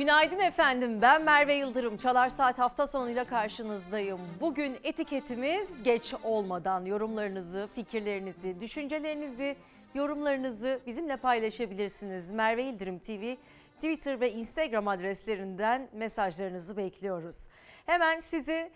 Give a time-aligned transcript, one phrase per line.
[0.00, 1.02] Günaydın efendim.
[1.02, 1.96] Ben Merve Yıldırım.
[1.96, 4.20] Çalar Saat hafta sonuyla karşınızdayım.
[4.40, 9.56] Bugün etiketimiz geç olmadan yorumlarınızı, fikirlerinizi, düşüncelerinizi,
[9.94, 12.32] yorumlarınızı bizimle paylaşabilirsiniz.
[12.32, 13.34] Merve Yıldırım TV
[13.76, 17.48] Twitter ve Instagram adreslerinden mesajlarınızı bekliyoruz.
[17.86, 18.70] Hemen sizi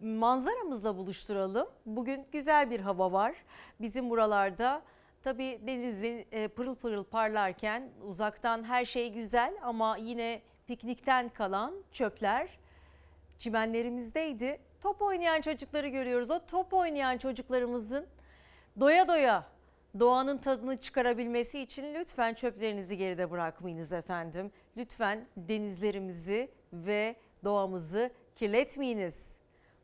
[0.00, 1.68] manzaramızla buluşturalım.
[1.86, 3.34] Bugün güzel bir hava var.
[3.80, 4.82] Bizim buralarda
[5.22, 12.58] tabii denizin e, pırıl pırıl parlarken uzaktan her şey güzel ama yine piknikten kalan çöpler
[13.38, 14.58] çimenlerimizdeydi.
[14.80, 16.30] Top oynayan çocukları görüyoruz.
[16.30, 18.06] O top oynayan çocuklarımızın
[18.80, 19.44] doya doya
[19.98, 24.52] doğanın tadını çıkarabilmesi için lütfen çöplerinizi geride bırakmayınız efendim.
[24.76, 29.36] Lütfen denizlerimizi ve doğamızı kirletmeyiniz.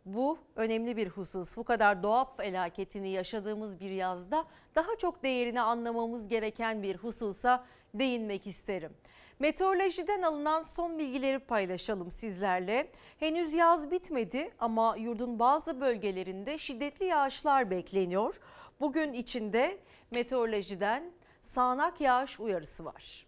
[0.07, 1.57] Bu önemli bir husus.
[1.57, 8.47] Bu kadar doğa felaketini yaşadığımız bir yazda daha çok değerini anlamamız gereken bir hususa değinmek
[8.47, 8.93] isterim.
[9.39, 12.91] Meteorolojiden alınan son bilgileri paylaşalım sizlerle.
[13.19, 18.41] Henüz yaz bitmedi ama yurdun bazı bölgelerinde şiddetli yağışlar bekleniyor.
[18.81, 19.79] Bugün içinde
[20.11, 23.27] meteorolojiden sağanak yağış uyarısı var.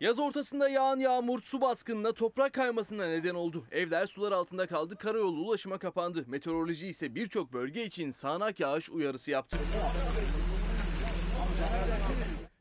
[0.00, 3.64] Yaz ortasında yağan yağmur su baskınına toprak kaymasına neden oldu.
[3.70, 6.24] Evler sular altında kaldı, karayolu ulaşıma kapandı.
[6.26, 9.58] Meteoroloji ise birçok bölge için sağanak yağış uyarısı yaptı.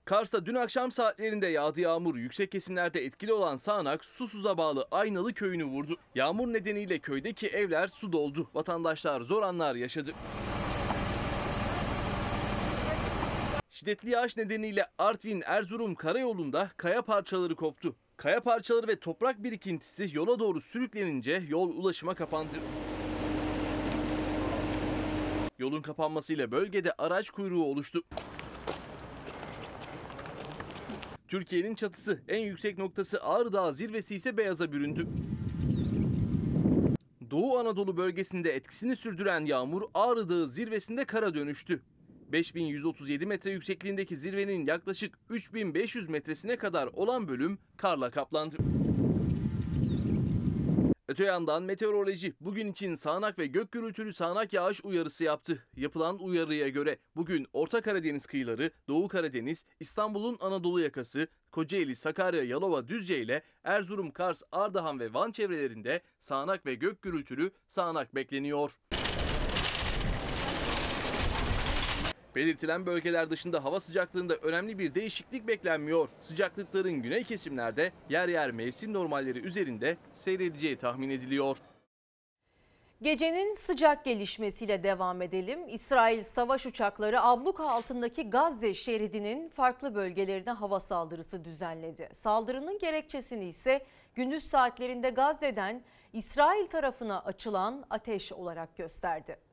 [0.05, 2.15] Kars'ta dün akşam saatlerinde yağdı yağmur.
[2.15, 5.97] Yüksek kesimlerde etkili olan sağanak Susuz'a bağlı Aynalı köyünü vurdu.
[6.15, 8.49] Yağmur nedeniyle köydeki evler su doldu.
[8.53, 10.11] Vatandaşlar zor anlar yaşadı.
[13.77, 17.95] Şiddetli yağış nedeniyle Artvin-Erzurum karayolunda kaya parçaları koptu.
[18.17, 22.55] Kaya parçaları ve toprak birikintisi yola doğru sürüklenince yol ulaşıma kapandı.
[25.59, 28.01] Yolun kapanmasıyla bölgede araç kuyruğu oluştu.
[31.27, 35.07] Türkiye'nin çatısı en yüksek noktası Ağrı Dağı zirvesi ise beyaza büründü.
[37.31, 41.81] Doğu Anadolu bölgesinde etkisini sürdüren yağmur Ağrı Dağı zirvesinde kara dönüştü.
[42.31, 48.57] 5137 metre yüksekliğindeki zirvenin yaklaşık 3500 metresine kadar olan bölüm karla kaplandı.
[51.09, 55.63] Öte yandan meteoroloji bugün için sağanak ve gök gürültülü sağanak yağış uyarısı yaptı.
[55.75, 62.87] Yapılan uyarıya göre bugün Orta Karadeniz kıyıları, Doğu Karadeniz, İstanbul'un Anadolu yakası, Kocaeli, Sakarya, Yalova,
[62.87, 68.71] Düzce ile Erzurum, Kars, Ardahan ve Van çevrelerinde sağanak ve gök gürültülü sağanak bekleniyor.
[72.37, 76.09] Belirtilen bölgeler dışında hava sıcaklığında önemli bir değişiklik beklenmiyor.
[76.19, 81.57] Sıcaklıkların güney kesimlerde yer yer mevsim normalleri üzerinde seyredeceği tahmin ediliyor.
[83.01, 85.59] Gecenin sıcak gelişmesiyle devam edelim.
[85.69, 92.09] İsrail savaş uçakları abluka altındaki Gazze şeridinin farklı bölgelerine hava saldırısı düzenledi.
[92.13, 95.83] Saldırının gerekçesini ise gündüz saatlerinde Gazze'den
[96.13, 99.46] İsrail tarafına açılan ateş olarak gösterdi.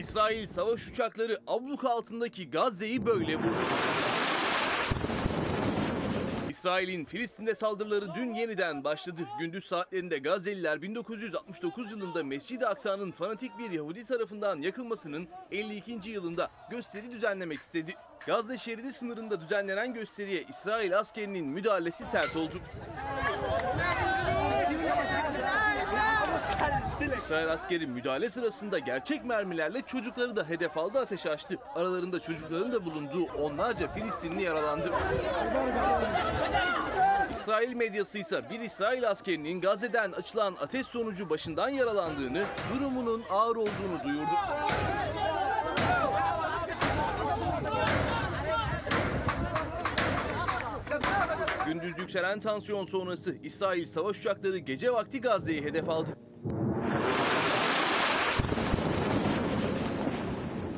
[0.00, 3.56] İsrail savaş uçakları abluka altındaki Gazze'yi böyle vurdu.
[6.48, 9.22] İsrail'in Filistin'de saldırıları dün yeniden başladı.
[9.40, 16.10] Gündüz saatlerinde Gazze'liler 1969 yılında Mescid-i Aksa'nın fanatik bir Yahudi tarafından yakılmasının 52.
[16.10, 17.94] yılında gösteri düzenlemek istedi.
[18.26, 22.60] Gazze şeridi sınırında düzenlenen gösteriye İsrail askerinin müdahalesi sert oldu.
[27.20, 31.56] İsrail askeri müdahale sırasında gerçek mermilerle çocukları da hedef aldı ateş açtı.
[31.74, 34.90] Aralarında çocukların da bulunduğu onlarca Filistinli yaralandı.
[37.30, 42.44] İsrail medyası ise bir İsrail askerinin Gazze'den açılan ateş sonucu başından yaralandığını,
[42.74, 44.32] durumunun ağır olduğunu duyurdu.
[51.66, 56.16] Gündüz yükselen tansiyon sonrası İsrail savaş uçakları gece vakti Gazze'yi hedef aldı.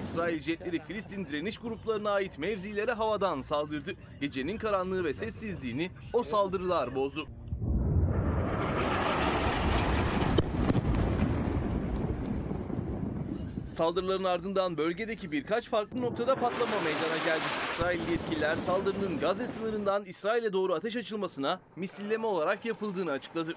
[0.02, 3.92] İsrail jetleri Filistin direniş gruplarına ait mevzilere havadan saldırdı.
[4.20, 7.28] Gecenin karanlığı ve sessizliğini o saldırılar bozdu.
[13.66, 17.44] Saldırıların ardından bölgedeki birkaç farklı noktada patlama meydana geldi.
[17.66, 23.54] İsrail yetkililer saldırının Gazze sınırından İsrail'e doğru ateş açılmasına misilleme olarak yapıldığını açıkladı.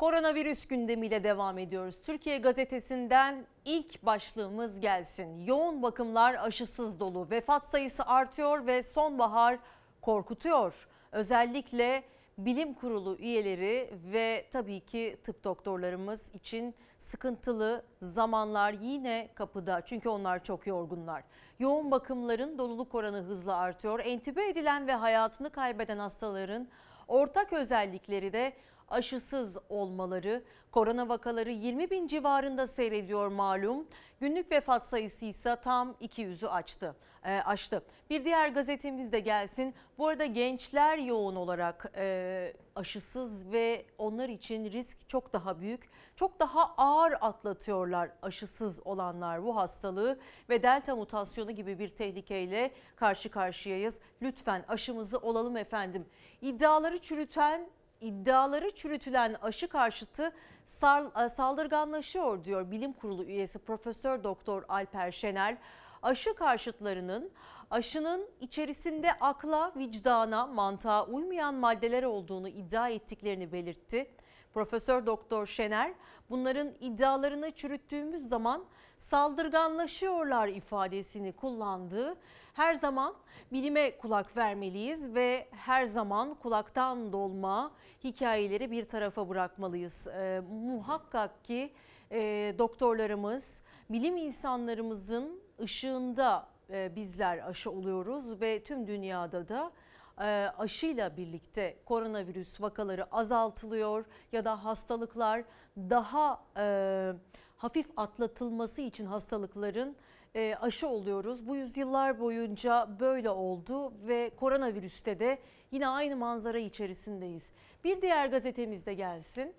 [0.00, 2.02] Koronavirüs gündemiyle devam ediyoruz.
[2.02, 5.44] Türkiye gazetesinden ilk başlığımız gelsin.
[5.44, 7.30] Yoğun bakımlar aşısız dolu.
[7.30, 9.58] Vefat sayısı artıyor ve sonbahar
[10.02, 10.88] korkutuyor.
[11.12, 12.02] Özellikle
[12.38, 19.80] bilim kurulu üyeleri ve tabii ki tıp doktorlarımız için sıkıntılı zamanlar yine kapıda.
[19.80, 21.22] Çünkü onlar çok yorgunlar.
[21.58, 24.00] Yoğun bakımların doluluk oranı hızla artıyor.
[24.04, 26.68] Entübe edilen ve hayatını kaybeden hastaların
[27.08, 28.52] ortak özellikleri de
[28.90, 30.42] aşısız olmaları.
[30.72, 33.86] Korona vakaları 20 bin civarında seyrediyor malum.
[34.20, 36.96] Günlük vefat sayısı ise tam 200'ü açtı.
[37.24, 37.82] E, aştı.
[38.10, 39.74] Bir diğer gazetemiz de gelsin.
[39.98, 45.90] Bu arada gençler yoğun olarak e, aşısız ve onlar için risk çok daha büyük.
[46.16, 53.30] Çok daha ağır atlatıyorlar aşısız olanlar bu hastalığı ve delta mutasyonu gibi bir tehlikeyle karşı
[53.30, 53.98] karşıyayız.
[54.22, 56.06] Lütfen aşımızı olalım efendim.
[56.42, 57.68] İddiaları çürüten
[58.00, 60.32] iddiaları çürütülen aşı karşıtı
[60.66, 65.56] sal- saldırganlaşıyor diyor bilim kurulu üyesi Profesör Doktor Alper Şener.
[66.02, 67.30] Aşı karşıtlarının
[67.70, 74.10] aşının içerisinde akla, vicdana, mantığa uymayan maddeler olduğunu iddia ettiklerini belirtti.
[74.54, 75.92] Profesör Doktor Şener
[76.30, 78.64] bunların iddialarını çürüttüğümüz zaman
[78.98, 82.16] saldırganlaşıyorlar ifadesini kullandığı
[82.54, 83.14] her zaman
[83.52, 87.72] bilime kulak vermeliyiz ve her zaman kulaktan dolma
[88.04, 90.08] hikayeleri bir tarafa bırakmalıyız.
[90.08, 91.72] Ee, muhakkak ki
[92.12, 99.72] e, doktorlarımız, bilim insanlarımızın ışığında e, bizler aşı oluyoruz ve tüm dünyada da
[100.20, 105.44] e, aşıyla birlikte koronavirüs vakaları azaltılıyor ya da hastalıklar
[105.76, 107.12] daha e,
[107.56, 109.96] hafif atlatılması için hastalıkların
[110.34, 111.46] e, aşı oluyoruz.
[111.46, 115.38] Bu yüzyıllar boyunca böyle oldu ve koronavirüste de
[115.70, 117.52] yine aynı manzara içerisindeyiz.
[117.84, 119.54] Bir diğer gazetemiz de gelsin.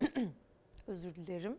[0.86, 1.58] Özür dilerim.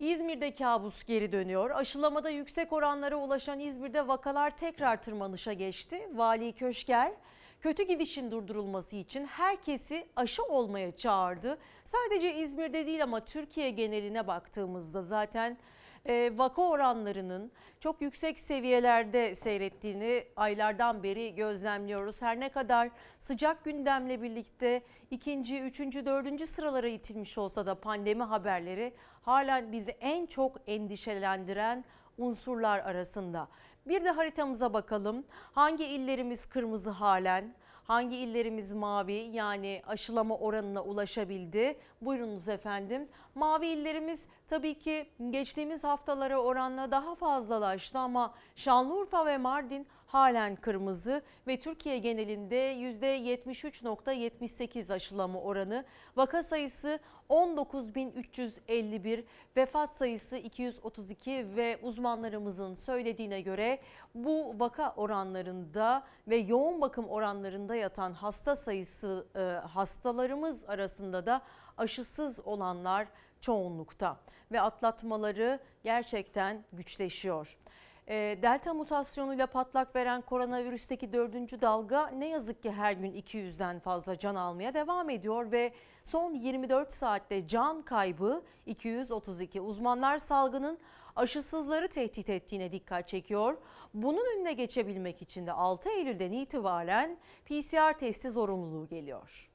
[0.00, 1.70] İzmir'de kabus geri dönüyor.
[1.70, 6.08] Aşılamada yüksek oranlara ulaşan İzmir'de vakalar tekrar tırmanışa geçti.
[6.14, 7.12] Vali Köşker
[7.60, 11.58] kötü gidişin durdurulması için herkesi aşı olmaya çağırdı.
[11.84, 15.58] Sadece İzmir'de değil ama Türkiye geneline baktığımızda zaten
[16.06, 22.22] e, vaka oranlarının çok yüksek seviyelerde seyrettiğini aylardan beri gözlemliyoruz.
[22.22, 28.94] Her ne kadar sıcak gündemle birlikte ikinci, üçüncü, dördüncü sıralara itilmiş olsa da pandemi haberleri
[29.22, 31.84] halen bizi en çok endişelendiren
[32.18, 33.48] unsurlar arasında.
[33.86, 35.24] Bir de haritamıza bakalım.
[35.52, 37.54] Hangi illerimiz kırmızı halen?
[37.84, 41.78] Hangi illerimiz mavi yani aşılama oranına ulaşabildi?
[42.00, 43.08] Buyurunuz efendim.
[43.34, 51.22] Mavi illerimiz tabii ki geçtiğimiz haftalara oranla daha fazlalaştı ama Şanlıurfa ve Mardin halen kırmızı
[51.46, 55.84] ve Türkiye genelinde %73.78 aşılama oranı.
[56.16, 56.98] Vaka sayısı
[57.30, 59.24] 19.351,
[59.56, 63.78] vefat sayısı 232 ve uzmanlarımızın söylediğine göre
[64.14, 71.42] bu vaka oranlarında ve yoğun bakım oranlarında yatan hasta sayısı e, hastalarımız arasında da
[71.76, 73.06] aşısız olanlar
[73.44, 74.16] çoğunlukta
[74.52, 77.56] ve atlatmaları gerçekten güçleşiyor.
[78.08, 84.18] E, Delta mutasyonuyla patlak veren koronavirüsteki dördüncü dalga ne yazık ki her gün 200'den fazla
[84.18, 85.72] can almaya devam ediyor ve
[86.04, 89.60] son 24 saatte can kaybı 232.
[89.60, 90.78] Uzmanlar salgının
[91.16, 93.56] aşısızları tehdit ettiğine dikkat çekiyor.
[93.94, 99.53] Bunun önüne geçebilmek için de 6 Eylül'den itibaren PCR testi zorunluluğu geliyor.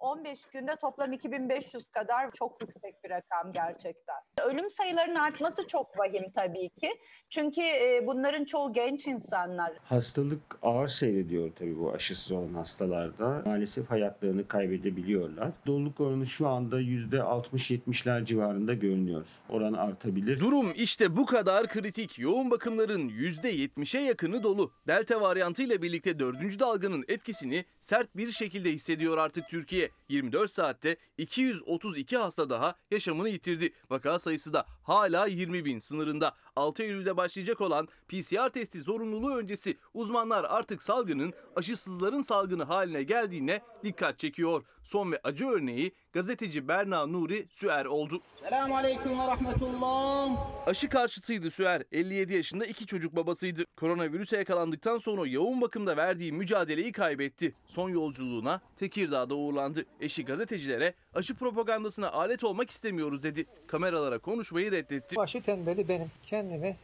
[0.00, 4.16] 15 günde toplam 2500 kadar çok yüksek bir rakam gerçekten.
[4.46, 6.90] Ölüm sayılarının artması çok vahim tabii ki.
[7.30, 9.72] Çünkü e, bunların çoğu genç insanlar.
[9.84, 13.42] Hastalık ağır seyrediyor tabii bu aşısız olan hastalarda.
[13.46, 15.50] Maalesef hayatlarını kaybedebiliyorlar.
[15.66, 19.26] Doluluk oranı şu anda %60-70'ler civarında görünüyor.
[19.48, 20.40] Oran artabilir.
[20.40, 22.18] Durum işte bu kadar kritik.
[22.18, 24.72] Yoğun bakımların %70'e yakını dolu.
[24.86, 29.73] Delta varyantıyla birlikte dördüncü dalganın etkisini sert bir şekilde hissediyor artık Türkiye.
[30.08, 33.72] 24 saatte 232 hasta daha yaşamını yitirdi.
[33.90, 36.34] Vaka sayısı da hala 20 bin sınırında.
[36.56, 43.60] 6 Eylül'de başlayacak olan PCR testi zorunluluğu öncesi uzmanlar artık salgının aşısızların salgını haline geldiğine
[43.84, 44.62] dikkat çekiyor.
[44.82, 48.22] Son ve acı örneği gazeteci Berna Nuri Süer oldu.
[48.42, 50.36] Selamun Aleyküm ve Rahmetullah.
[50.66, 51.82] Aşı karşıtıydı Süer.
[51.92, 53.64] 57 yaşında iki çocuk babasıydı.
[53.76, 57.54] Koronavirüse yakalandıktan sonra yoğun bakımda verdiği mücadeleyi kaybetti.
[57.66, 59.84] Son yolculuğuna Tekirdağ'da uğurlandı.
[60.00, 63.46] Eşi gazetecilere aşı propagandasına alet olmak istemiyoruz dedi.
[63.66, 65.20] Kameralara konuşmayı reddetti.
[65.20, 66.10] Aşı tembeli benim.
[66.44, 66.76] Kendimi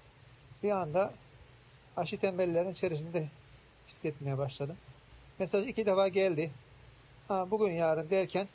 [0.63, 1.13] bir anda
[1.97, 3.29] aşı tembellerin içerisinde
[3.89, 4.77] hissetmeye başladım.
[5.39, 6.51] Mesaj iki defa geldi.
[7.29, 8.49] Ha, bugün yarın derken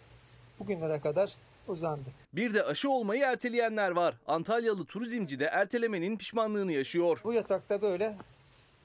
[0.59, 1.35] bugünlere kadar
[1.67, 2.09] uzandı.
[2.33, 4.15] Bir de aşı olmayı erteleyenler var.
[4.27, 7.21] Antalyalı turizmci de ertelemenin pişmanlığını yaşıyor.
[7.23, 8.15] Bu yatakta böyle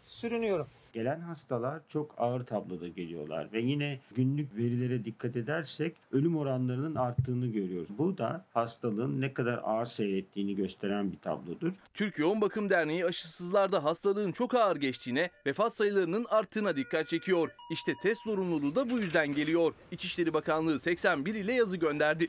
[0.06, 0.66] sürünüyorum.
[0.92, 7.46] Gelen hastalar çok ağır tabloda geliyorlar ve yine günlük verilere dikkat edersek ölüm oranlarının arttığını
[7.46, 7.88] görüyoruz.
[7.98, 11.72] Bu da hastalığın ne kadar ağır seyrettiğini gösteren bir tablodur.
[11.94, 17.50] Türk Yoğun Bakım Derneği aşısızlarda hastalığın çok ağır geçtiğine, vefat sayılarının arttığına dikkat çekiyor.
[17.72, 19.72] İşte test zorunluluğu da bu yüzden geliyor.
[19.90, 22.28] İçişleri Bakanlığı 81 ile yazı gönderdi.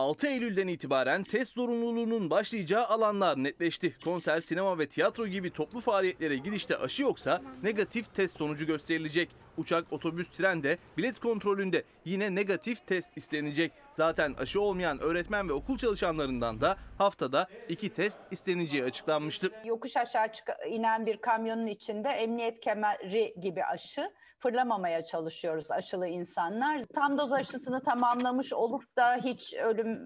[0.00, 3.96] 6 Eylül'den itibaren test zorunluluğunun başlayacağı alanlar netleşti.
[4.04, 9.28] Konser, sinema ve tiyatro gibi toplu faaliyetlere girişte aşı yoksa negatif test sonucu gösterilecek.
[9.56, 13.72] Uçak, otobüs, trende, bilet kontrolünde yine negatif test istenecek.
[13.92, 19.50] Zaten aşı olmayan öğretmen ve okul çalışanlarından da haftada 2 test isteneceği açıklanmıştı.
[19.64, 20.26] Yokuş aşağı
[20.68, 26.82] inen bir kamyonun içinde emniyet kemeri gibi aşı fırlamamaya çalışıyoruz aşılı insanlar.
[26.94, 30.00] Tam doz aşısını tamamlamış olup da hiç ölüm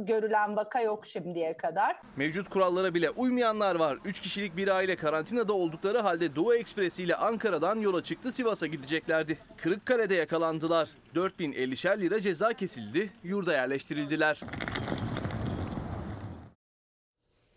[0.00, 1.96] görülen vaka yok şimdiye kadar.
[2.16, 3.98] Mevcut kurallara bile uymayanlar var.
[4.04, 9.38] 3 kişilik bir aile karantinada oldukları halde Doğu Ekspresi ile Ankara'dan yola çıktı Sivas'a gideceklerdi.
[9.56, 10.90] Kırıkkale'de yakalandılar.
[11.14, 14.40] 4050'şer lira ceza kesildi, yurda yerleştirildiler.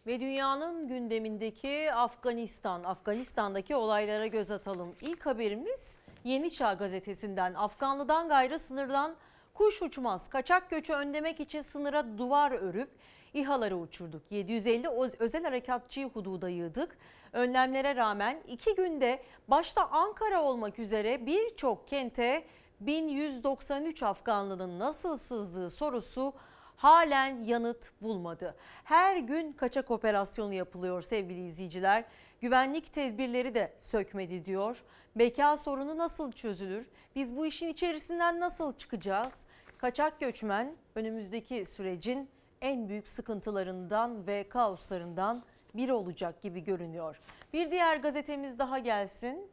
[0.08, 4.96] Ve dünyanın gündemindeki Afganistan, Afganistan'daki olaylara göz atalım.
[5.02, 7.54] İlk haberimiz Yeni Çağ gazetesinden.
[7.54, 9.16] Afganlı'dan gayrı sınırdan
[9.54, 10.30] kuş uçmaz.
[10.30, 12.90] Kaçak göçü önlemek için sınıra duvar örüp
[13.34, 14.22] İHA'ları uçurduk.
[14.32, 16.98] 750 o- özel harekatçıyı hududa yığdık.
[17.34, 22.46] Önlemlere rağmen iki günde başta Ankara olmak üzere birçok kente
[22.80, 26.34] 1193 Afganlı'nın nasıl sızdığı sorusu
[26.76, 28.56] halen yanıt bulmadı.
[28.84, 32.04] Her gün kaçak operasyonu yapılıyor sevgili izleyiciler.
[32.42, 34.84] Güvenlik tedbirleri de sökmedi diyor.
[35.16, 36.88] Beka sorunu nasıl çözülür?
[37.16, 39.46] Biz bu işin içerisinden nasıl çıkacağız?
[39.78, 42.30] Kaçak göçmen önümüzdeki sürecin
[42.62, 45.44] en büyük sıkıntılarından ve kaoslarından
[45.76, 47.20] biri olacak gibi görünüyor.
[47.54, 49.52] Bir diğer gazetemiz daha gelsin.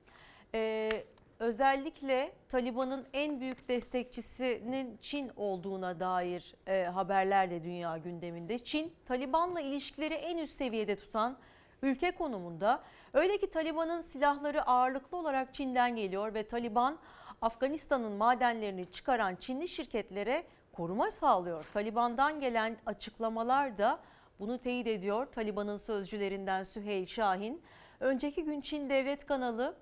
[0.55, 0.91] Ee,
[1.39, 8.59] özellikle Taliban'ın en büyük destekçisinin Çin olduğuna dair e, haberler de dünya gündeminde.
[8.59, 11.39] Çin, Taliban'la ilişkileri en üst seviyede tutan
[11.83, 12.83] ülke konumunda.
[13.15, 16.99] Öyle ki Taliban'ın silahları ağırlıklı olarak Çin'den geliyor ve Taliban
[17.43, 21.65] Afganistan'ın madenlerini çıkaran Çinli şirketlere koruma sağlıyor.
[21.73, 24.01] Taliban'dan gelen açıklamalar da
[24.41, 25.27] bunu teyit ediyor.
[25.27, 27.63] Taliban'ın sözcülerinden Süheyl Şahin.
[28.01, 29.77] Önceki gün Çin Devlet Kanalı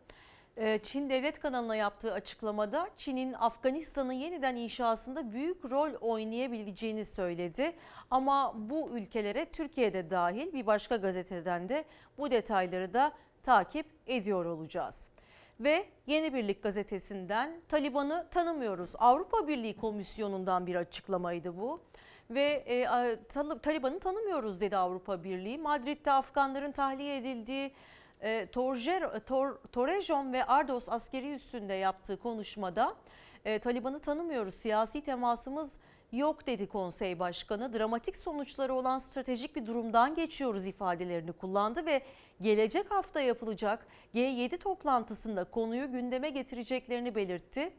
[0.83, 7.73] Çin Devlet Kanalı'na yaptığı açıklamada Çin'in Afganistan'ın yeniden inşasında büyük rol oynayabileceğini söyledi.
[8.11, 11.85] Ama bu ülkelere Türkiye'de dahil bir başka gazeteden de
[12.19, 13.13] bu detayları da
[13.43, 15.11] takip ediyor olacağız.
[15.61, 18.93] Ve Yeni Birlik gazetesinden Taliban'ı tanımıyoruz.
[18.99, 21.81] Avrupa Birliği Komisyonu'ndan bir açıklamaydı bu.
[22.31, 23.17] Ve e,
[23.63, 25.59] Taliban'ı tanımıyoruz dedi Avrupa Birliği.
[25.59, 27.73] Madrid'de Afganların tahliye edildiği
[28.21, 32.95] e, Torjer, Tor, Torrejon ve Ardos askeri üssünde yaptığı konuşmada
[33.45, 35.79] e, Taliban'ı tanımıyoruz, siyasi temasımız
[36.13, 37.73] yok dedi konsey başkanı.
[37.73, 42.03] Dramatik sonuçları olan stratejik bir durumdan geçiyoruz ifadelerini kullandı ve
[42.41, 47.73] gelecek hafta yapılacak G7 toplantısında konuyu gündeme getireceklerini belirtti.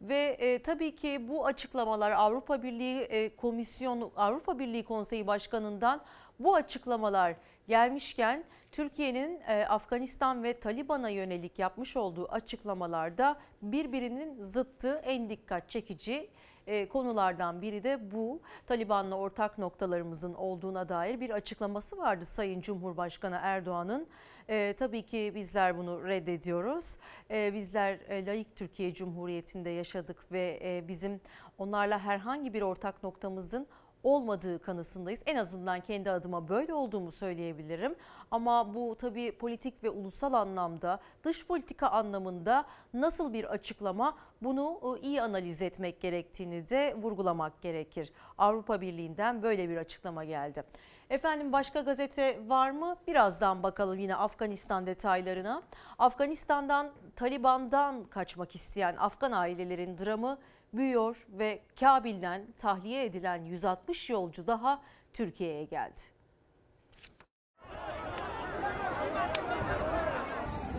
[0.00, 6.00] Ve e, tabii ki bu açıklamalar Avrupa Birliği e, Komisyonu, Avrupa Birliği Konseyi Başkanı'ndan
[6.38, 7.34] bu açıklamalar
[7.68, 16.30] gelmişken Türkiye'nin e, Afganistan ve Taliban'a yönelik yapmış olduğu açıklamalarda birbirinin zıttı en dikkat çekici
[16.66, 18.40] e, konulardan biri de bu.
[18.66, 24.06] Taliban'la ortak noktalarımızın olduğuna dair bir açıklaması vardı Sayın Cumhurbaşkanı Erdoğan'ın.
[24.48, 26.96] E, tabii ki bizler bunu reddediyoruz.
[27.30, 31.20] E, bizler e, layık Türkiye Cumhuriyeti'nde yaşadık ve e, bizim
[31.58, 33.66] onlarla herhangi bir ortak noktamızın
[34.02, 35.20] olmadığı kanısındayız.
[35.26, 37.94] En azından kendi adıma böyle olduğumu söyleyebilirim.
[38.30, 42.64] Ama bu tabii politik ve ulusal anlamda, dış politika anlamında
[42.94, 48.12] nasıl bir açıklama bunu e, iyi analiz etmek gerektiğini de vurgulamak gerekir.
[48.38, 50.64] Avrupa Birliği'nden böyle bir açıklama geldi.
[51.10, 52.96] Efendim başka gazete var mı?
[53.06, 55.62] Birazdan bakalım yine Afganistan detaylarına.
[55.98, 60.38] Afganistan'dan Taliban'dan kaçmak isteyen Afgan ailelerin dramı
[60.72, 64.82] büyüyor ve Kabil'den tahliye edilen 160 yolcu daha
[65.12, 66.00] Türkiye'ye geldi.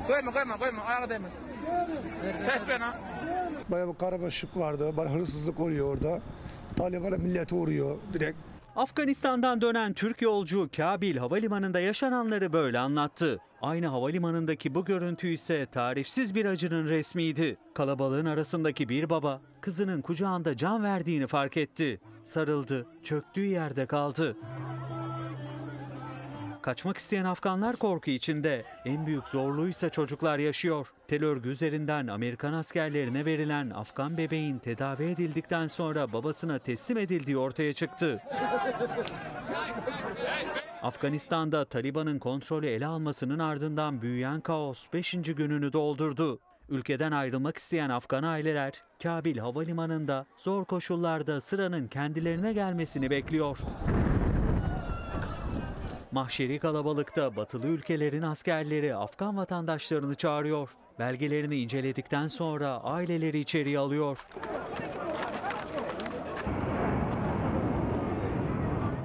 [0.07, 1.33] Koyma koyma koyma ayağa değmez.
[2.45, 2.99] Ses bana.
[3.69, 4.93] Bayağı bir karabaşık vardı.
[4.97, 6.21] Hırsızlık oluyor orada.
[6.75, 8.48] Taliban'a millete uğruyor direkt.
[8.75, 13.39] Afganistan'dan dönen Türk yolcu Kabil Havalimanı'nda yaşananları böyle anlattı.
[13.61, 17.57] Aynı havalimanındaki bu görüntü ise tarifsiz bir acının resmiydi.
[17.73, 22.01] Kalabalığın arasındaki bir baba kızının kucağında can verdiğini fark etti.
[22.23, 24.37] Sarıldı, çöktüğü yerde kaldı.
[26.61, 28.63] Kaçmak isteyen Afganlar korku içinde.
[28.85, 30.87] En büyük zorluğuysa çocuklar yaşıyor.
[31.07, 37.73] Tel örgü üzerinden Amerikan askerlerine verilen Afgan bebeğin tedavi edildikten sonra babasına teslim edildiği ortaya
[37.73, 38.21] çıktı.
[40.81, 45.11] Afganistan'da Taliban'ın kontrolü ele almasının ardından büyüyen kaos 5.
[45.11, 46.39] gününü doldurdu.
[46.69, 53.57] Ülkeden ayrılmak isteyen Afgan aileler Kabil Havalimanı'nda zor koşullarda sıranın kendilerine gelmesini bekliyor.
[56.11, 60.69] Mahşeri kalabalıkta batılı ülkelerin askerleri Afgan vatandaşlarını çağırıyor.
[60.99, 64.17] Belgelerini inceledikten sonra aileleri içeriye alıyor.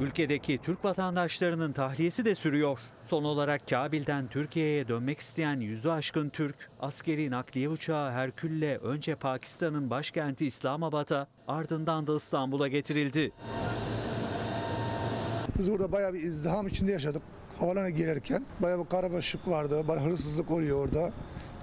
[0.00, 2.78] Ülkedeki Türk vatandaşlarının tahliyesi de sürüyor.
[3.06, 9.90] Son olarak Kabil'den Türkiye'ye dönmek isteyen yüzü aşkın Türk, askeri nakliye uçağı Herkül'le önce Pakistan'ın
[9.90, 13.32] başkenti İslamabad'a ardından da İstanbul'a getirildi.
[15.58, 17.22] Biz orada bayağı bir izdiham içinde yaşadık.
[17.58, 19.88] Havalana girerken bayağı bir karabaşık vardı.
[19.88, 21.12] Bayağı hırsızlık oluyor orada.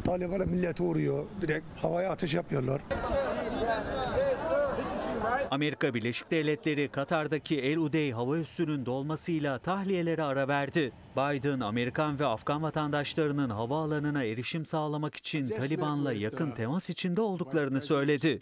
[0.03, 1.25] Taliban'a millete uğruyor.
[1.41, 2.81] Direkt havaya ateş yapıyorlar.
[5.51, 10.91] Amerika Birleşik Devletleri Katar'daki El Udey hava üssünün dolmasıyla tahliyelere ara verdi.
[11.17, 18.39] Biden, Amerikan ve Afgan vatandaşlarının havaalanına erişim sağlamak için Taliban'la yakın temas içinde olduklarını söyledi.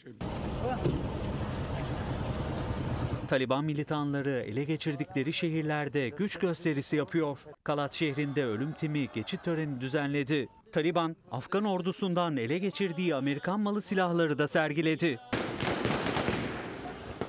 [3.30, 7.40] Taliban militanları ele geçirdikleri şehirlerde güç gösterisi yapıyor.
[7.64, 10.48] Kalat şehrinde ölüm timi geçit töreni düzenledi.
[10.72, 15.20] Taliban, Afgan ordusundan ele geçirdiği Amerikan malı silahları da sergiledi.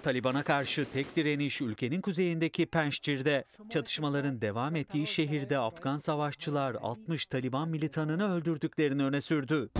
[0.02, 3.44] Taliban'a karşı tek direniş ülkenin kuzeyindeki Penşçir'de.
[3.70, 9.70] Çatışmaların devam ettiği şehirde Afgan savaşçılar 60 Taliban militanını öldürdüklerini öne sürdü.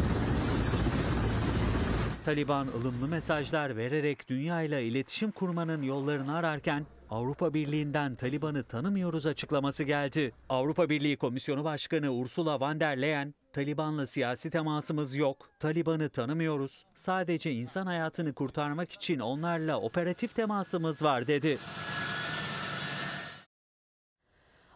[2.24, 10.32] Taliban ılımlı mesajlar vererek dünyayla iletişim kurmanın yollarını ararken Avrupa Birliği'nden Taliban'ı tanımıyoruz açıklaması geldi.
[10.48, 17.52] Avrupa Birliği Komisyonu Başkanı Ursula von der Leyen, Taliban'la siyasi temasımız yok, Taliban'ı tanımıyoruz, sadece
[17.52, 21.58] insan hayatını kurtarmak için onlarla operatif temasımız var dedi.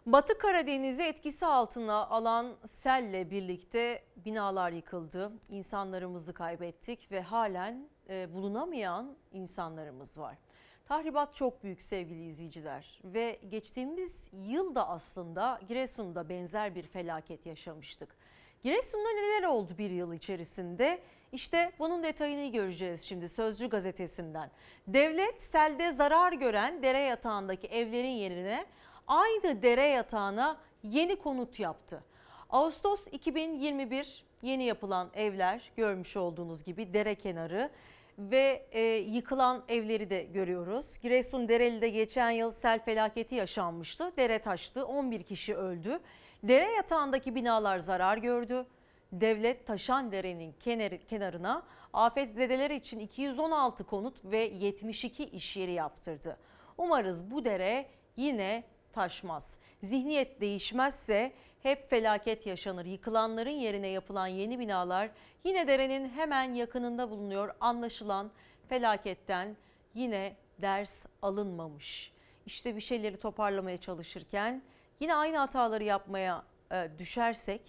[0.06, 5.32] Batı Karadeniz'i etkisi altına alan selle birlikte binalar yıkıldı.
[5.48, 10.38] İnsanlarımızı kaybettik ve halen e, bulunamayan insanlarımız var.
[10.86, 18.16] Tahribat çok büyük sevgili izleyiciler ve geçtiğimiz yılda aslında Giresun'da benzer bir felaket yaşamıştık.
[18.62, 21.00] Giresun'da neler oldu bir yıl içerisinde?
[21.32, 24.50] İşte bunun detayını göreceğiz şimdi Sözcü gazetesinden.
[24.86, 28.66] Devlet selde zarar gören dere yatağındaki evlerin yerine
[29.08, 32.02] aynı dere yatağına yeni konut yaptı.
[32.50, 37.70] Ağustos 2021 yeni yapılan evler görmüş olduğunuz gibi dere kenarı
[38.18, 40.98] ve e, yıkılan evleri de görüyoruz.
[40.98, 44.12] Giresun Dereli'de geçen yıl sel felaketi yaşanmıştı.
[44.16, 45.98] Dere taştı, 11 kişi öldü.
[46.42, 48.66] Dere yatağındaki binalar zarar gördü.
[49.12, 51.62] Devlet taşan derenin kenarı, kenarına
[51.92, 56.36] afetzedeler için 216 konut ve 72 iş yeri yaptırdı.
[56.78, 57.86] Umarız bu dere
[58.16, 58.64] yine
[58.94, 59.58] taşmaz.
[59.82, 62.84] Zihniyet değişmezse hep felaket yaşanır.
[62.84, 65.10] Yıkılanların yerine yapılan yeni binalar
[65.44, 67.54] yine derenin hemen yakınında bulunuyor.
[67.60, 68.30] Anlaşılan
[68.68, 69.56] felaketten
[69.94, 72.12] yine ders alınmamış.
[72.46, 74.62] İşte bir şeyleri toparlamaya çalışırken
[75.00, 77.60] yine aynı hataları yapmaya e, düşersek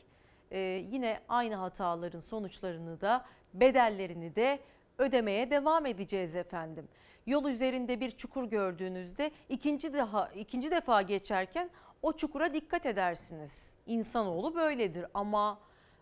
[0.51, 0.59] e,
[0.91, 4.59] yine aynı hataların sonuçlarını da bedellerini de
[4.97, 6.87] ödemeye devam edeceğiz efendim.
[7.25, 11.69] Yol üzerinde bir çukur gördüğünüzde ikinci daha ikinci defa geçerken
[12.01, 13.75] o çukura dikkat edersiniz.
[13.85, 15.59] İnsanoğlu böyledir ama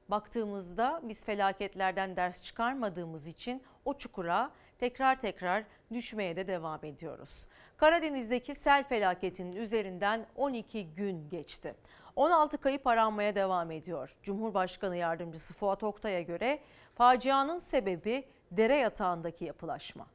[0.09, 7.47] baktığımızda biz felaketlerden ders çıkarmadığımız için o çukura tekrar tekrar düşmeye de devam ediyoruz.
[7.77, 11.75] Karadeniz'deki sel felaketinin üzerinden 12 gün geçti.
[12.15, 14.15] 16 kayıp aranmaya devam ediyor.
[14.23, 16.59] Cumhurbaşkanı Yardımcısı Fuat Oktay'a göre
[16.95, 20.07] facianın sebebi dere yatağındaki yapılaşma.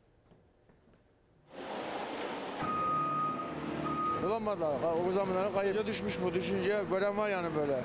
[4.22, 4.76] Bulamadılar.
[5.08, 6.34] O zamanlara kayıca düşmüş bu.
[6.34, 7.80] Düşünce gören var yani böyle.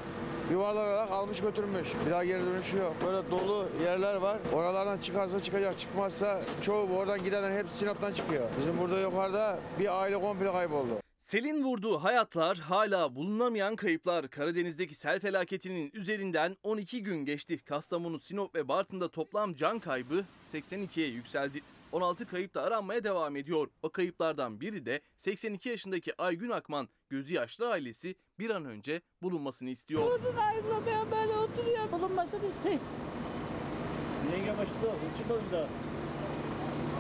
[0.52, 1.88] Yuvarlanarak almış götürmüş.
[2.06, 2.96] Bir daha geri dönüşü yok.
[3.06, 4.38] Böyle dolu yerler var.
[4.54, 5.78] Oralardan çıkarsa çıkacak.
[5.78, 8.50] Çıkmazsa çoğu oradan gidenler hepsi Sinop'tan çıkıyor.
[8.62, 11.04] Bizim burada yukarıda bir aile komple kayboldu.
[11.17, 14.30] Selin vurduğu hayatlar hala bulunamayan kayıplar.
[14.30, 17.58] Karadeniz'deki sel felaketinin üzerinden 12 gün geçti.
[17.58, 21.62] Kastamonu, Sinop ve Bartın'da toplam can kaybı 82'ye yükseldi.
[21.93, 23.67] 16 kayıp da aranmaya devam ediyor.
[23.84, 26.89] O kayıplardan biri de 82 yaşındaki Aygün Akman.
[27.10, 30.01] Gözü yaşlı ailesi bir an önce bulunmasını istiyor.
[30.19, 31.91] Uzun ayrılamayan böyle oturuyor.
[31.91, 32.82] Bulunmasını isteyin.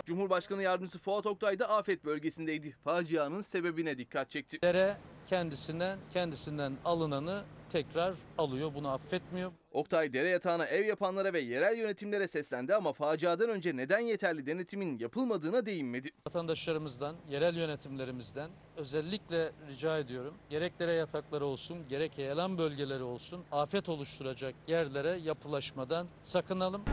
[0.05, 2.75] Cumhurbaşkanı Yardımcısı Fuat Oktay da afet bölgesindeydi.
[2.83, 4.61] Facianın sebebine dikkat çekti.
[4.61, 7.43] Dere kendisine kendisinden alınanı
[7.73, 8.71] tekrar alıyor.
[8.75, 9.51] Bunu affetmiyor.
[9.71, 14.99] Oktay dere yatağına ev yapanlara ve yerel yönetimlere seslendi ama faciadan önce neden yeterli denetimin
[14.99, 16.09] yapılmadığına değinmedi.
[16.27, 20.33] Vatandaşlarımızdan, yerel yönetimlerimizden özellikle rica ediyorum.
[20.49, 26.85] Gerek dere yatakları olsun, gerek yayalan bölgeleri olsun afet oluşturacak yerlere yapılaşmadan sakınalım.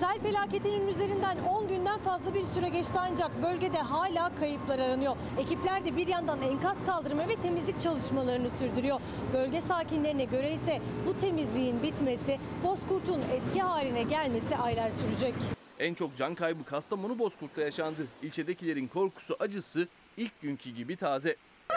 [0.00, 5.16] Sel felaketinin üzerinden 10 günden fazla bir süre geçti ancak bölgede hala kayıplar aranıyor.
[5.38, 9.00] Ekipler de bir yandan enkaz kaldırma ve temizlik çalışmalarını sürdürüyor.
[9.32, 15.34] Bölge sakinlerine göre ise bu temizliğin bitmesi, Bozkurt'un eski haline gelmesi aylar sürecek.
[15.78, 18.06] En çok can kaybı Kastamonu Bozkurt'ta yaşandı.
[18.22, 21.36] İlçedekilerin korkusu acısı ilk günkü gibi taze.
[21.70, 21.74] Bu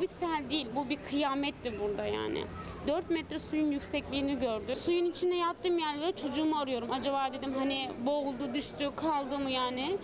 [0.00, 2.44] bir sel değil, bu bir kıyametti burada yani.
[2.86, 4.74] 4 metre suyun yüksekliğini gördüm.
[4.74, 6.90] Suyun içine yattığım yerlere çocuğumu arıyorum.
[6.90, 9.96] Acaba dedim hani boğuldu, düştü, kaldı mı yani.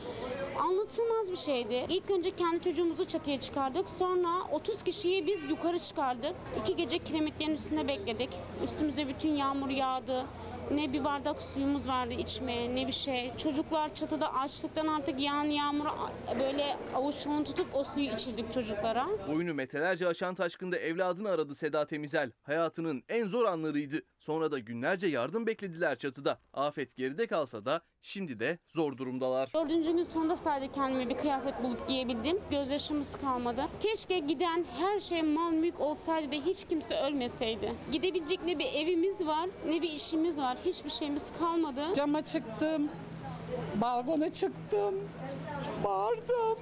[0.58, 1.86] Anlatılmaz bir şeydi.
[1.88, 3.90] İlk önce kendi çocuğumuzu çatıya çıkardık.
[3.90, 6.34] Sonra 30 kişiyi biz yukarı çıkardık.
[6.60, 8.30] İki gece kiremitlerin üstünde bekledik.
[8.64, 10.26] Üstümüze bütün yağmur yağdı.
[10.70, 13.32] Ne bir bardak suyumuz vardı içmeye ne bir şey.
[13.36, 15.88] Çocuklar çatıda açlıktan artık yağan yağmuru
[16.40, 19.06] böyle avuçlarını tutup o suyu içirdik çocuklara.
[19.28, 22.32] Boyunu metrelerce aşan taşkında evladını aradı Seda Temizel.
[22.42, 24.02] Hayatının en zor anlarıydı.
[24.18, 26.38] Sonra da günlerce yardım beklediler çatıda.
[26.52, 29.50] Afet geride kalsa da şimdi de zor durumdalar.
[29.54, 32.38] Dördüncü gün sonunda sadece kendime bir kıyafet bulup giyebildim.
[32.50, 33.62] Gözyaşımız kalmadı.
[33.80, 37.74] Keşke giden her şey mal mülk olsaydı da hiç kimse ölmeseydi.
[37.92, 40.58] Gidebilecek ne bir evimiz var ne bir işimiz var.
[40.64, 41.82] Hiçbir şeyimiz kalmadı.
[41.94, 42.88] Cama çıktım.
[43.80, 44.94] Balkona çıktım.
[45.84, 46.58] Bağırdım.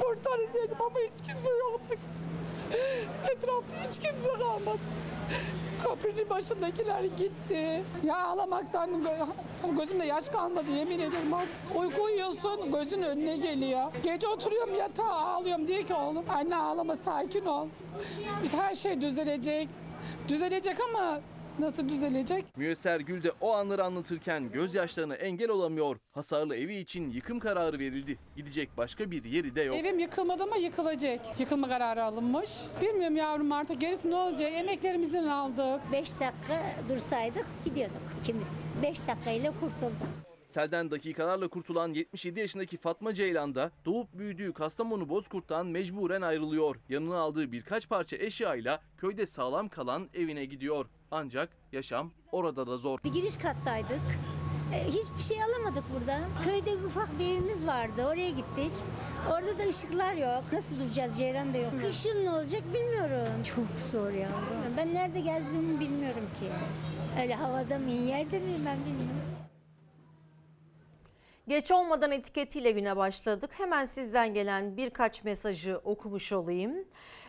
[0.00, 1.94] Kurtarın dedim ama hiç kimse yoktu.
[3.24, 4.78] Etrafta hiç kimse kalmadı.
[5.84, 7.82] Köprünün başındakiler gitti.
[8.04, 11.76] Ya ağlamaktan gö- gözümde yaş kalmadı yemin ederim artık.
[11.80, 13.82] Uyku uyuyorsun gözün önüne geliyor.
[14.02, 17.66] Gece oturuyorum yatağa ağlıyorum diye ki oğlum anne ağlama sakin ol.
[18.56, 19.68] Her şey düzelecek.
[20.28, 21.20] Düzelecek ama
[21.58, 22.56] nasıl düzelecek?
[22.56, 25.96] Müyesser Gül de o anları anlatırken gözyaşlarına engel olamıyor.
[26.12, 28.18] Hasarlı evi için yıkım kararı verildi.
[28.36, 29.76] Gidecek başka bir yeri de yok.
[29.76, 31.40] Evim yıkılmadı ama yıkılacak.
[31.40, 32.50] Yıkılma kararı alınmış.
[32.82, 34.50] Bilmiyorum yavrum artık gerisi ne olacak?
[34.54, 35.92] Emeklerimizden aldık.
[35.92, 38.56] 5 dakika dursaydık gidiyorduk ikimiz.
[38.82, 40.06] 5 dakikayla kurtulduk.
[40.46, 46.76] Selden dakikalarla kurtulan 77 yaşındaki Fatma Ceylan da doğup büyüdüğü Kastamonu Bozkurt'tan mecburen ayrılıyor.
[46.88, 50.86] Yanına aldığı birkaç parça eşyayla köyde sağlam kalan evine gidiyor.
[51.10, 52.98] Ancak yaşam orada da zor.
[53.04, 54.00] Bir giriş kattaydık.
[54.74, 56.18] E, hiçbir şey alamadık burada.
[56.44, 58.06] Köyde bir ufak bir evimiz vardı.
[58.06, 58.72] Oraya gittik.
[59.30, 60.44] Orada da ışıklar yok.
[60.52, 61.18] Nasıl duracağız?
[61.18, 61.72] Ceyran da yok.
[61.80, 63.42] Kışın ne olacak bilmiyorum.
[63.42, 64.76] Çok zor yavrum.
[64.76, 66.46] Ben nerede gezdiğimi bilmiyorum ki.
[67.22, 69.36] Öyle havada mı, yerde miyim ben bilmiyorum.
[71.48, 73.50] Geç olmadan etiketiyle güne başladık.
[73.58, 76.74] Hemen sizden gelen birkaç mesajı okumuş olayım.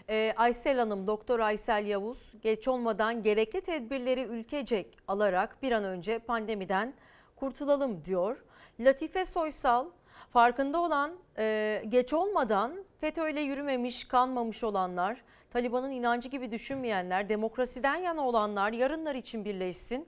[0.09, 6.19] Ee, Aysel Hanım, Doktor Aysel Yavuz, geç olmadan gerekli tedbirleri ülkecek alarak bir an önce
[6.19, 6.93] pandemiden
[7.35, 8.43] kurtulalım diyor.
[8.79, 9.85] Latife Soysal,
[10.33, 18.27] farkında olan e, geç olmadan FETÖ'yle yürümemiş, kanmamış olanlar, Taliban'ın inancı gibi düşünmeyenler, demokrasiden yana
[18.27, 20.07] olanlar yarınlar için birleşsin.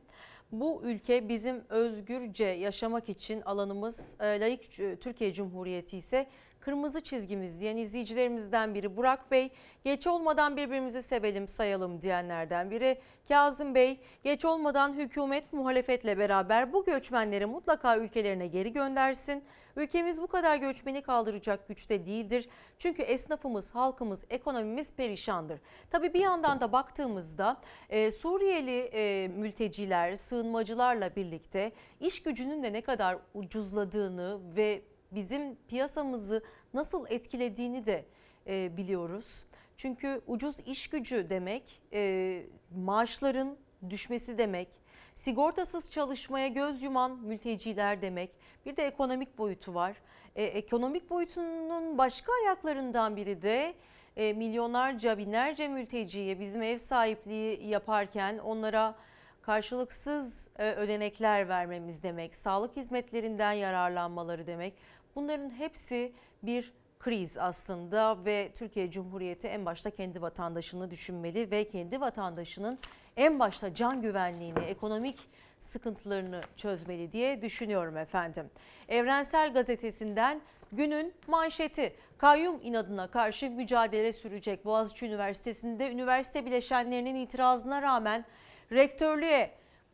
[0.51, 6.27] Bu ülke bizim özgürce yaşamak için alanımız e, layık e, Türkiye Cumhuriyeti ise
[6.59, 9.51] kırmızı çizgimiz diyen izleyicilerimizden biri Burak Bey.
[9.83, 13.99] Geç olmadan birbirimizi sevelim sayalım diyenlerden biri Kazım Bey.
[14.23, 19.43] Geç olmadan hükümet muhalefetle beraber bu göçmenleri mutlaka ülkelerine geri göndersin.
[19.75, 22.49] Ülkemiz bu kadar göçmeni kaldıracak güçte değildir.
[22.79, 25.59] Çünkü esnafımız, halkımız, ekonomimiz perişandır.
[25.89, 32.81] Tabii bir yandan da baktığımızda e, Suriyeli e, mülteciler, sığınmacılarla birlikte iş gücünün de ne
[32.81, 36.43] kadar ucuzladığını ve bizim piyasamızı
[36.73, 38.05] nasıl etkilediğini de
[38.47, 39.45] e, biliyoruz.
[39.77, 42.43] Çünkü ucuz iş gücü demek e,
[42.75, 43.57] maaşların
[43.89, 44.67] düşmesi demek,
[45.15, 48.31] sigortasız çalışmaya göz yuman mülteciler demek.
[48.65, 49.95] Bir de ekonomik boyutu var.
[50.35, 53.73] E, ekonomik boyutunun başka ayaklarından biri de
[54.17, 58.95] e, milyonlarca binlerce mülteciye bizim ev sahipliği yaparken onlara
[59.41, 64.73] karşılıksız e, ödenekler vermemiz demek, sağlık hizmetlerinden yararlanmaları demek.
[65.15, 72.01] Bunların hepsi bir kriz aslında ve Türkiye Cumhuriyeti en başta kendi vatandaşını düşünmeli ve kendi
[72.01, 72.79] vatandaşının
[73.17, 75.19] en başta can güvenliğini, ekonomik
[75.59, 78.49] sıkıntılarını çözmeli diye düşünüyorum efendim.
[78.87, 80.41] Evrensel Gazetesi'nden
[80.71, 84.65] günün manşeti kayyum inadına karşı mücadele sürecek.
[84.65, 88.25] Boğaziçi Üniversitesi'nde üniversite bileşenlerinin itirazına rağmen
[88.71, 89.51] rektörlüğe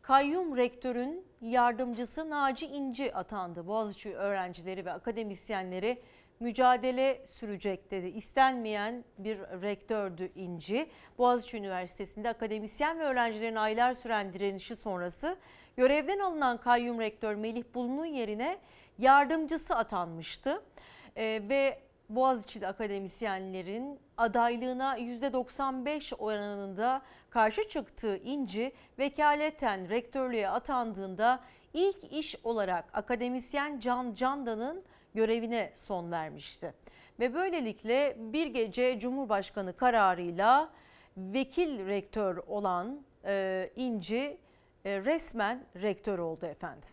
[0.08, 3.68] kayyum rektörün yardımcısı Naci İnci atandı.
[3.68, 6.02] Boğaziçi öğrencileri ve akademisyenleri
[6.40, 8.08] mücadele sürecek dedi.
[8.08, 10.90] İstenmeyen bir rektördü İnci.
[11.18, 15.38] Boğaziçi Üniversitesi'nde akademisyen ve öğrencilerin aylar süren direnişi sonrası
[15.78, 18.58] görevden alınan kayyum rektör Melih Bulun'un yerine
[19.00, 20.62] yardımcısı atanmıştı.
[21.18, 31.40] Ee, ve Boğaziçi'de akademisyenlerin adaylığına %95 oranında karşı çıktığı İnci vekaleten rektörlüğe atandığında
[31.74, 34.84] ilk iş olarak akademisyen Can Candan'ın
[35.16, 36.74] görevine son vermişti.
[37.20, 40.70] Ve böylelikle bir gece Cumhurbaşkanı kararıyla
[41.18, 44.38] vekil rektör olan e, İnci
[44.86, 46.90] e, resmen rektör oldu efendim.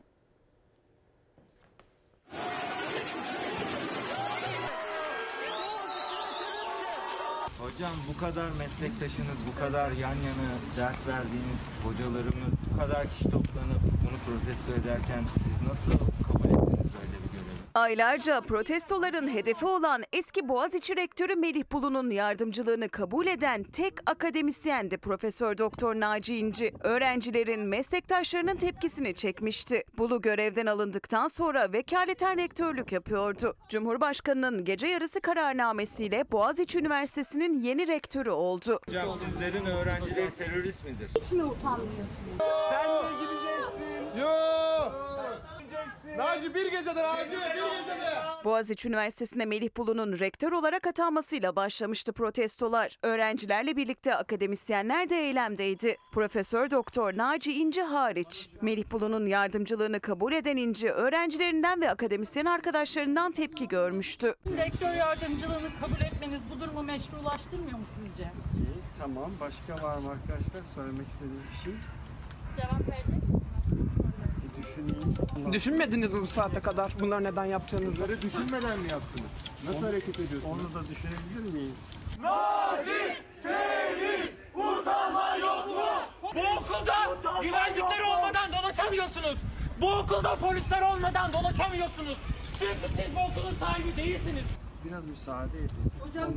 [7.63, 13.83] Hocam bu kadar meslektaşınız, bu kadar yan yana ders verdiğiniz hocalarımız, bu kadar kişi toplanıp
[14.03, 15.93] bunu protesto ederken siz nasıl
[16.27, 17.62] kabul ettiniz böyle bir görevi?
[17.75, 25.59] Aylarca protestoların hedefi olan eski Boğaziçi Rektörü Melih Bulu'nun yardımcılığını kabul eden tek akademisyendi Profesör
[25.59, 26.73] Doktor Naci İnci.
[26.81, 29.85] Öğrencilerin, meslektaşlarının tepkisini çekmişti.
[29.99, 33.57] Bulu görevden alındıktan sonra vekaleten rektörlük yapıyordu.
[33.69, 38.81] Cumhurbaşkanının gece yarısı kararnamesiyle Boğaziçi Üniversitesi'nin yeni rektörü oldu.
[38.87, 41.11] Hocam sizlerin öğrencileri terörist midir?
[41.21, 41.93] Hiç mi utanmıyor?
[42.71, 44.21] Sen de gideceksin.
[44.21, 45.12] Yo.
[46.17, 48.13] Naci bir gecede Naci bir gecede.
[48.45, 52.99] Boğaziçi Üniversitesi'ne Melih Bulu'nun rektör olarak atanmasıyla başlamıştı protestolar.
[53.03, 55.97] Öğrencilerle birlikte akademisyenler de eylemdeydi.
[56.13, 58.49] Profesör Doktor Naci İnci hariç.
[58.63, 64.35] Melih Bulu'nun yardımcılığını kabul eden İnci, öğrencilerinden ve akademisyen arkadaşlarından tepki görmüştü.
[64.57, 68.31] Rektör yardımcılığını kabul etmeniz bu durumu meşrulaştırmıyor mu sizce?
[69.01, 69.31] Tamam.
[69.41, 70.63] Başka var mı arkadaşlar?
[70.75, 71.73] Söylemek istediğiniz bir şey?
[72.61, 73.23] Cevap verecek
[73.73, 74.22] Bir
[74.63, 75.53] düşüneyim.
[75.53, 77.97] Düşünmediniz mi bu saate kadar bunları neden yaptığınızı?
[77.99, 79.31] Bunları düşünmeden mi yaptınız?
[79.69, 80.45] Nasıl hareket ediyorsunuz?
[80.47, 81.75] Onu da düşünebilir miyim?
[82.21, 85.85] Naci senin utanma yok mu?
[86.23, 86.95] Bu okulda
[87.43, 89.39] güvenlikleri olmadan dolaşamıyorsunuz.
[89.81, 92.19] Bu okulda polisler olmadan dolaşamıyorsunuz.
[92.59, 94.45] Çünkü siz bu okulun sahibi değilsiniz.
[94.85, 95.71] Biraz müsaade edin.
[96.01, 96.33] Hocam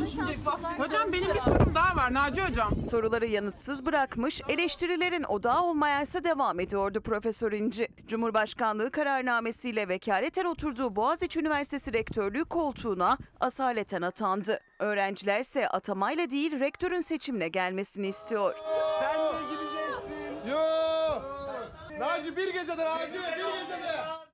[0.00, 0.38] düşünecek.
[0.78, 2.82] Hocam benim bir sorum daha var Naci hocam.
[2.82, 7.88] Soruları yanıtsız bırakmış, eleştirilerin odağı olmaya ise devam ediyordu Profesör İnci.
[8.06, 14.60] Cumhurbaşkanlığı kararnamesiyle vekaleten oturduğu Boğaziçi Üniversitesi Rektörlüğü koltuğuna asaleten atandı.
[14.78, 18.54] Öğrenciler ise atamayla değil rektörün seçimle gelmesini istiyor.
[19.00, 20.50] Sen de gideceksin.
[20.50, 20.60] Yo.
[22.00, 24.29] Naci bir gecede Naci bir gecede.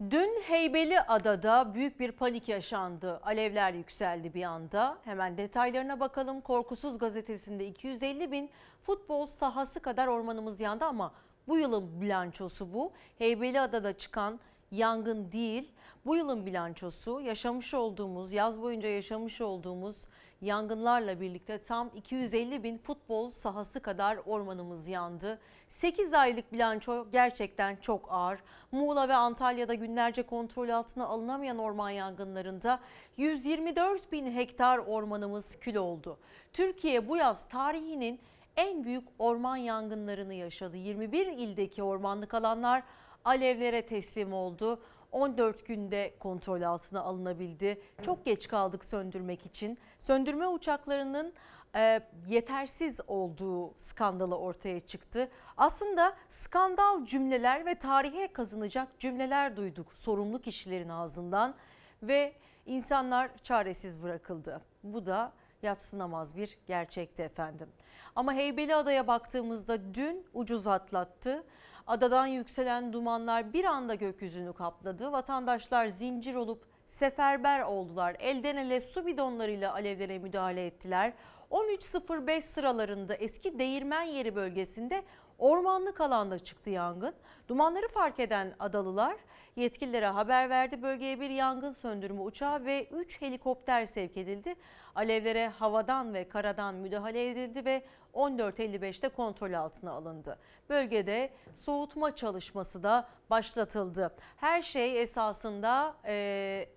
[0.00, 3.20] Dün Heybeliada'da büyük bir panik yaşandı.
[3.22, 4.98] Alevler yükseldi bir anda.
[5.04, 6.40] Hemen detaylarına bakalım.
[6.40, 8.50] Korkusuz gazetesinde 250 bin
[8.82, 11.12] futbol sahası kadar ormanımız yandı ama
[11.48, 12.92] bu yılın bilançosu bu.
[13.18, 15.72] Heybeliada'da çıkan yangın değil.
[16.06, 20.04] Bu yılın bilançosu yaşamış olduğumuz, yaz boyunca yaşamış olduğumuz
[20.40, 25.38] yangınlarla birlikte tam 250 bin futbol sahası kadar ormanımız yandı.
[25.68, 28.38] 8 aylık bilanço gerçekten çok ağır.
[28.72, 32.80] Muğla ve Antalya'da günlerce kontrol altına alınamayan orman yangınlarında
[33.16, 36.18] 124 bin hektar ormanımız kül oldu.
[36.52, 38.20] Türkiye bu yaz tarihinin
[38.56, 40.76] en büyük orman yangınlarını yaşadı.
[40.76, 42.82] 21 ildeki ormanlık alanlar
[43.24, 44.80] alevlere teslim oldu.
[45.12, 47.80] 14 günde kontrol altına alınabildi.
[48.02, 49.78] Çok geç kaldık söndürmek için.
[49.98, 51.32] Söndürme uçaklarının
[51.76, 55.28] e, yetersiz olduğu skandalı ortaya çıktı.
[55.56, 61.54] Aslında skandal cümleler ve tarihe kazınacak cümleler duyduk sorumlu kişilerin ağzından
[62.02, 62.32] ve
[62.66, 64.60] insanlar çaresiz bırakıldı.
[64.82, 67.68] Bu da yatsınamaz bir gerçekti efendim.
[68.16, 71.44] Ama Heybeliada'ya baktığımızda dün ucuz atlattı.
[71.86, 75.12] Adadan yükselen dumanlar bir anda gökyüzünü kapladı.
[75.12, 78.16] Vatandaşlar zincir olup seferber oldular.
[78.18, 81.12] Elden ele su bidonlarıyla alevlere müdahale ettiler.
[81.50, 85.04] 13.05 sıralarında eski değirmen yeri bölgesinde
[85.38, 87.14] ormanlık alanda çıktı yangın.
[87.48, 89.16] Dumanları fark eden adalılar
[89.56, 90.82] yetkililere haber verdi.
[90.82, 94.54] Bölgeye bir yangın söndürme uçağı ve 3 helikopter sevk edildi.
[94.94, 97.82] Alevlere havadan ve karadan müdahale edildi ve
[98.14, 100.38] 14.55'te kontrol altına alındı.
[100.68, 104.14] Bölgede soğutma çalışması da başlatıldı.
[104.36, 106.68] Her şey esasında e,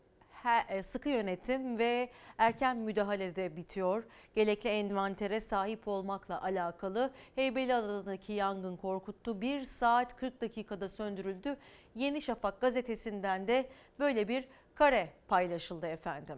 [0.83, 4.03] sıkı yönetim ve erken müdahalede bitiyor.
[4.35, 9.41] Gerekli envantere sahip olmakla alakalı Heybeliada'daki yangın korkuttu.
[9.41, 11.57] 1 saat 40 dakikada söndürüldü.
[11.95, 16.37] Yeni Şafak gazetesinden de böyle bir kare paylaşıldı efendim.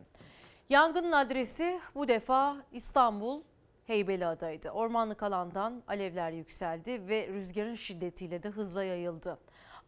[0.70, 3.42] Yangının adresi bu defa İstanbul
[3.88, 4.70] Heybeliada'ydı.
[4.70, 9.40] Ormanlık alandan alevler yükseldi ve rüzgarın şiddetiyle de hızla yayıldı.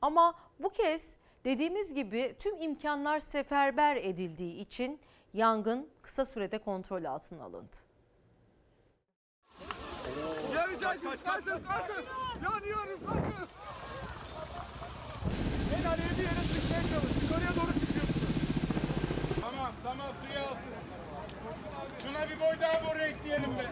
[0.02, 5.00] Ama bu kez Dediğimiz gibi tüm imkanlar seferber edildiği için
[5.34, 7.76] yangın kısa sürede kontrol altına alındı.
[10.54, 11.64] Kaç kaç kaç kaçın.
[12.44, 13.48] Yanıyoruz kaçın.
[15.80, 17.24] En aleye bir yere çıkmaya çalış.
[17.24, 18.34] Yukarıya doğru çıkıyorsunuz.
[19.42, 20.74] Tamam tamam suya alsın.
[22.02, 23.66] Şuna bir boy daha boru ekleyelim be.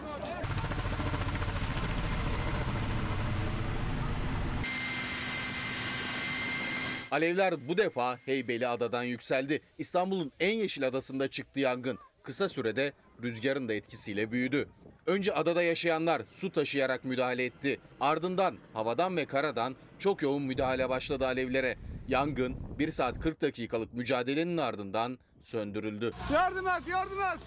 [7.12, 9.60] Alevler bu defa Heybeliada'dan yükseldi.
[9.78, 11.98] İstanbul'un en yeşil adasında çıktı yangın.
[12.22, 14.68] Kısa sürede rüzgarın da etkisiyle büyüdü.
[15.06, 17.80] Önce adada yaşayanlar su taşıyarak müdahale etti.
[18.00, 21.76] Ardından havadan ve karadan çok yoğun müdahale başladı alevlere.
[22.08, 26.12] Yangın 1 saat 40 dakikalık mücadelenin ardından söndürüldü.
[26.32, 27.40] Yardım et yardım et.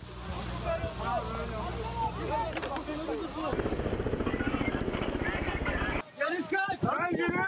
[6.19, 6.79] Yarış kaç.
[6.83, 7.45] Ben.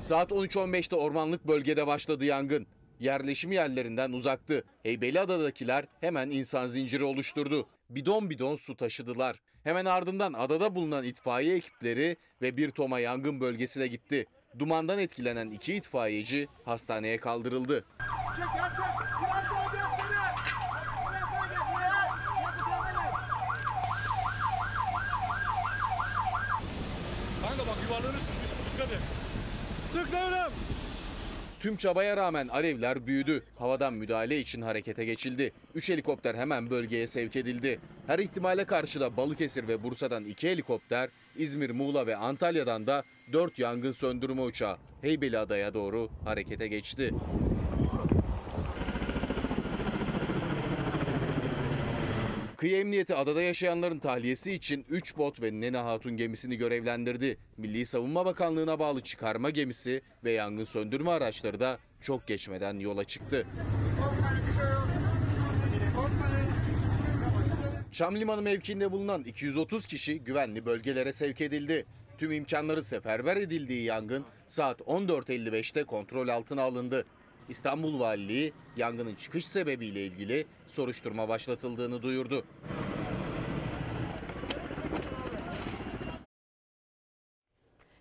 [0.00, 2.66] Saat 13.15'te ormanlık bölgede başladı yangın.
[3.00, 4.64] Yerleşim yerlerinden uzaktı.
[4.82, 7.66] Heybeliada'dakiler hemen insan zinciri oluşturdu.
[7.90, 9.36] Bidon bidon su taşıdılar.
[9.64, 14.26] Hemen ardından adada bulunan itfaiye ekipleri ve bir toma yangın bölgesine gitti.
[14.58, 17.84] Dumandan etkilenen iki itfaiyeci hastaneye kaldırıldı.
[27.48, 28.28] Kanka bak yuvarlanırsın.
[28.44, 28.98] Düş, dikkat et.
[29.92, 30.08] Sık.
[31.60, 33.42] Tüm çabaya rağmen alevler büyüdü.
[33.58, 35.52] Havadan müdahale için harekete geçildi.
[35.74, 37.80] Üç helikopter hemen bölgeye sevk edildi.
[38.06, 43.58] Her ihtimale karşı da Balıkesir ve Bursa'dan iki helikopter, İzmir, Muğla ve Antalya'dan da dört
[43.58, 47.14] yangın söndürme uçağı Heybeliada'ya doğru harekete geçti.
[52.60, 57.38] Kıyı Emniyeti adada yaşayanların tahliyesi için 3 bot ve Nene Hatun gemisini görevlendirdi.
[57.56, 63.46] Milli Savunma Bakanlığı'na bağlı çıkarma gemisi ve yangın söndürme araçları da çok geçmeden yola çıktı.
[67.92, 71.86] Çam Limanı mevkiinde bulunan 230 kişi güvenli bölgelere sevk edildi.
[72.18, 77.06] Tüm imkanları seferber edildiği yangın saat 14.55'te kontrol altına alındı.
[77.50, 82.44] İstanbul Valiliği yangının çıkış sebebiyle ilgili soruşturma başlatıldığını duyurdu.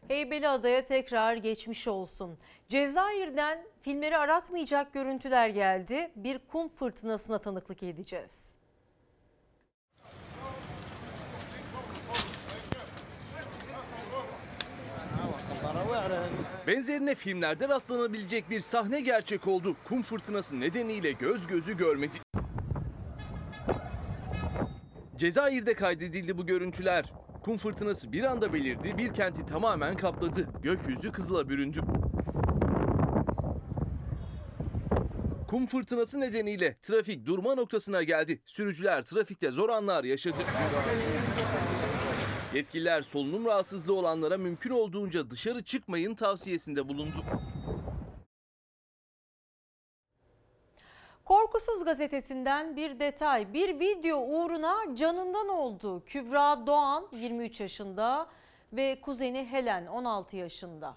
[0.07, 2.37] Heybeliada'ya tekrar geçmiş olsun.
[2.69, 6.11] Cezayir'den filmleri aratmayacak görüntüler geldi.
[6.15, 8.58] Bir kum fırtınasına tanıklık edeceğiz.
[16.67, 19.75] Benzerine filmlerde rastlanabilecek bir sahne gerçek oldu.
[19.87, 22.17] Kum fırtınası nedeniyle göz gözü görmedi.
[25.15, 27.13] Cezayir'de kaydedildi bu görüntüler.
[27.43, 30.47] Kum fırtınası bir anda belirdi, bir kenti tamamen kapladı.
[30.63, 31.81] Gökyüzü kızıla büründü.
[35.47, 38.41] Kum fırtınası nedeniyle trafik durma noktasına geldi.
[38.45, 40.41] Sürücüler trafikte zor anlar yaşadı.
[42.53, 47.23] Yetkililer solunum rahatsızlığı olanlara mümkün olduğunca dışarı çıkmayın tavsiyesinde bulundu.
[51.25, 53.53] Korkusuz gazetesinden bir detay.
[53.53, 56.03] Bir video uğruna canından oldu.
[56.05, 58.27] Kübra Doğan 23 yaşında
[58.73, 60.95] ve kuzeni Helen 16 yaşında.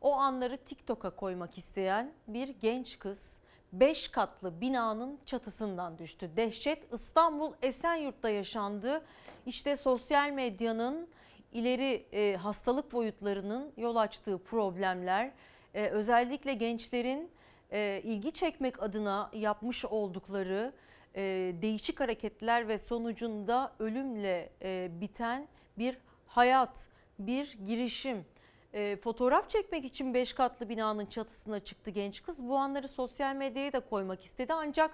[0.00, 3.40] O anları TikTok'a koymak isteyen bir genç kız
[3.72, 6.30] 5 katlı binanın çatısından düştü.
[6.36, 9.02] Dehşet İstanbul Esenyurt'ta yaşandı.
[9.48, 11.08] İşte sosyal medyanın
[11.52, 15.30] ileri e, hastalık boyutlarının yol açtığı problemler
[15.74, 17.30] e, özellikle gençlerin
[17.72, 20.72] e, ilgi çekmek adına yapmış oldukları
[21.14, 21.22] e,
[21.62, 26.88] değişik hareketler ve sonucunda ölümle e, biten bir hayat,
[27.18, 28.24] bir girişim.
[28.72, 32.48] E, fotoğraf çekmek için 5 katlı binanın çatısına çıktı genç kız.
[32.48, 34.90] Bu anları sosyal medyaya da koymak istedi ancak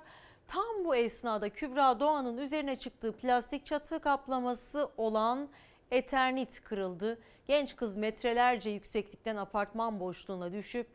[0.49, 5.49] tam bu esnada Kübra Doğan'ın üzerine çıktığı plastik çatı kaplaması olan
[5.90, 7.18] Eternit kırıldı.
[7.47, 10.86] Genç kız metrelerce yükseklikten apartman boşluğuna düşüp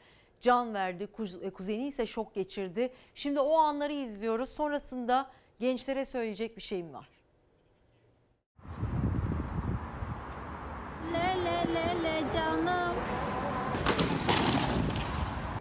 [0.41, 1.08] can verdi.
[1.18, 2.93] Kuz- Kuzeni ise şok geçirdi.
[3.16, 4.50] Şimdi o anları izliyoruz.
[4.50, 5.30] Sonrasında
[5.60, 7.10] gençlere söyleyecek bir şeyim var.
[11.14, 12.95] Le le le le canım.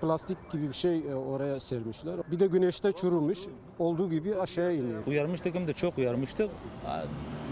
[0.01, 2.16] Plastik gibi bir şey e, oraya sermişler.
[2.30, 3.38] Bir de güneşte çürümüş.
[3.78, 5.07] Olduğu gibi aşağıya iniyor.
[5.07, 6.51] Uyarmıştık hem de çok uyarmıştık.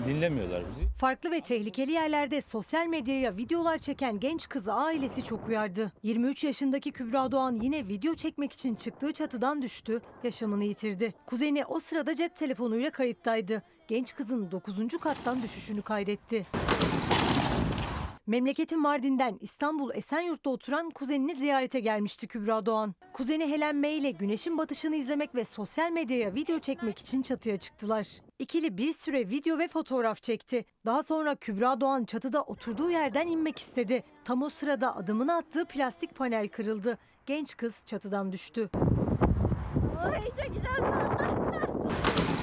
[0.09, 0.85] Dinlemiyorlar bizi.
[0.99, 5.93] Farklı ve tehlikeli yerlerde sosyal medyaya videolar çeken genç kızı ailesi çok uyardı.
[6.03, 11.15] 23 yaşındaki Kübra Doğan yine video çekmek için çıktığı çatıdan düştü, yaşamını yitirdi.
[11.27, 13.63] Kuzeni o sırada cep telefonuyla kayıttaydı.
[13.89, 14.77] Genç kızın 9.
[15.01, 16.47] kattan düşüşünü kaydetti.
[18.27, 22.95] Memleketin Mardin'den İstanbul Esenyurt'ta oturan kuzenini ziyarete gelmişti Kübra Doğan.
[23.13, 28.07] Kuzeni Helen May ile güneşin batışını izlemek ve sosyal medyaya video çekmek için çatıya çıktılar.
[28.39, 30.65] İkili bir süre video ve fotoğraf çekti.
[30.87, 34.05] Daha sonra Kübra Doğan çatıda oturduğu yerden inmek istedi.
[34.25, 36.99] Tam o sırada adımını attığı plastik panel kırıldı.
[37.27, 38.71] Genç kız çatıdan düştü.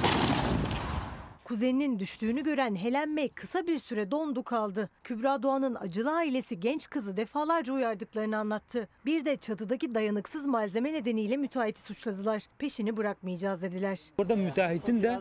[1.44, 4.90] Kuzeninin düştüğünü gören Helen May kısa bir süre dondu kaldı.
[5.04, 8.88] Kübra Doğan'ın acılı ailesi genç kızı defalarca uyardıklarını anlattı.
[9.06, 12.44] Bir de çatıdaki dayanıksız malzeme nedeniyle müteahhiti suçladılar.
[12.58, 14.00] Peşini bırakmayacağız dediler.
[14.18, 15.20] Burada müteahhitin de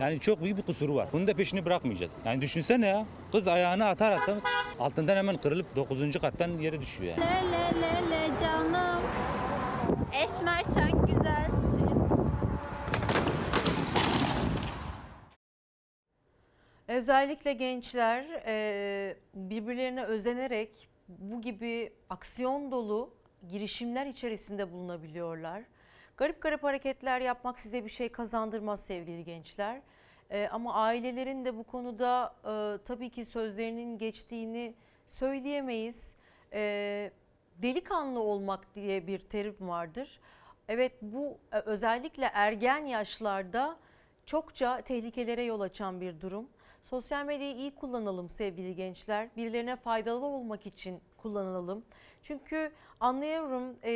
[0.00, 1.08] yani çok büyük bir kusuru var.
[1.12, 2.12] Bunun da peşini bırakmayacağız.
[2.24, 3.06] Yani düşünsene ya.
[3.32, 4.38] Kız ayağını atar atar
[4.78, 6.18] altından hemen kırılıp 9.
[6.20, 7.20] kattan yere düşüyor yani.
[7.30, 9.02] Le le le le canım.
[10.24, 11.77] Esmer sen güzelsin.
[16.88, 23.14] Özellikle gençler e, birbirlerine özenerek bu gibi aksiyon dolu
[23.50, 25.62] girişimler içerisinde bulunabiliyorlar.
[26.16, 29.80] Garip garip hareketler yapmak size bir şey kazandırmaz sevgili gençler.
[30.30, 34.74] E, ama ailelerin de bu konuda e, tabii ki sözlerinin geçtiğini
[35.06, 36.16] söyleyemeyiz.
[37.62, 40.20] Delikanlı olmak diye bir terim vardır.
[40.68, 43.76] Evet bu özellikle ergen yaşlarda
[44.26, 46.48] çokça tehlikelere yol açan bir durum.
[46.90, 49.28] Sosyal medyayı iyi kullanalım sevgili gençler.
[49.36, 51.84] Birilerine faydalı olmak için kullanalım.
[52.22, 53.92] Çünkü anlıyorum e,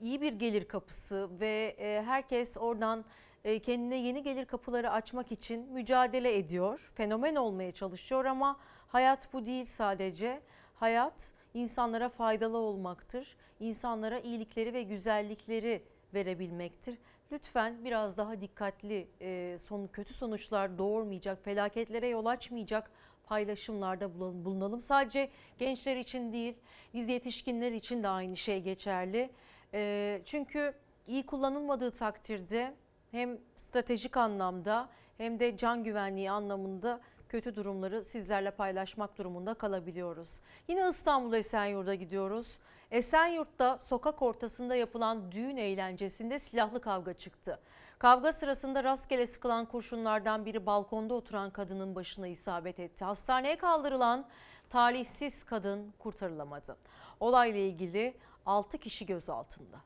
[0.00, 3.04] iyi bir gelir kapısı ve e, herkes oradan
[3.44, 6.90] e, kendine yeni gelir kapıları açmak için mücadele ediyor.
[6.94, 10.42] Fenomen olmaya çalışıyor ama hayat bu değil sadece.
[10.74, 13.36] Hayat insanlara faydalı olmaktır.
[13.60, 15.82] İnsanlara iyilikleri ve güzellikleri
[16.14, 16.98] verebilmektir.
[17.32, 22.90] Lütfen biraz daha dikkatli, e, son kötü sonuçlar doğurmayacak, felaketlere yol açmayacak
[23.24, 24.82] paylaşımlarda bulun- bulunalım.
[24.82, 26.54] Sadece gençler için değil,
[26.94, 29.30] biz yetişkinler için de aynı şey geçerli.
[29.74, 30.74] E, çünkü
[31.06, 32.74] iyi kullanılmadığı takdirde
[33.10, 40.40] hem stratejik anlamda hem de can güvenliği anlamında kötü durumları sizlerle paylaşmak durumunda kalabiliyoruz.
[40.68, 42.58] Yine İstanbul Esenyurt'a gidiyoruz.
[42.90, 47.60] Esenyurt'ta sokak ortasında yapılan düğün eğlencesinde silahlı kavga çıktı.
[47.98, 53.04] Kavga sırasında rastgele sıkılan kurşunlardan biri balkonda oturan kadının başına isabet etti.
[53.04, 54.26] Hastaneye kaldırılan
[54.70, 56.76] talihsiz kadın kurtarılamadı.
[57.20, 58.14] Olayla ilgili
[58.46, 59.78] 6 kişi gözaltında.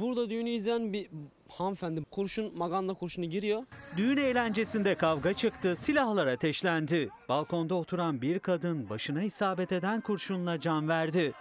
[0.00, 1.10] Burada düğünü izleyen bir
[1.48, 3.62] hanımefendi kurşun maganda kurşunu giriyor.
[3.96, 7.08] Düğün eğlencesinde kavga çıktı, silahlar ateşlendi.
[7.28, 11.32] Balkonda oturan bir kadın başına isabet eden kurşunla can verdi.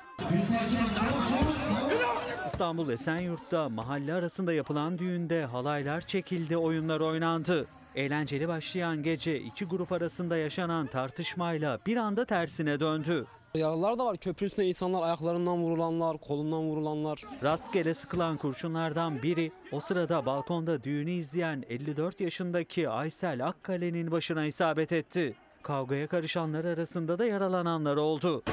[2.45, 7.67] İstanbul Esenyurt'ta mahalle arasında yapılan düğünde halaylar çekildi, oyunlar oynandı.
[7.95, 13.25] Eğlenceli başlayan gece iki grup arasında yaşanan tartışmayla bir anda tersine döndü.
[13.55, 14.17] Yaralılar da var.
[14.17, 17.23] Köprü üstünde insanlar ayaklarından vurulanlar, kolundan vurulanlar.
[17.43, 24.91] Rastgele sıkılan kurşunlardan biri o sırada balkonda düğünü izleyen 54 yaşındaki Aysel Akkale'nin başına isabet
[24.91, 25.35] etti.
[25.63, 28.43] Kavgaya karışanlar arasında da yaralananlar oldu.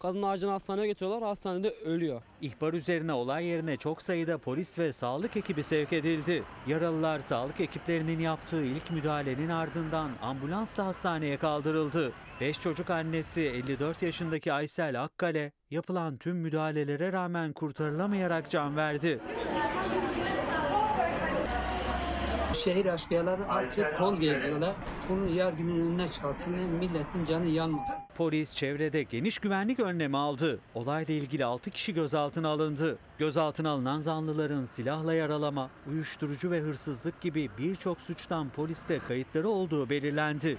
[0.00, 1.28] Kadın acil hastaneye götürüyorlar.
[1.28, 2.22] Hastanede ölüyor.
[2.40, 6.42] İhbar üzerine olay yerine çok sayıda polis ve sağlık ekibi sevk edildi.
[6.66, 12.12] Yaralılar sağlık ekiplerinin yaptığı ilk müdahalenin ardından ambulansla hastaneye kaldırıldı.
[12.40, 19.20] 5 çocuk annesi 54 yaşındaki Aysel Akkale yapılan tüm müdahalelere rağmen kurtarılamayarak can verdi.
[22.58, 24.74] Şehir aşkıyaları artık kol geziyorlar.
[25.08, 27.94] Bunu yargının önüne çıkarsın ve milletin canı yanmasın.
[28.16, 30.60] Polis çevrede geniş güvenlik önlemi aldı.
[30.74, 32.98] Olayla ilgili 6 kişi gözaltına alındı.
[33.18, 40.58] Gözaltına alınan zanlıların silahla yaralama, uyuşturucu ve hırsızlık gibi birçok suçtan poliste kayıtları olduğu belirlendi.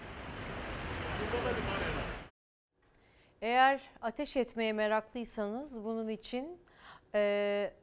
[3.42, 6.58] Eğer ateş etmeye meraklıysanız bunun için
[7.16, 7.74] e,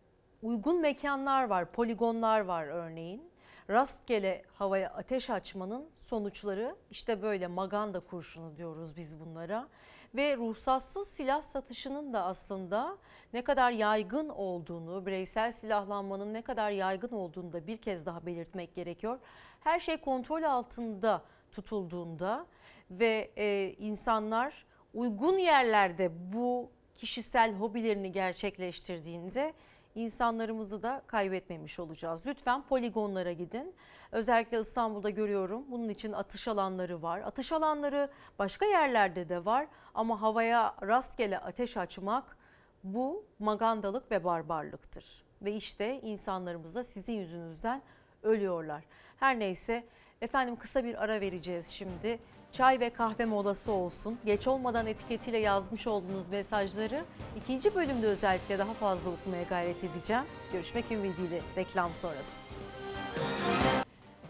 [0.43, 3.36] uygun mekanlar var, poligonlar var örneğin.
[3.71, 9.69] Rastgele havaya ateş açmanın sonuçları işte böyle maganda kurşunu diyoruz biz bunlara.
[10.15, 12.97] Ve ruhsatsız silah satışının da aslında
[13.33, 18.75] ne kadar yaygın olduğunu, bireysel silahlanmanın ne kadar yaygın olduğunu da bir kez daha belirtmek
[18.75, 19.19] gerekiyor.
[19.61, 22.47] Her şey kontrol altında tutulduğunda
[22.91, 29.55] ve e, insanlar uygun yerlerde bu kişisel hobilerini gerçekleştirdiğinde
[29.97, 32.27] insanlarımızı da kaybetmemiş olacağız.
[32.27, 33.75] Lütfen poligonlara gidin.
[34.13, 35.65] Özellikle İstanbul'da görüyorum.
[35.71, 37.21] Bunun için atış alanları var.
[37.21, 42.37] Atış alanları başka yerlerde de var ama havaya rastgele ateş açmak
[42.85, 45.25] bu magandalık ve barbarlıktır.
[45.43, 47.83] Ve işte insanlarımız da sizin yüzünüzden
[48.23, 48.85] ölüyorlar.
[49.17, 49.85] Her neyse
[50.21, 52.19] efendim kısa bir ara vereceğiz şimdi.
[52.57, 54.19] Çay ve kahve molası olsun.
[54.25, 57.05] Geç olmadan etiketiyle yazmış olduğunuz mesajları
[57.37, 60.23] ikinci bölümde özellikle daha fazla okumaya gayret edeceğim.
[60.53, 62.47] Görüşmek ümidiyle reklam sonrası.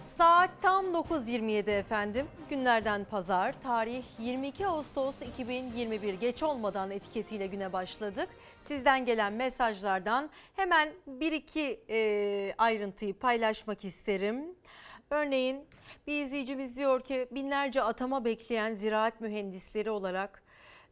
[0.01, 2.27] Saat tam 9.27 efendim.
[2.51, 3.55] Günlerden pazar.
[3.63, 6.15] Tarih 22 Ağustos 2021.
[6.15, 8.29] Geç olmadan etiketiyle güne başladık.
[8.61, 14.57] Sizden gelen mesajlardan hemen bir iki e, ayrıntıyı paylaşmak isterim.
[15.11, 15.65] Örneğin
[16.07, 20.43] bir izleyicimiz diyor ki binlerce atama bekleyen ziraat mühendisleri olarak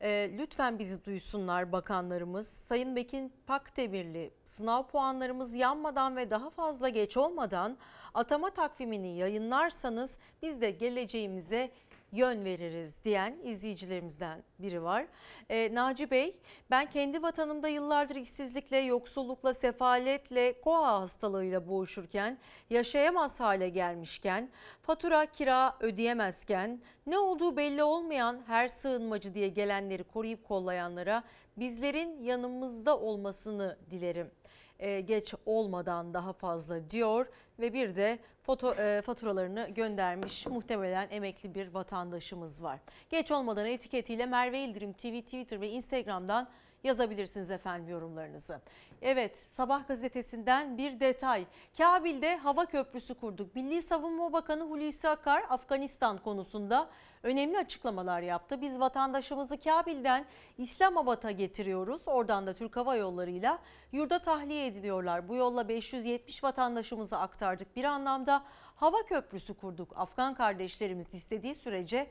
[0.01, 2.49] e, lütfen bizi duysunlar bakanlarımız.
[2.49, 7.79] Sayın Bekin Pakdemirli sınav puanlarımız yanmadan ve daha fazla geç olmadan
[8.15, 11.71] atama takvimini yayınlarsanız biz de geleceğimize
[12.15, 15.07] yön veririz diyen izleyicilerimizden biri var.
[15.51, 16.37] E, Naci Bey
[16.71, 22.39] ben kendi vatanımda yıllardır işsizlikle, yoksullukla, sefaletle, koa hastalığıyla boğuşurken,
[22.71, 24.51] yaşayamaz hale gelmişken,
[24.83, 31.23] fatura kira ödeyemezken, ne olduğu belli olmayan her sığınmacı diye gelenleri koruyup kollayanlara
[31.57, 34.31] bizlerin yanımızda olmasını dilerim
[34.79, 37.27] e, geç olmadan daha fazla diyor
[37.59, 42.81] ve bir de foto e, faturalarını göndermiş muhtemelen emekli bir vatandaşımız var.
[43.11, 46.49] Geç olmadan etiketiyle Merve İldirim TV, Twitter ve Instagram'dan
[46.85, 48.61] yazabilirsiniz efendim yorumlarınızı.
[49.03, 51.47] Evet Sabah gazetesinden bir detay.
[51.79, 53.55] Kabil'de hava köprüsü kurduk.
[53.55, 56.91] Milli Savunma Bakanı Hulusi Akar Afganistan konusunda
[57.23, 58.61] önemli açıklamalar yaptı.
[58.61, 60.25] Biz vatandaşımızı Kabil'den
[60.59, 62.09] İslamabad'a getiriyoruz.
[62.09, 63.59] Oradan da Türk Hava Yolları'yla
[63.93, 65.29] yurda tahliye ediliyorlar.
[65.29, 67.77] Bu yolla 570 vatandaşımızı aktardık.
[67.77, 68.45] Bir anlamda
[68.77, 69.93] hava köprüsü kurduk.
[69.97, 72.07] Afgan kardeşlerimiz istediği sürece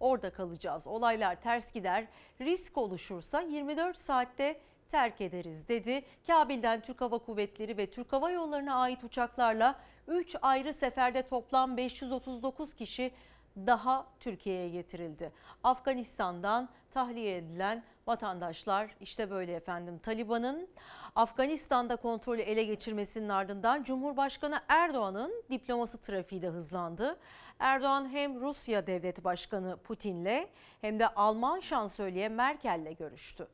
[0.00, 0.86] orada kalacağız.
[0.86, 2.06] Olaylar ters gider,
[2.40, 6.04] risk oluşursa 24 saatte terk ederiz dedi.
[6.26, 12.74] Kabil'den Türk Hava Kuvvetleri ve Türk Hava Yolları'na ait uçaklarla 3 ayrı seferde toplam 539
[12.74, 13.12] kişi
[13.56, 15.32] daha Türkiye'ye getirildi.
[15.64, 19.98] Afganistan'dan tahliye edilen vatandaşlar işte böyle efendim.
[19.98, 20.68] Taliban'ın
[21.14, 27.18] Afganistan'da kontrolü ele geçirmesinin ardından Cumhurbaşkanı Erdoğan'ın diplomasi trafiği de hızlandı.
[27.58, 30.46] Erdoğan hem Rusya Devlet Başkanı Putin'le
[30.80, 33.48] hem de Alman şansölye Merkel'le görüştü.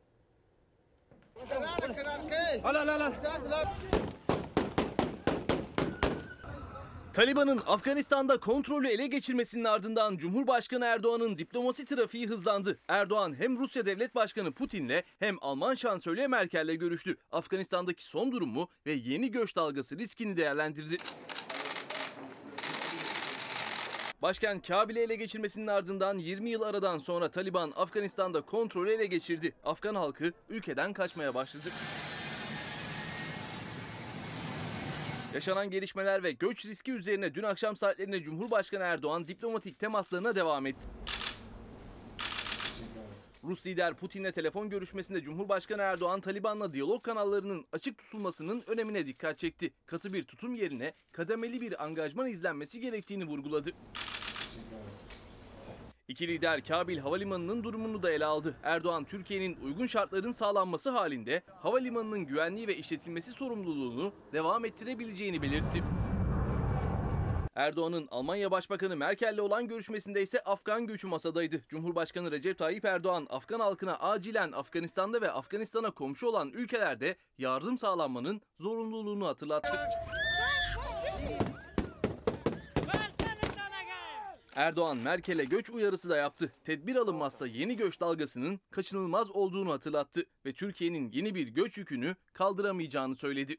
[7.13, 12.79] Taliban'ın Afganistan'da kontrolü ele geçirmesinin ardından Cumhurbaşkanı Erdoğan'ın diplomasi trafiği hızlandı.
[12.89, 17.17] Erdoğan hem Rusya Devlet Başkanı Putin'le hem Alman şansölye Merkel'le görüştü.
[17.33, 20.99] Afganistan'daki son durumu ve yeni göç dalgası riskini değerlendirdi.
[24.25, 29.53] Başkent Kabil'i ele geçirmesinin ardından 20 yıl aradan sonra Taliban Afganistan'da kontrolü ele geçirdi.
[29.65, 31.69] Afgan halkı ülkeden kaçmaya başladı.
[35.35, 40.89] Yaşanan gelişmeler ve göç riski üzerine dün akşam saatlerinde Cumhurbaşkanı Erdoğan diplomatik temaslarına devam etti.
[43.45, 49.73] Rus lider Putin'le telefon görüşmesinde Cumhurbaşkanı Erdoğan Taliban'la diyalog kanallarının açık tutulmasının önemine dikkat çekti.
[49.87, 53.73] Katı bir tutum yerine kademeli bir angajman izlenmesi gerektiğini vurguladı.
[56.09, 58.55] İki lider Kabil Havalimanı'nın durumunu da ele aldı.
[58.63, 65.83] Erdoğan, Türkiye'nin uygun şartların sağlanması halinde havalimanının güvenliği ve işletilmesi sorumluluğunu devam ettirebileceğini belirtti.
[67.55, 71.61] Erdoğan'ın Almanya Başbakanı Merkel'le olan görüşmesinde ise Afgan göçü masadaydı.
[71.69, 78.41] Cumhurbaşkanı Recep Tayyip Erdoğan, Afgan halkına acilen Afganistan'da ve Afganistan'a komşu olan ülkelerde yardım sağlanmanın
[78.57, 79.79] zorunluluğunu hatırlattı.
[84.55, 86.53] Erdoğan Merkel'e göç uyarısı da yaptı.
[86.65, 93.17] Tedbir alınmazsa yeni göç dalgasının kaçınılmaz olduğunu hatırlattı ve Türkiye'nin yeni bir göç yükünü kaldıramayacağını
[93.17, 93.57] söyledi.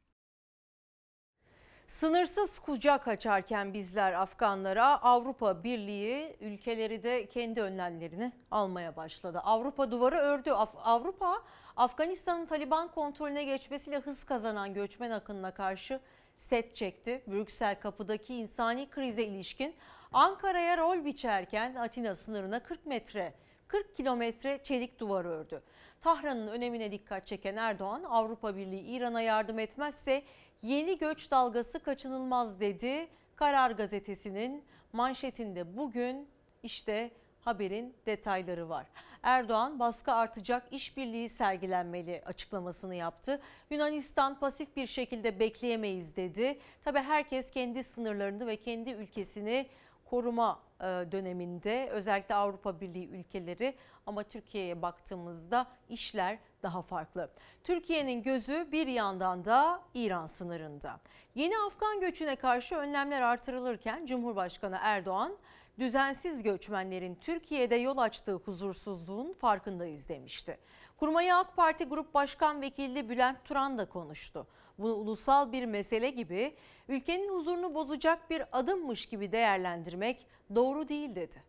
[1.87, 9.39] Sınırsız kucak açarken bizler Afganlara Avrupa Birliği ülkeleri de kendi önlemlerini almaya başladı.
[9.43, 10.49] Avrupa duvarı ördü.
[10.51, 11.43] Af- Avrupa
[11.75, 15.99] Afganistan'ın Taliban kontrolüne geçmesiyle hız kazanan göçmen akınına karşı
[16.37, 17.21] set çekti.
[17.27, 19.75] Brüksel kapıdaki insani krize ilişkin
[20.13, 23.33] Ankara'ya rol biçerken Atina sınırına 40 metre
[23.67, 25.63] 40 kilometre çelik duvar ördü.
[26.01, 30.23] Tahran'ın önemine dikkat çeken Erdoğan Avrupa Birliği İran'a yardım etmezse
[30.61, 33.07] yeni göç dalgası kaçınılmaz dedi.
[33.35, 34.63] Karar gazetesinin
[34.93, 36.27] manşetinde bugün
[36.63, 37.11] işte
[37.45, 38.85] Haberin detayları var.
[39.23, 43.41] Erdoğan baskı artacak işbirliği sergilenmeli açıklamasını yaptı.
[43.69, 46.59] Yunanistan pasif bir şekilde bekleyemeyiz dedi.
[46.83, 49.67] Tabi herkes kendi sınırlarını ve kendi ülkesini
[50.05, 53.75] koruma e, döneminde özellikle Avrupa Birliği ülkeleri
[54.05, 57.29] ama Türkiye'ye baktığımızda işler daha farklı.
[57.63, 60.99] Türkiye'nin gözü bir yandan da İran sınırında.
[61.35, 65.37] Yeni Afgan göçüne karşı önlemler artırılırken Cumhurbaşkanı Erdoğan
[65.79, 70.57] düzensiz göçmenlerin Türkiye'de yol açtığı huzursuzluğun farkındayız demişti.
[70.97, 74.47] Kurmayı AK Parti Grup Başkan Vekili Bülent Turan da konuştu.
[74.79, 76.55] Bunu ulusal bir mesele gibi
[76.87, 81.43] ülkenin huzurunu bozacak bir adımmış gibi değerlendirmek doğru değil dedi.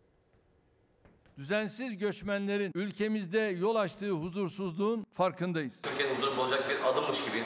[1.36, 5.82] Düzensiz göçmenlerin ülkemizde yol açtığı huzursuzluğun farkındayız.
[5.82, 7.42] Türkiye'nin huzurunu bozacak bir adımmış gibi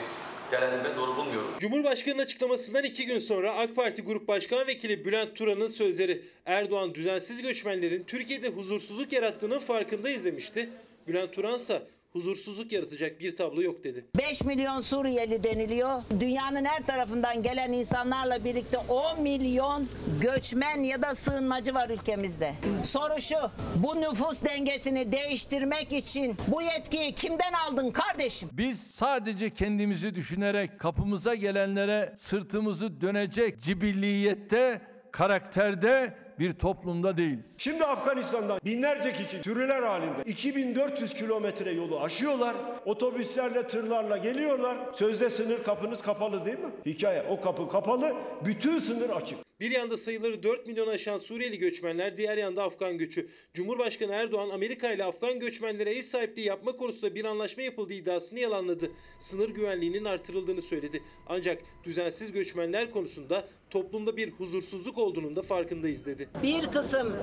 [0.51, 1.51] değerlendirme doğru bulmuyorum.
[1.59, 7.41] Cumhurbaşkanı'nın açıklamasından iki gün sonra AK Parti Grup Başkan Vekili Bülent Turan'ın sözleri Erdoğan düzensiz
[7.41, 10.69] göçmenlerin Türkiye'de huzursuzluk yarattığının farkındayız demişti.
[11.07, 11.81] Bülent Turan ise
[12.13, 14.05] huzursuzluk yaratacak bir tablo yok dedi.
[14.17, 16.01] 5 milyon Suriyeli deniliyor.
[16.19, 19.87] Dünyanın her tarafından gelen insanlarla birlikte 10 milyon
[20.21, 22.53] göçmen ya da sığınmacı var ülkemizde.
[22.83, 23.35] Soru şu,
[23.75, 28.49] bu nüfus dengesini değiştirmek için bu yetkiyi kimden aldın kardeşim?
[28.53, 34.81] Biz sadece kendimizi düşünerek kapımıza gelenlere sırtımızı dönecek cibilliyette,
[35.11, 37.55] karakterde bir toplumda değiliz.
[37.57, 42.55] Şimdi Afganistan'dan binlerce kişi sürüler halinde 2400 kilometre yolu aşıyorlar.
[42.85, 44.77] Otobüslerle, tırlarla geliyorlar.
[44.93, 46.69] Sözde sınır kapınız kapalı değil mi?
[46.85, 48.13] Hikaye o kapı kapalı,
[48.45, 49.50] bütün sınır açık.
[49.61, 53.27] Bir yanda sayıları 4 milyon aşan Suriyeli göçmenler, diğer yanda Afgan göçü.
[53.53, 58.91] Cumhurbaşkanı Erdoğan Amerika ile Afgan göçmenlere ev sahipliği yapma konusunda bir anlaşma yapıldığı iddiasını yalanladı.
[59.19, 61.03] Sınır güvenliğinin artırıldığını söyledi.
[61.27, 66.29] Ancak düzensiz göçmenler konusunda toplumda bir huzursuzluk olduğunun da farkındayız dedi.
[66.43, 67.13] Bir kısım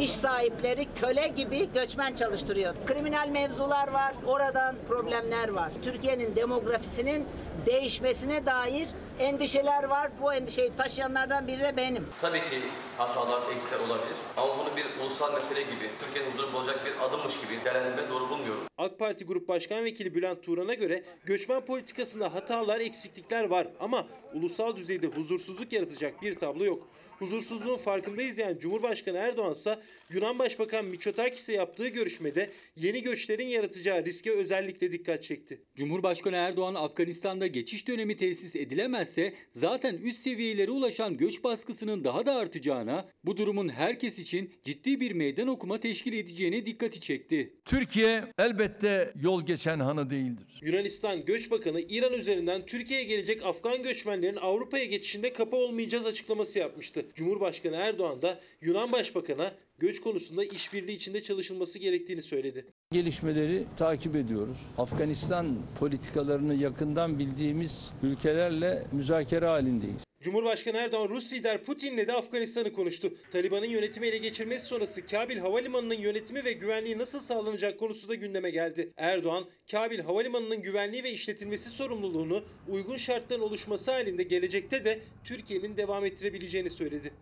[0.00, 2.74] iş sahipleri köle gibi göçmen çalıştırıyor.
[2.86, 5.72] Kriminal mevzular var, oradan problemler var.
[5.82, 7.24] Türkiye'nin demografisinin
[7.66, 8.88] değişmesine dair
[9.18, 10.10] endişeler var.
[10.22, 12.06] Bu endişeyi taşıyanlardan biri de benim.
[12.20, 12.62] Tabii ki
[12.98, 14.16] hatalar, eksikler olabilir.
[14.36, 18.62] Ama bunu bir ulusal mesele gibi, Türkiye'nin huzurunu bozacak bir adımmış gibi değerlendirme doğru bulmuyorum.
[18.78, 24.76] AK Parti Grup Başkan Vekili Bülent Turan'a göre göçmen politikasında hatalar, eksiklikler var ama ulusal
[24.76, 26.88] düzeyde huzursuzluk yaratacak bir tablo yok.
[27.18, 29.78] Huzursuzluğun farkındayız diyen Cumhurbaşkanı Erdoğan ise
[30.10, 35.60] Yunan Başbakan Mitsotakis'e yaptığı görüşmede yeni göçlerin yaratacağı riske özellikle dikkat çekti.
[35.76, 42.34] Cumhurbaşkanı Erdoğan Afganistan'da geçiş dönemi tesis edilemezse zaten üst seviyelere ulaşan göç baskısının daha da
[42.34, 47.54] artacağına, bu durumun herkes için ciddi bir meydan okuma teşkil edeceğine dikkati çekti.
[47.64, 50.60] Türkiye elbette yol geçen hanı değildir.
[50.62, 57.03] Yunanistan Göç Bakanı İran üzerinden Türkiye'ye gelecek Afgan göçmenlerin Avrupa'ya geçişinde kapı olmayacağız açıklaması yapmıştı.
[57.14, 62.66] Cumhurbaşkanı Erdoğan da Yunan Başbakan'a göç konusunda işbirliği içinde çalışılması gerektiğini söyledi.
[62.92, 64.58] Gelişmeleri takip ediyoruz.
[64.78, 65.46] Afganistan
[65.80, 70.03] politikalarını yakından bildiğimiz ülkelerle müzakere halindeyiz.
[70.24, 73.14] Cumhurbaşkanı Erdoğan Rus lider Putin'le de Afganistan'ı konuştu.
[73.32, 78.50] Taliban'ın yönetimi ele geçirmesi sonrası Kabil Havalimanı'nın yönetimi ve güvenliği nasıl sağlanacak konusu da gündeme
[78.50, 78.92] geldi.
[78.96, 86.04] Erdoğan, Kabil Havalimanı'nın güvenliği ve işletilmesi sorumluluğunu uygun şartların oluşması halinde gelecekte de Türkiye'nin devam
[86.04, 87.12] ettirebileceğini söyledi.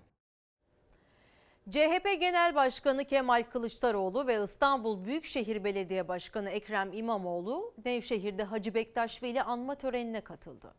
[1.70, 9.22] CHP Genel Başkanı Kemal Kılıçdaroğlu ve İstanbul Büyükşehir Belediye Başkanı Ekrem İmamoğlu Nevşehir'de Hacı Bektaş
[9.22, 10.74] Veli anma törenine katıldı.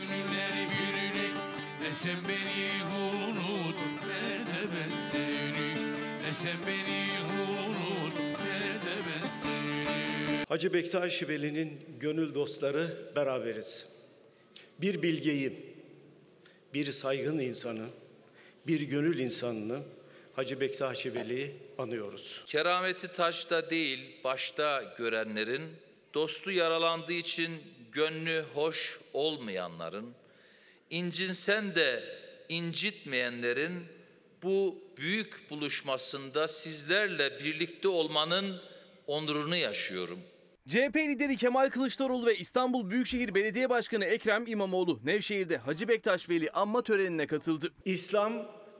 [0.00, 0.51] Ne
[1.94, 3.76] sen beni unut
[4.06, 5.74] Ne de ben seni
[6.22, 7.02] Ne sen beni
[7.50, 13.86] unut Ne de ben seni Hacı Bektaş Veli'nin gönül dostları beraberiz.
[14.80, 15.52] Bir bilgeyi,
[16.74, 17.86] bir saygın insanı,
[18.66, 19.82] bir gönül insanını
[20.36, 22.44] Hacı Bektaş Veli'yi anıyoruz.
[22.46, 25.62] Kerameti taşta değil başta görenlerin,
[26.14, 27.50] dostu yaralandığı için
[27.92, 30.14] gönlü hoş olmayanların,
[30.92, 32.04] incinsen de
[32.48, 33.72] incitmeyenlerin
[34.42, 38.60] bu büyük buluşmasında sizlerle birlikte olmanın
[39.06, 40.18] onurunu yaşıyorum.
[40.68, 46.50] CHP lideri Kemal Kılıçdaroğlu ve İstanbul Büyükşehir Belediye Başkanı Ekrem İmamoğlu Nevşehir'de Hacı Bektaş Veli
[46.50, 47.72] anma törenine katıldı.
[47.84, 48.32] İslam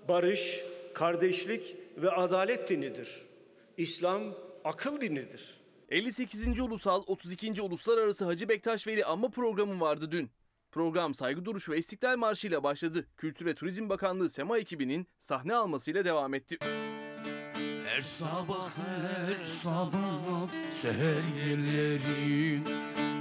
[0.08, 0.60] barış,
[0.94, 3.08] kardeşlik ve adalet dinidir.
[3.76, 4.22] İslam
[4.64, 5.54] akıl dinidir.
[5.90, 6.60] 58.
[6.60, 7.62] Ulusal 32.
[7.62, 10.30] Uluslararası Hacı Bektaş Veli anma programı vardı dün.
[10.72, 13.06] Program saygı duruşu ve İstiklal Marşı ile başladı.
[13.16, 16.58] Kültür ve Turizm Bakanlığı Sema ekibinin sahne almasıyla devam etti.
[17.86, 22.64] Her sabah her sabah seher yerlerin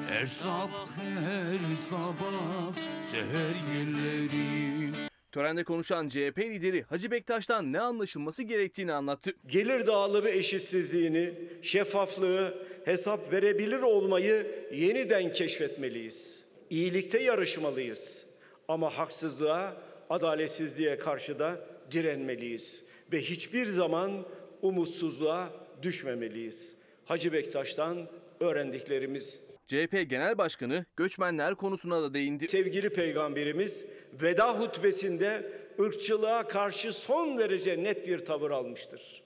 [0.10, 4.96] Her sabah her sabah seher yerlerin
[5.32, 9.34] Törende konuşan CHP lideri Hacı Bektaş'tan ne anlaşılması gerektiğini anlattı.
[9.46, 16.41] Gelir dağılımı eşitsizliğini, şeffaflığı, hesap verebilir olmayı yeniden keşfetmeliyiz.
[16.72, 18.24] İyilikte yarışmalıyız.
[18.68, 19.78] Ama haksızlığa,
[20.10, 21.60] adaletsizliğe karşı da
[21.92, 22.84] direnmeliyiz.
[23.12, 24.26] Ve hiçbir zaman
[24.62, 25.50] umutsuzluğa
[25.82, 26.76] düşmemeliyiz.
[27.06, 28.08] Hacı Bektaş'tan
[28.40, 32.48] öğrendiklerimiz CHP Genel Başkanı göçmenler konusuna da değindi.
[32.48, 33.86] Sevgili Peygamberimiz
[34.22, 39.24] veda hutbesinde ırkçılığa karşı son derece net bir tavır almıştır.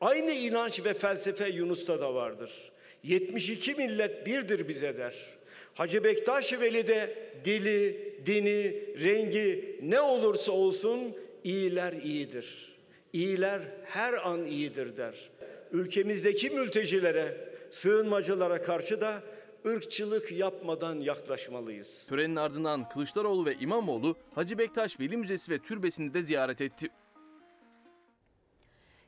[0.00, 2.72] Aynı inanç ve felsefe Yunus'ta da vardır.
[3.02, 5.37] 72 millet birdir bize der.
[5.78, 8.74] Hacı Bektaş Veli de dili, dini,
[9.04, 12.76] rengi ne olursa olsun iyiler iyidir.
[13.12, 15.30] İyiler her an iyidir der.
[15.72, 19.22] Ülkemizdeki mültecilere, sığınmacılara karşı da
[19.66, 22.06] ırkçılık yapmadan yaklaşmalıyız.
[22.08, 26.88] Törenin ardından Kılıçdaroğlu ve İmamoğlu Hacı Bektaş Veli Müzesi ve Türbesi'ni de ziyaret etti.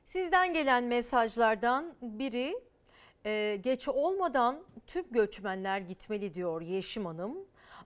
[0.04, 2.69] Sizden gelen mesajlardan biri
[3.26, 7.38] e, geç olmadan tüm göçmenler gitmeli diyor Yeşim Hanım.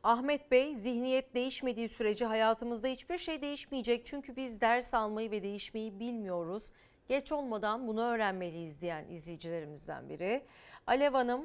[0.03, 4.07] Ahmet Bey zihniyet değişmediği sürece hayatımızda hiçbir şey değişmeyecek.
[4.07, 6.71] Çünkü biz ders almayı ve değişmeyi bilmiyoruz.
[7.09, 10.45] Geç olmadan bunu öğrenmeliyiz diyen izleyicilerimizden biri.
[10.87, 11.45] Alev Hanım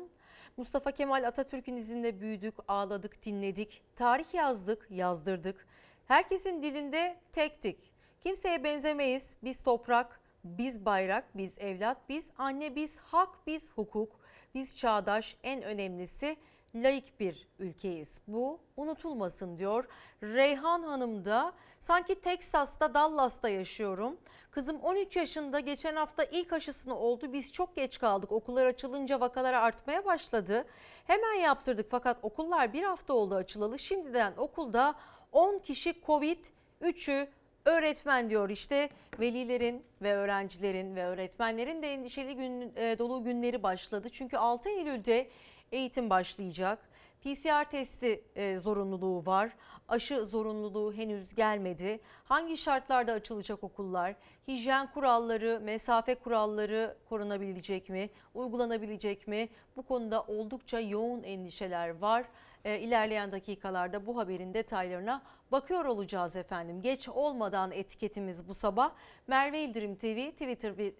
[0.57, 5.67] Mustafa Kemal Atatürk'ün izinde büyüdük, ağladık, dinledik, tarih yazdık, yazdırdık.
[6.07, 7.91] Herkesin dilinde tektik.
[8.23, 9.35] Kimseye benzemeyiz.
[9.43, 14.19] Biz toprak, biz bayrak, biz evlat, biz anne, biz hak, biz hukuk,
[14.55, 16.37] biz çağdaş, en önemlisi
[16.75, 18.21] laik bir ülkeyiz.
[18.27, 19.87] Bu unutulmasın diyor.
[20.23, 24.17] Reyhan Hanım da sanki Teksas'ta Dallas'ta yaşıyorum.
[24.51, 27.33] Kızım 13 yaşında geçen hafta ilk aşısını oldu.
[27.33, 28.31] Biz çok geç kaldık.
[28.31, 30.65] Okullar açılınca vakalar artmaya başladı.
[31.07, 33.79] Hemen yaptırdık fakat okullar bir hafta oldu açılalı.
[33.79, 34.95] Şimdiden okulda
[35.31, 36.45] 10 kişi Covid,
[36.81, 37.27] 3'ü
[37.65, 38.89] öğretmen diyor işte
[39.19, 44.09] velilerin ve öğrencilerin ve öğretmenlerin de endişeli gün, e, dolu günleri başladı.
[44.09, 45.29] Çünkü 6 Eylül'de
[45.71, 46.79] eğitim başlayacak.
[47.23, 49.51] PCR testi e, zorunluluğu var.
[49.87, 51.99] Aşı zorunluluğu henüz gelmedi.
[52.23, 54.15] Hangi şartlarda açılacak okullar?
[54.47, 58.09] Hijyen kuralları, mesafe kuralları korunabilecek mi?
[58.33, 59.49] Uygulanabilecek mi?
[59.77, 62.25] Bu konuda oldukça yoğun endişeler var.
[62.65, 65.21] E, ilerleyen dakikalarda bu haberin detaylarına
[65.51, 66.81] bakıyor olacağız efendim.
[66.81, 68.91] Geç olmadan etiketimiz bu sabah.
[69.27, 70.93] Merve İldirim TV, Twitter ve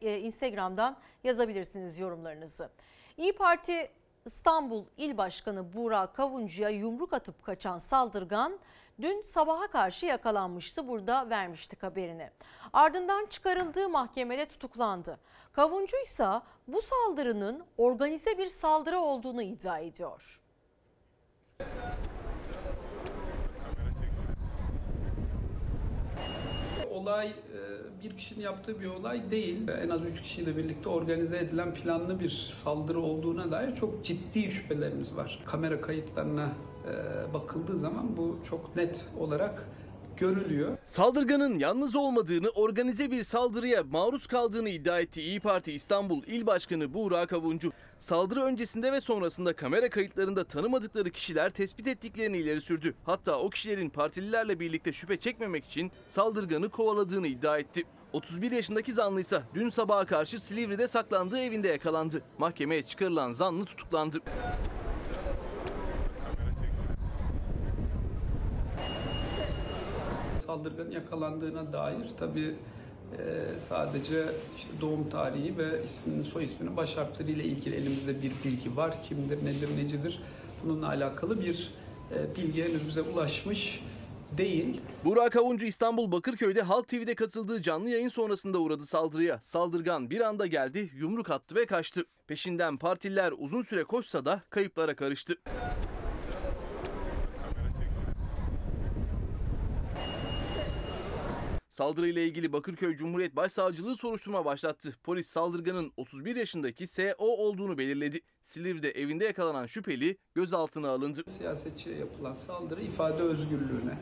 [0.00, 2.70] e, Instagram'dan yazabilirsiniz yorumlarınızı.
[3.16, 3.90] İyi Parti
[4.24, 8.58] İstanbul İl Başkanı Burak Kavuncu'ya yumruk atıp kaçan saldırgan
[9.00, 10.88] dün sabaha karşı yakalanmıştı.
[10.88, 12.30] Burada vermiştik haberini.
[12.72, 15.18] Ardından çıkarıldığı mahkemede tutuklandı.
[15.52, 16.28] Kavuncu ise
[16.68, 20.42] bu saldırının organize bir saldırı olduğunu iddia ediyor.
[26.92, 27.32] Olay e,
[28.04, 29.68] bir kişinin yaptığı bir olay değil.
[29.68, 35.16] En az üç kişiyle birlikte organize edilen planlı bir saldırı olduğuna dair çok ciddi şüphelerimiz
[35.16, 35.42] var.
[35.44, 36.52] Kamera kayıtlarına
[36.86, 39.68] e, bakıldığı zaman bu çok net olarak
[40.22, 40.78] görülüyor.
[40.84, 46.94] Saldırganın yalnız olmadığını, organize bir saldırıya maruz kaldığını iddia etti İyi Parti İstanbul İl Başkanı
[46.94, 47.72] Buğra Kavuncu.
[47.98, 52.94] Saldırı öncesinde ve sonrasında kamera kayıtlarında tanımadıkları kişiler tespit ettiklerini ileri sürdü.
[53.04, 57.84] Hatta o kişilerin partililerle birlikte şüphe çekmemek için saldırganı kovaladığını iddia etti.
[58.12, 62.22] 31 yaşındaki zanlıysa dün sabaha karşı Silivri'de saklandığı evinde yakalandı.
[62.38, 64.18] Mahkemeye çıkarılan zanlı tutuklandı.
[70.52, 72.54] Saldırganın yakalandığına dair tabii
[73.18, 74.26] e, sadece
[74.56, 79.02] işte doğum tarihi ve isminin soy isminin baş harfleriyle ilgili elimizde bir bilgi var.
[79.02, 80.20] Kimdir, nedir, necidir
[80.64, 81.70] bununla alakalı bir
[82.10, 83.82] e, bilgi henüz bize ulaşmış
[84.38, 84.80] değil.
[85.04, 89.40] Burak Avuncu İstanbul Bakırköy'de Halk TV'de katıldığı canlı yayın sonrasında uğradı saldırıya.
[89.40, 92.04] Saldırgan bir anda geldi, yumruk attı ve kaçtı.
[92.26, 95.34] Peşinden partililer uzun süre koşsa da kayıplara karıştı.
[101.72, 104.96] Saldırıyla ilgili Bakırköy Cumhuriyet Başsavcılığı soruşturma başlattı.
[105.02, 108.20] Polis saldırganın 31 yaşındaki SO olduğunu belirledi.
[108.40, 111.22] Silivri'de evinde yakalanan şüpheli gözaltına alındı.
[111.26, 113.98] Siyasetçiye yapılan saldırı ifade özgürlüğüne,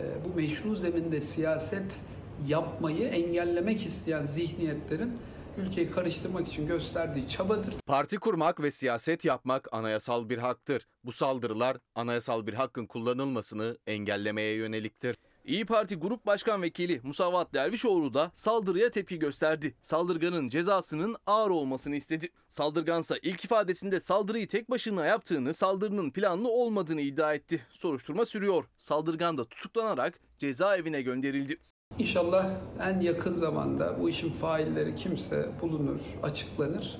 [0.00, 2.00] e, bu meşru zeminde siyaset
[2.46, 5.18] yapmayı engellemek isteyen zihniyetlerin
[5.58, 7.74] ülkeyi karıştırmak için gösterdiği çabadır.
[7.86, 10.86] Parti kurmak ve siyaset yapmak anayasal bir haktır.
[11.04, 15.16] Bu saldırılar anayasal bir hakkın kullanılmasını engellemeye yöneliktir.
[15.44, 19.74] İyi Parti Grup Başkan Vekili Musavat Dervişoğlu da saldırıya tepki gösterdi.
[19.82, 22.28] Saldırganın cezasının ağır olmasını istedi.
[22.48, 27.66] Saldırgansa ilk ifadesinde saldırıyı tek başına yaptığını, saldırının planlı olmadığını iddia etti.
[27.70, 28.64] Soruşturma sürüyor.
[28.76, 31.56] Saldırgan da tutuklanarak cezaevine gönderildi.
[31.98, 32.46] İnşallah
[32.82, 36.98] en yakın zamanda bu işin failleri kimse bulunur, açıklanır.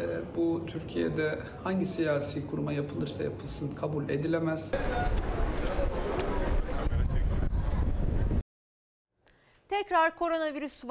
[0.00, 4.72] Ee, Bu Türkiye'de hangi siyasi kuruma yapılırsa yapılsın kabul edilemez.
[9.68, 10.84] Tekrar koronavirüs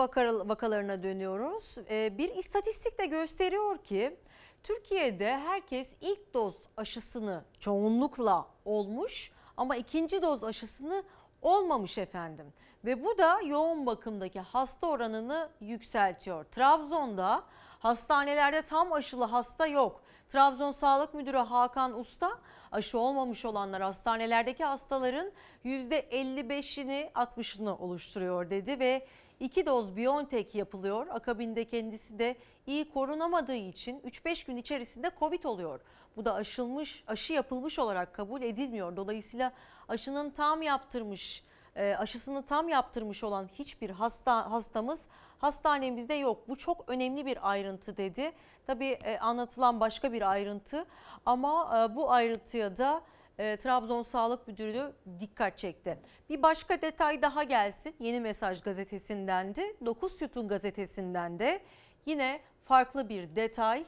[0.47, 1.75] vakalarına dönüyoruz.
[1.89, 4.19] Ee, Bir istatistik de gösteriyor ki
[4.63, 11.03] Türkiye'de herkes ilk doz aşısını çoğunlukla olmuş ama ikinci doz aşısını
[11.41, 12.53] olmamış efendim.
[12.85, 16.43] Ve bu da yoğun bakımdaki hasta oranını yükseltiyor.
[16.43, 17.43] Trabzon'da
[17.79, 20.01] hastanelerde tam aşılı hasta yok.
[20.29, 22.31] Trabzon Sağlık Müdürü Hakan Usta
[22.71, 25.31] aşı olmamış olanlar hastanelerdeki hastaların
[25.65, 29.07] %55'ini 60'ını oluşturuyor dedi ve
[29.39, 31.07] iki doz BioNTech yapılıyor.
[31.07, 32.35] Akabinde kendisi de
[32.67, 35.79] iyi korunamadığı için 3-5 gün içerisinde Covid oluyor.
[36.17, 38.95] Bu da aşılmış, aşı yapılmış olarak kabul edilmiyor.
[38.95, 39.53] Dolayısıyla
[39.87, 41.43] aşının tam yaptırmış,
[41.75, 45.07] e, aşısını tam yaptırmış olan hiçbir hasta hastamız
[45.39, 46.49] hastanemizde yok.
[46.49, 48.31] Bu çok önemli bir ayrıntı dedi.
[48.67, 50.85] Tabii e, anlatılan başka bir ayrıntı
[51.25, 53.01] ama e, bu ayrıntıya da
[53.39, 55.99] e, Trabzon Sağlık Müdürü dikkat çekti.
[56.29, 57.95] Bir başka detay daha gelsin.
[57.99, 59.75] Yeni Mesaj gazetesindendi.
[59.85, 61.61] 9 Sütun gazetesinden de
[62.05, 63.85] yine farklı bir detay.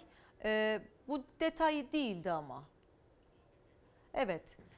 [1.07, 2.63] Bu detay değildi ama.
[4.13, 4.68] Evet.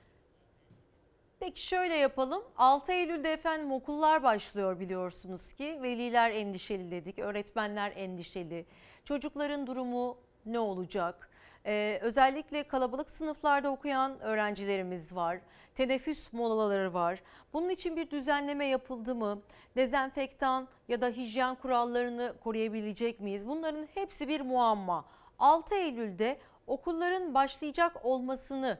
[1.42, 2.44] Peki şöyle yapalım.
[2.58, 5.80] 6 Eylül'de efendim okullar başlıyor biliyorsunuz ki.
[5.82, 8.66] Veliler endişeli dedik, öğretmenler endişeli.
[9.06, 11.30] Çocukların durumu ne olacak?
[11.66, 15.40] Ee, özellikle kalabalık sınıflarda okuyan öğrencilerimiz var.
[15.76, 17.24] Teneffüs molaları var.
[17.54, 19.42] Bunun için bir düzenleme yapıldı mı?
[19.76, 23.48] Dezenfektan ya da hijyen kurallarını koruyabilecek miyiz?
[23.48, 25.06] Bunların hepsi bir muamma.
[25.40, 28.78] 6 Eylül'de okulların başlayacak olmasını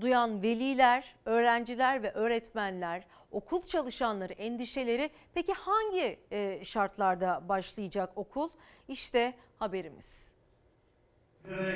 [0.00, 8.50] duyan veliler, öğrenciler ve öğretmenler, okul çalışanları endişeleri peki hangi e, şartlarda başlayacak okul?
[8.88, 10.34] İşte haberimiz.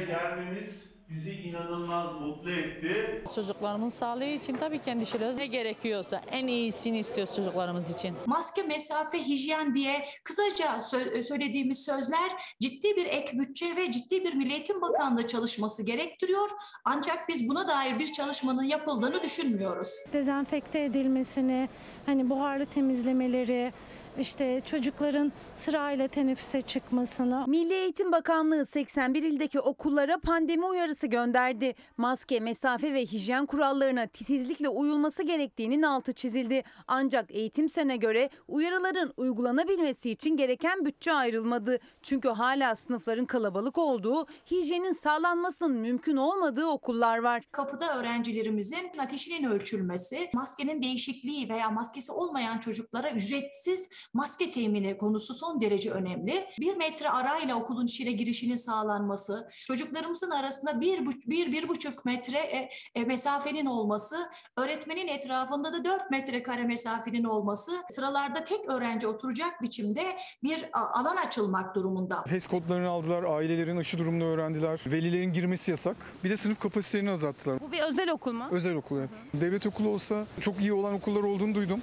[0.06, 3.24] Gelmemiz bizi inanılmaz mutlu etti.
[3.34, 5.36] Çocuklarımın sağlığı için tabii ki endişeli.
[5.36, 8.14] Ne gerekiyorsa en iyisini istiyoruz çocuklarımız için.
[8.26, 12.30] Maske, mesafe, hijyen diye kısaca sö- söylediğimiz sözler
[12.60, 16.48] ciddi bir ek bütçe ve ciddi bir Milli Eğitim Bakanlığı çalışması gerektiriyor.
[16.84, 19.88] Ancak biz buna dair bir çalışmanın yapıldığını düşünmüyoruz.
[20.12, 21.68] dezenfekte edilmesini,
[22.06, 23.72] hani buharlı temizlemeleri,
[24.18, 27.44] işte çocukların sırayla teneffüse çıkmasını.
[27.46, 31.74] Milli Eğitim Bakanlığı 81 ildeki okullara pandemi uyarısı gönderdi.
[31.96, 36.62] Maske, mesafe ve hijyen kurallarına titizlikle uyulması gerektiğinin altı çizildi.
[36.86, 41.78] Ancak eğitim sene göre uyarıların uygulanabilmesi için gereken bütçe ayrılmadı.
[42.02, 47.42] Çünkü hala sınıfların kalabalık olduğu, hijyenin sağlanmasının mümkün olmadığı okullar var.
[47.52, 55.60] Kapıda öğrencilerimizin ateşinin ölçülmesi, maskenin değişikliği veya maskesi olmayan çocuklara ücretsiz maske temini konusu son
[55.60, 56.46] derece önemli.
[56.60, 62.70] Bir metre arayla okulun içine girişinin sağlanması, çocuklarımızın arasında bir, bir, bir buçuk metre e,
[62.94, 64.16] e, mesafenin olması,
[64.58, 71.16] öğretmenin etrafında da dört metrekare mesafenin olması, sıralarda tek öğrenci oturacak biçimde bir a, alan
[71.16, 72.24] açılmak durumunda.
[72.26, 74.80] HES kodlarını aldılar, ailelerin aşı durumunu öğrendiler.
[74.86, 75.96] Velilerin girmesi yasak.
[76.24, 77.60] Bir de sınıf kapasitelerini azalttılar.
[77.60, 78.44] Bu bir özel okul mu?
[78.50, 79.10] Özel okul evet.
[79.34, 81.82] Devlet okulu olsa çok iyi olan okullar olduğunu duydum.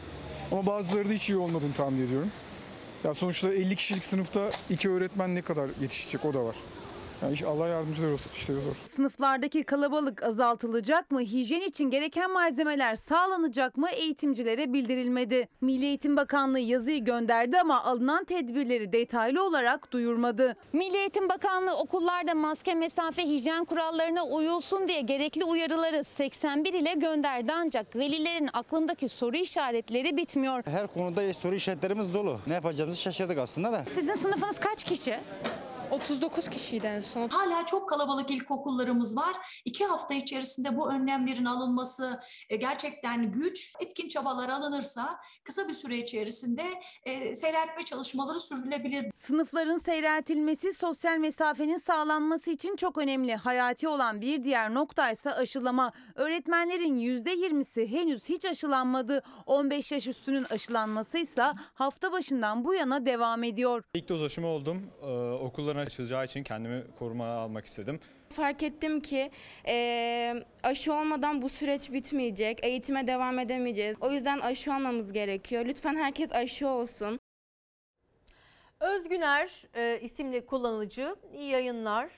[0.51, 2.31] Ama bazıları da hiç iyi olmadığını tahmin ediyorum.
[3.03, 6.55] Ya sonuçta 50 kişilik sınıfta iki öğretmen ne kadar yetişecek o da var.
[7.21, 8.71] Yani iş- Allah yardımcılar olsun işleri zor.
[8.87, 11.21] Sınıflardaki kalabalık azaltılacak mı?
[11.21, 13.89] Hijyen için gereken malzemeler sağlanacak mı?
[13.89, 15.47] Eğitimcilere bildirilmedi.
[15.61, 20.55] Milli Eğitim Bakanlığı yazıyı gönderdi ama alınan tedbirleri detaylı olarak duyurmadı.
[20.73, 27.51] Milli Eğitim Bakanlığı okullarda maske, mesafe, hijyen kurallarına uyulsun diye gerekli uyarıları 81 ile gönderdi
[27.55, 30.63] ancak velilerin aklındaki soru işaretleri bitmiyor.
[30.65, 32.39] Her konuda soru işaretlerimiz dolu.
[32.47, 33.83] Ne yapacağımızı şaşırdık aslında da.
[33.95, 35.19] Sizin sınıfınız kaç kişi?
[35.91, 37.29] 39 kişiydi en son.
[37.29, 39.61] Hala çok kalabalık ilkokullarımız var.
[39.65, 42.19] İki hafta içerisinde bu önlemlerin alınması
[42.49, 43.73] e, gerçekten güç.
[43.79, 46.63] Etkin çabalar alınırsa kısa bir süre içerisinde
[47.03, 49.05] e, seyreltme çalışmaları sürdürülebilir.
[49.15, 53.35] Sınıfların seyreltilmesi sosyal mesafenin sağlanması için çok önemli.
[53.35, 55.91] Hayati olan bir diğer nokta ise aşılama.
[56.15, 59.23] Öğretmenlerin %20'si henüz hiç aşılanmadı.
[59.45, 63.83] 15 yaş üstünün aşılanması ise hafta başından bu yana devam ediyor.
[63.93, 64.91] İlk doz aşımı oldum.
[65.01, 67.99] Ee, okulların açılacağı için kendimi koruma almak istedim.
[68.29, 69.31] Fark ettim ki
[69.67, 72.63] eee, aşı olmadan bu süreç bitmeyecek.
[72.63, 73.97] Eğitime devam edemeyeceğiz.
[74.01, 75.65] O yüzden aşı olmamız gerekiyor.
[75.65, 77.19] Lütfen herkes aşı olsun.
[78.79, 82.09] Özgüner e, isimli kullanıcı iyi yayınlar.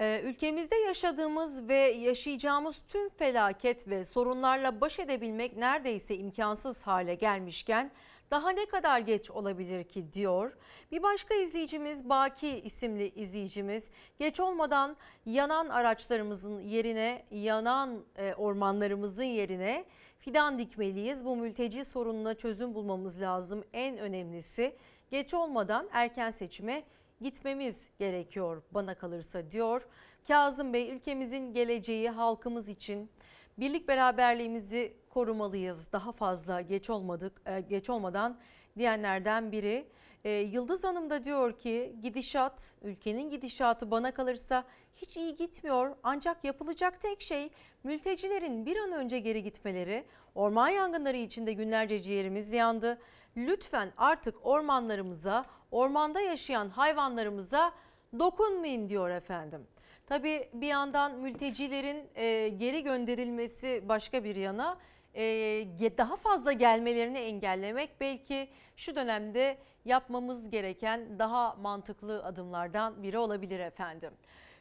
[0.00, 7.90] E, ülkemizde yaşadığımız ve yaşayacağımız tüm felaket ve sorunlarla baş edebilmek neredeyse imkansız hale gelmişken
[8.30, 10.56] daha ne kadar geç olabilir ki diyor.
[10.92, 14.96] Bir başka izleyicimiz Baki isimli izleyicimiz geç olmadan
[15.26, 19.84] yanan araçlarımızın yerine yanan e, ormanlarımızın yerine
[20.18, 21.24] fidan dikmeliyiz.
[21.24, 23.64] Bu mülteci sorununa çözüm bulmamız lazım.
[23.72, 24.76] En önemlisi
[25.10, 26.82] geç olmadan erken seçime
[27.20, 29.86] gitmemiz gerekiyor bana kalırsa diyor.
[30.28, 33.10] Kazım Bey ülkemizin geleceği halkımız için
[33.58, 35.92] birlik beraberliğimizi korumalıyız.
[35.92, 38.38] Daha fazla geç olmadık e, geç olmadan
[38.78, 39.86] diyenlerden biri.
[40.24, 45.96] E, Yıldız Hanım da diyor ki gidişat ülkenin gidişatı bana kalırsa hiç iyi gitmiyor.
[46.02, 47.50] Ancak yapılacak tek şey
[47.84, 50.04] mültecilerin bir an önce geri gitmeleri.
[50.34, 52.98] Orman yangınları içinde günlerce ciğerimiz yandı.
[53.36, 57.72] Lütfen artık ormanlarımıza, ormanda yaşayan hayvanlarımıza
[58.18, 59.66] dokunmayın diyor efendim.
[60.06, 64.78] Tabii bir yandan mültecilerin e, geri gönderilmesi başka bir yana
[65.14, 73.60] e, daha fazla gelmelerini engellemek belki şu dönemde yapmamız gereken daha mantıklı adımlardan biri olabilir
[73.60, 74.12] efendim.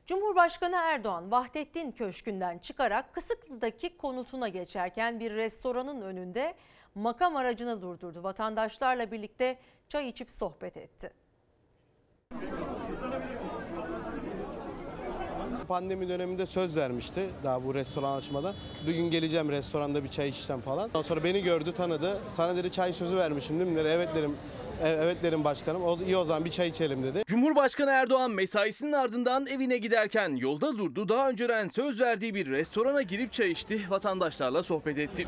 [0.06, 6.56] Cumhurbaşkanı Erdoğan Vahdettin Köşkü'nden çıkarak Kısıklı'daki konutuna geçerken bir restoranın önünde
[6.96, 8.24] makam aracını durdurdu.
[8.24, 11.14] Vatandaşlarla birlikte çay içip sohbet etti.
[15.64, 18.56] Pandemi döneminde söz vermişti daha bu restoran açmadan.
[18.88, 20.88] Bir gün geleceğim restoranda bir çay içeceğim falan.
[20.90, 22.18] Ondan sonra beni gördü tanıdı.
[22.30, 23.78] Sana dedi çay sözü vermişim değil mi?
[23.78, 24.32] Dedi, evet derim.
[24.84, 25.84] "E- Evet derim başkanım.
[25.84, 27.24] O, iyi o zaman bir çay içelim dedi.
[27.28, 31.10] Cumhurbaşkanı Erdoğan mesaisinin ardından evine giderken yolda durdu.
[31.10, 33.82] Daha önceden söz verdiği bir restorana girip çay içti.
[33.90, 35.28] Vatandaşlarla sohbet etti.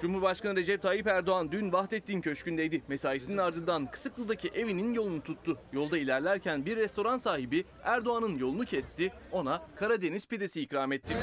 [0.00, 2.82] Cumhurbaşkanı Recep Tayyip Erdoğan dün Vahdettin Köşkü'ndeydi.
[2.88, 5.58] Mesaisinin ardından Kısıklı'daki evinin yolunu tuttu.
[5.72, 9.12] Yolda ilerlerken bir restoran sahibi Erdoğan'ın yolunu kesti.
[9.32, 11.16] Ona Karadeniz pidesi ikram etti.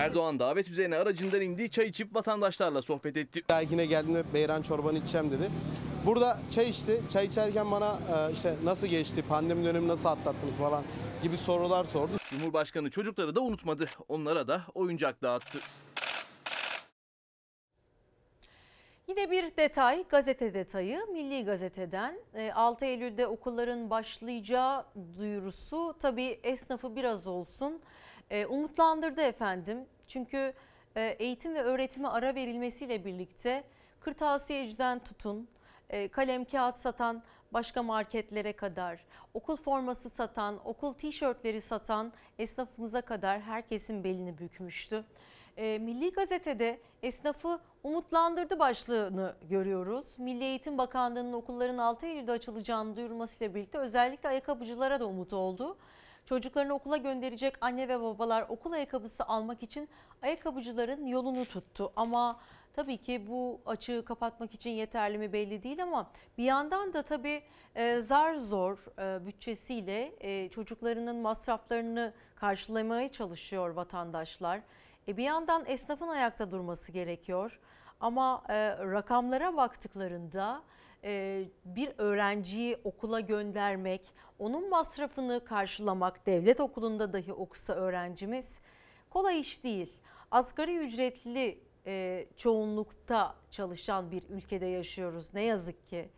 [0.00, 3.42] Erdoğan davet üzerine aracından indi, çay içip vatandaşlarla sohbet etti.
[3.48, 5.50] Daha yine geldiğinde beyran çorbanı içeceğim dedi.
[6.06, 7.00] Burada çay içti.
[7.10, 7.98] Çay içerken bana
[8.28, 10.84] e, işte nasıl geçti, pandemi dönemi nasıl atlattınız falan
[11.22, 12.12] gibi sorular sordu.
[12.30, 13.86] Cumhurbaşkanı çocukları da unutmadı.
[14.08, 15.58] Onlara da oyuncak dağıttı.
[19.08, 21.00] Yine bir detay, gazete detayı.
[21.12, 24.84] Milli Gazete'den e, 6 Eylül'de okulların başlayacağı
[25.18, 27.80] duyurusu tabii esnafı biraz olsun
[28.30, 29.86] e, umutlandırdı efendim.
[30.06, 30.52] Çünkü
[30.96, 33.64] e, eğitim ve öğretime ara verilmesiyle birlikte
[34.00, 35.48] kırtasiyeciden tutun,
[35.90, 37.22] e, kalem kağıt satan
[37.52, 39.04] başka marketlere kadar,
[39.34, 45.04] okul forması satan, okul tişörtleri satan esnafımıza kadar herkesin belini bükmüştü.
[45.56, 50.06] E, Milli Gazete'de esnafı umutlandırdı başlığını görüyoruz.
[50.18, 55.76] Milli Eğitim Bakanlığı'nın okulların 6 Eylül'de açılacağını duyurmasıyla birlikte özellikle ayakkabıcılara da umut oldu.
[56.30, 59.88] Çocuklarını okula gönderecek anne ve babalar okul ayakkabısı almak için
[60.22, 61.92] ayakkabıcıların yolunu tuttu.
[61.96, 62.40] Ama
[62.72, 67.42] tabii ki bu açığı kapatmak için yeterli mi belli değil ama bir yandan da tabii
[67.74, 74.60] e, zar zor e, bütçesiyle e, çocuklarının masraflarını karşılamaya çalışıyor vatandaşlar.
[75.08, 77.60] Bir yandan esnafın ayakta durması gerekiyor.
[78.00, 78.42] Ama
[78.92, 80.62] rakamlara baktıklarında
[81.04, 88.60] e, bir öğrenciyi okula göndermek, onun masrafını karşılamak, devlet okulunda dahi okusa öğrencimiz
[89.10, 89.92] kolay iş değil.
[90.30, 96.10] Asgari ücretli e, çoğunlukta çalışan bir ülkede yaşıyoruz ne yazık ki.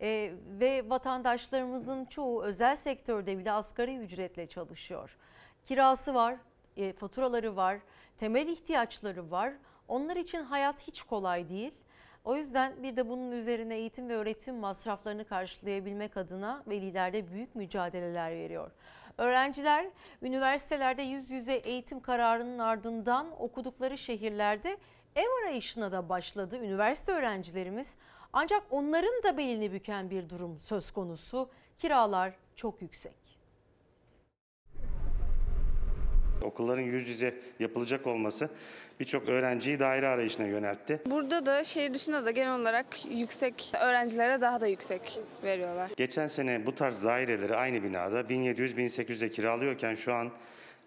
[0.00, 5.16] E, ve vatandaşlarımızın çoğu özel sektörde bile asgari ücretle çalışıyor.
[5.64, 6.36] Kirası var,
[6.76, 7.78] e, faturaları var,
[8.16, 9.54] temel ihtiyaçları var.
[9.88, 11.72] Onlar için hayat hiç kolay değil.
[12.24, 17.54] O yüzden bir de bunun üzerine eğitim ve öğretim masraflarını karşılayabilmek adına veliler de büyük
[17.54, 18.70] mücadeleler veriyor.
[19.18, 19.86] Öğrenciler
[20.22, 24.78] üniversitelerde yüz yüze eğitim kararının ardından okudukları şehirlerde
[25.16, 27.96] ev arayışına da başladı üniversite öğrencilerimiz.
[28.32, 31.50] Ancak onların da belini büken bir durum söz konusu.
[31.78, 33.29] Kiralar çok yüksek.
[36.42, 38.50] Okulların yüz yüze yapılacak olması
[39.00, 41.00] birçok öğrenciyi daire arayışına yöneltti.
[41.06, 45.90] Burada da şehir dışında da genel olarak yüksek öğrencilere daha da yüksek veriyorlar.
[45.96, 50.30] Geçen sene bu tarz daireleri aynı binada 1700-1800'e kiralıyorken şu an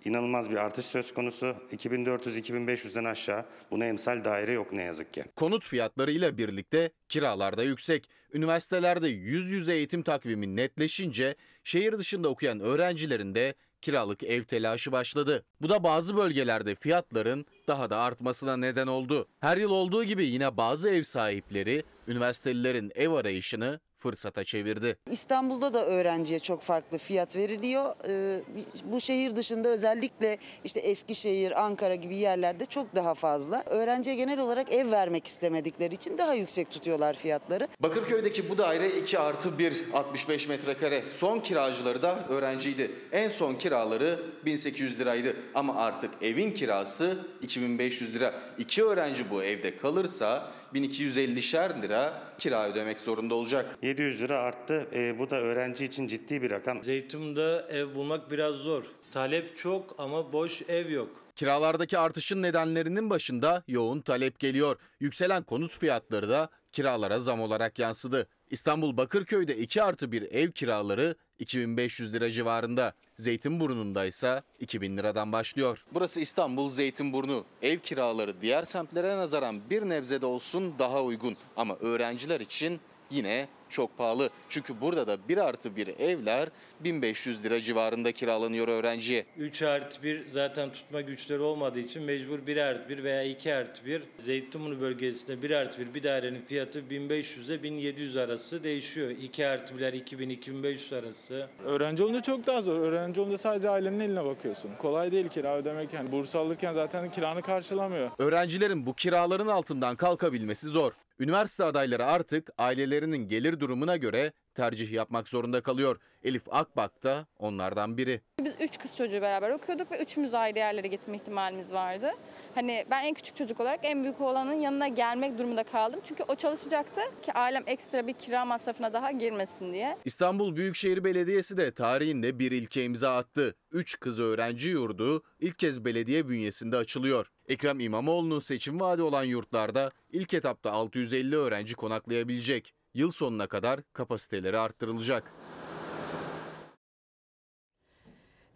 [0.05, 1.55] inanılmaz bir artış söz konusu.
[1.73, 5.25] 2400-2500'den aşağı buna emsal daire yok ne yazık ki.
[5.35, 8.09] Konut fiyatlarıyla birlikte kiralar da yüksek.
[8.33, 15.43] Üniversitelerde yüz yüze eğitim takvimi netleşince şehir dışında okuyan öğrencilerin de kiralık ev telaşı başladı.
[15.61, 19.27] Bu da bazı bölgelerde fiyatların daha da artmasına neden oldu.
[19.39, 24.97] Her yıl olduğu gibi yine bazı ev sahipleri üniversitelilerin ev arayışını fırsata çevirdi.
[25.11, 27.95] İstanbul'da da öğrenciye çok farklı fiyat veriliyor.
[28.07, 28.41] Ee,
[28.83, 33.63] bu şehir dışında özellikle işte Eskişehir, Ankara gibi yerlerde çok daha fazla.
[33.65, 37.67] Öğrenciye genel olarak ev vermek istemedikleri için daha yüksek tutuyorlar fiyatları.
[37.79, 41.07] Bakırköy'deki bu daire 2 artı 1 65 metrekare.
[41.07, 42.91] Son kiracıları da öğrenciydi.
[43.11, 45.35] En son kiraları 1800 liraydı.
[45.55, 48.33] Ama artık evin kirası 2500 lira.
[48.57, 53.77] İki öğrenci bu evde kalırsa 1250'şer lira kira ödemek zorunda olacak.
[53.81, 54.87] 700 lira arttı.
[54.93, 56.83] E, bu da öğrenci için ciddi bir rakam.
[56.83, 58.83] Zeytin'de ev bulmak biraz zor.
[59.13, 61.09] Talep çok ama boş ev yok.
[61.35, 64.77] Kiralardaki artışın nedenlerinin başında yoğun talep geliyor.
[64.99, 68.27] Yükselen konut fiyatları da kiralara zam olarak yansıdı.
[68.49, 72.93] İstanbul Bakırköy'de 2 artı 1 ev kiraları 2500 lira civarında.
[73.15, 75.85] Zeytinburnu'nda ise 2000 liradan başlıyor.
[75.93, 77.45] Burası İstanbul Zeytinburnu.
[77.61, 81.37] Ev kiraları diğer semtlere nazaran bir nebzede olsun daha uygun.
[81.57, 82.79] Ama öğrenciler için
[83.11, 84.29] yine çok pahalı.
[84.49, 86.49] Çünkü burada da 1 artı 1 evler
[86.79, 89.25] 1500 lira civarında kiralanıyor öğrenciye.
[89.37, 93.85] 3 artı 1 zaten tutma güçleri olmadığı için mecbur 1 artı 1 veya 2 artı
[93.85, 94.03] 1.
[94.17, 99.09] Zeytinburnu bölgesinde 1 artı 1 bir dairenin fiyatı 1500 ile 1700 arası değişiyor.
[99.09, 101.47] 2 artı 1'ler 2000-2500 arası.
[101.65, 102.79] Öğrenci olunca çok daha zor.
[102.79, 104.71] Öğrenci olunca sadece ailenin eline bakıyorsun.
[104.79, 105.93] Kolay değil kira ödemek.
[105.93, 108.11] Yani burs alırken zaten kiranı karşılamıyor.
[108.17, 110.91] Öğrencilerin bu kiraların altından kalkabilmesi zor.
[111.23, 115.99] Üniversite adayları artık ailelerinin gelir durumuna göre tercih yapmak zorunda kalıyor.
[116.23, 118.21] Elif Akbak da onlardan biri.
[118.43, 122.11] Biz üç kız çocuğu beraber okuyorduk ve üçümüz ayrı yerlere gitme ihtimalimiz vardı.
[122.55, 125.99] Hani ben en küçük çocuk olarak en büyük oğlanın yanına gelmek durumunda kaldım.
[126.03, 129.97] Çünkü o çalışacaktı ki ailem ekstra bir kira masrafına daha girmesin diye.
[130.05, 133.55] İstanbul Büyükşehir Belediyesi de tarihinde bir ilke imza attı.
[133.71, 137.31] Üç kız öğrenci yurdu ilk kez belediye bünyesinde açılıyor.
[137.47, 142.73] Ekrem İmamoğlu'nun seçim vaadi olan yurtlarda ilk etapta 650 öğrenci konaklayabilecek.
[142.93, 145.33] Yıl sonuna kadar kapasiteleri arttırılacak.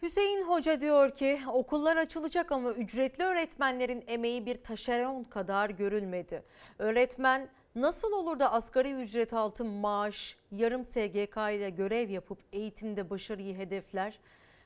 [0.07, 6.43] Hüseyin Hoca diyor ki okullar açılacak ama ücretli öğretmenlerin emeği bir taşeron kadar görülmedi.
[6.79, 13.55] Öğretmen nasıl olur da asgari ücret altı maaş, yarım SGK ile görev yapıp eğitimde başarıyı
[13.57, 14.19] hedefler?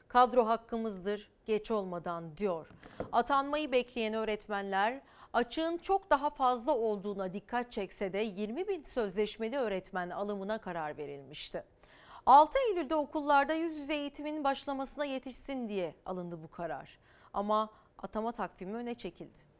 [0.07, 2.67] Kadro hakkımızdır geç olmadan diyor.
[3.11, 5.01] Atanmayı bekleyen öğretmenler
[5.33, 11.63] açığın çok daha fazla olduğuna dikkat çekse de 20 bin sözleşmeli öğretmen alımına karar verilmişti.
[12.25, 16.99] 6 Eylül'de okullarda yüz yüze eğitimin başlamasına yetişsin diye alındı bu karar.
[17.33, 19.51] Ama atama takvimi öne çekildi.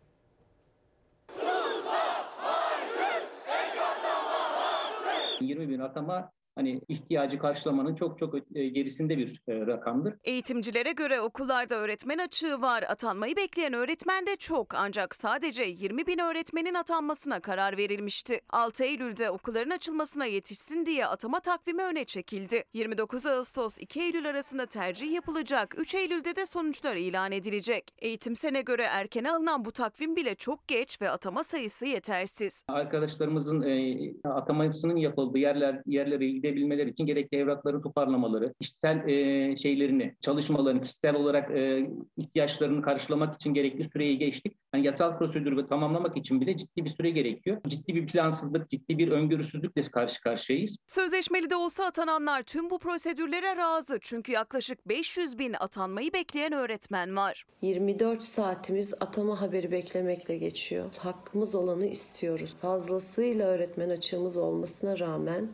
[5.41, 10.13] 20 bin atama hani ihtiyacı karşılamanın çok çok e, gerisinde bir e, rakamdır.
[10.23, 12.83] Eğitimcilere göre okullarda öğretmen açığı var.
[12.83, 18.39] Atanmayı bekleyen öğretmen de çok ancak sadece 20 bin öğretmenin atanmasına karar verilmişti.
[18.49, 22.63] 6 Eylül'de okulların açılmasına yetişsin diye atama takvimi öne çekildi.
[22.73, 25.75] 29 Ağustos 2 Eylül arasında tercih yapılacak.
[25.77, 27.91] 3 Eylül'de de sonuçlar ilan edilecek.
[27.99, 32.63] Eğitim sene göre erkene alınan bu takvim bile çok geç ve atama sayısı yetersiz.
[32.67, 40.81] Arkadaşlarımızın e, atamasının yapıldığı yerler yerlere gidebilmeleri için gerekli evrakları toparlamaları, kişisel e, şeylerini, çalışmalarını,
[40.81, 44.57] kişisel olarak e, ihtiyaçlarını karşılamak için gerekli süreyi geçtik.
[44.73, 47.57] Yani yasal prosedürü tamamlamak için bile ciddi bir süre gerekiyor.
[47.67, 50.77] Ciddi bir plansızlık, ciddi bir öngörüsüzlükle karşı karşıyayız.
[50.87, 53.97] Sözleşmeli de olsa atananlar tüm bu prosedürlere razı.
[54.01, 57.45] Çünkü yaklaşık 500 bin atanmayı bekleyen öğretmen var.
[57.61, 60.95] 24 saatimiz atama haberi beklemekle geçiyor.
[60.97, 62.55] Hakkımız olanı istiyoruz.
[62.61, 65.49] Fazlasıyla öğretmen açığımız olmasına rağmen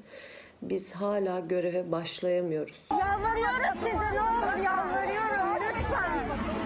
[0.62, 2.82] biz hala göreve başlayamıyoruz.
[2.92, 6.20] Yalvarıyorum size ne olur yalvarıyorum lütfen.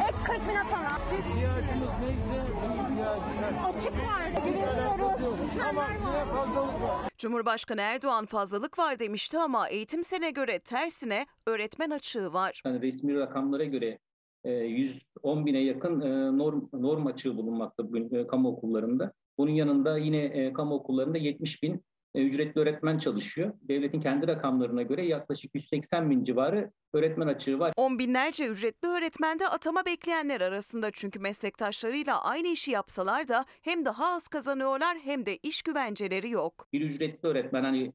[0.08, 0.88] Ek 40 bin atana.
[1.20, 3.76] İhtiyacımız neyse ihtiyacımız.
[3.76, 4.46] Açık var.
[4.46, 5.40] Bilmiyoruz.
[5.44, 7.08] Lütfen verme.
[7.18, 12.62] Cumhurbaşkanı Erdoğan fazlalık var demişti ama eğitim sene göre tersine öğretmen açığı var.
[12.66, 14.00] Yani resmi rakamlara göre
[14.44, 19.14] e, 110 bine yakın e, norm, norm açığı bulunmakta bugün e, kamu okullarında.
[19.38, 21.80] Bunun yanında yine e, kamu okullarında 70 bin e,
[22.20, 23.54] ücretli öğretmen çalışıyor.
[23.62, 27.74] Devletin kendi rakamlarına göre yaklaşık 180 bin civarı öğretmen açığı var.
[27.78, 33.86] On binlerce ücretli öğretmen de atama bekleyenler arasında çünkü meslektaşlarıyla aynı işi yapsalar da hem
[33.86, 36.68] daha az kazanıyorlar hem de iş güvenceleri yok.
[36.74, 37.92] Bir ücretli öğretmen hani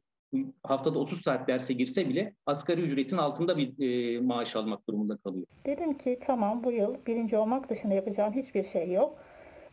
[0.63, 5.47] haftada 30 saat derse girse bile asgari ücretin altında bir e, maaş almak durumunda kalıyor.
[5.67, 9.19] Dedim ki tamam bu yıl birinci olmak dışında yapacağın hiçbir şey yok.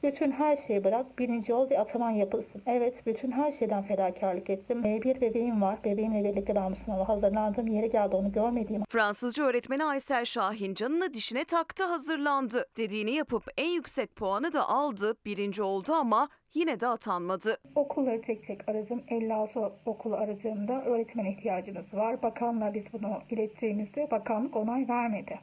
[0.04, 2.62] Bütün her şeyi bırak, birinci ol ve ataman yapılsın.
[2.66, 4.86] Evet, bütün her şeyden fedakarlık ettim.
[4.86, 9.44] Ee, Bir bebeğim var, bebeğimle birlikte ben bu sınava hazırlandığım yere geldi onu görmediğim Fransızca
[9.44, 12.66] öğretmeni Aysel Şahin canını dişine taktı hazırlandı.
[12.78, 15.14] Dediğini yapıp en yüksek puanı da aldı.
[15.26, 17.58] Birinci oldu ama yine de atanmadı.
[17.76, 19.02] Okulları tek tek aradım.
[19.08, 22.24] 56 okulu aradığımda öğretmen ihtiyacımız var.
[22.24, 25.40] Bakanlığa biz bunu ilettiğimizde bakanlık onay vermedi.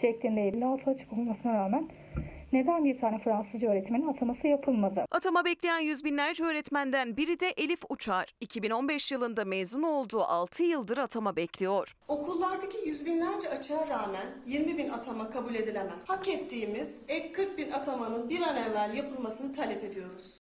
[0.00, 1.88] Şeklinde 56 açık olmasına rağmen
[2.54, 5.04] neden bir tane Fransızca öğretmenin ataması yapılmadı?
[5.10, 8.34] Atama bekleyen yüz binlerce öğretmenden biri de Elif Uçar.
[8.40, 11.94] 2015 yılında mezun olduğu 6 yıldır atama bekliyor.
[12.08, 16.08] Okullardaki yüz binlerce açığa rağmen 20 bin atama kabul edilemez.
[16.08, 20.43] Hak ettiğimiz ek 40 bin atamanın bir an evvel yapılmasını talep ediyoruz.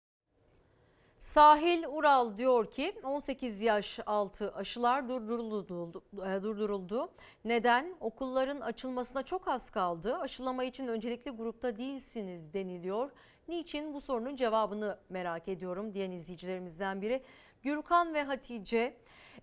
[1.23, 6.03] Sahil Ural diyor ki 18 yaş altı aşılar durduruldu.
[6.13, 7.09] e, durduruldu.
[7.45, 7.95] Neden?
[8.01, 10.17] Okulların açılmasına çok az kaldı.
[10.17, 13.11] Aşılama için öncelikli grupta değilsiniz deniliyor.
[13.49, 17.23] Niçin bu sorunun cevabını merak ediyorum diyen izleyicilerimizden biri.
[17.63, 18.97] Gürkan ve Hatice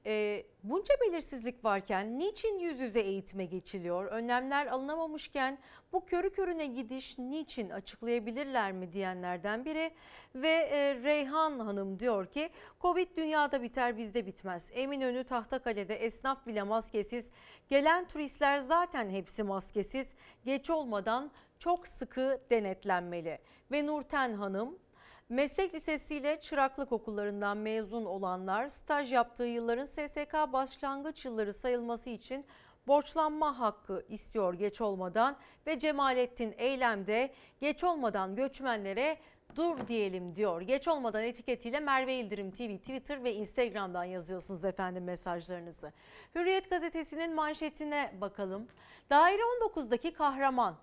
[0.06, 4.06] e, bunca belirsizlik varken niçin yüz yüze eğitime geçiliyor?
[4.06, 5.58] Önlemler alınamamışken
[5.94, 9.92] bu körü körüne gidiş niçin açıklayabilirler mi diyenlerden biri.
[10.36, 12.50] Ve e, Reyhan Hanım diyor ki
[12.82, 14.72] Covid dünyada biter bizde bitmez.
[14.74, 17.32] Eminönü Tahtakale'de esnaf bile maskesiz.
[17.68, 20.14] Gelen turistler zaten hepsi maskesiz.
[20.44, 23.40] Geç olmadan çok sıkı denetlenmeli.
[23.72, 24.80] Ve Nurten Hanım
[25.30, 32.46] Meslek lisesiyle çıraklık okullarından mezun olanlar staj yaptığı yılların SSK başlangıç yılları sayılması için
[32.88, 35.38] borçlanma hakkı istiyor geç olmadan
[35.68, 39.18] ve Cemalettin eylemde geç olmadan göçmenlere
[39.56, 40.62] dur diyelim diyor.
[40.62, 45.94] Geç olmadan etiketiyle Merve İldirim TV Twitter ve Instagram'dan yazıyorsunuz efendim mesajlarınızı.
[46.36, 48.68] Hürriyet gazetesinin manşetine bakalım.
[49.10, 50.76] Daire 19'daki kahraman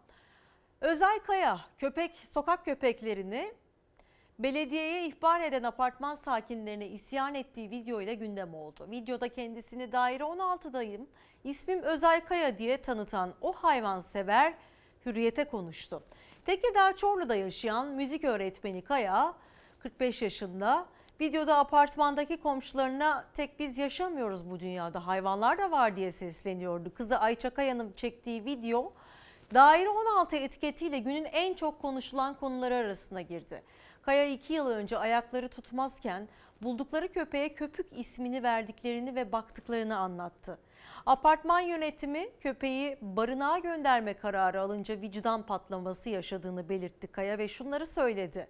[0.80, 3.54] Özay Kaya köpek sokak köpeklerini
[4.38, 8.86] belediyeye ihbar eden apartman sakinlerine isyan ettiği video ile gündem oldu.
[8.90, 11.06] Videoda kendisini daire 16'dayım,
[11.44, 14.54] ismim Özay Kaya diye tanıtan o hayvansever
[15.06, 16.02] hürriyete konuştu.
[16.46, 19.34] Tekirdağ Çorlu'da yaşayan müzik öğretmeni Kaya
[19.78, 20.86] 45 yaşında
[21.20, 26.94] videoda apartmandaki komşularına tek biz yaşamıyoruz bu dünyada hayvanlar da var diye sesleniyordu.
[26.94, 28.92] Kızı Ayça Kaya'nın çektiği video
[29.54, 33.62] Daire 16 etiketiyle günün en çok konuşulan konuları arasına girdi.
[34.06, 36.28] Kaya 2 yıl önce ayakları tutmazken
[36.62, 40.58] buldukları köpeğe köpük ismini verdiklerini ve baktıklarını anlattı.
[41.06, 48.48] Apartman yönetimi köpeği barınağa gönderme kararı alınca vicdan patlaması yaşadığını belirtti Kaya ve şunları söyledi.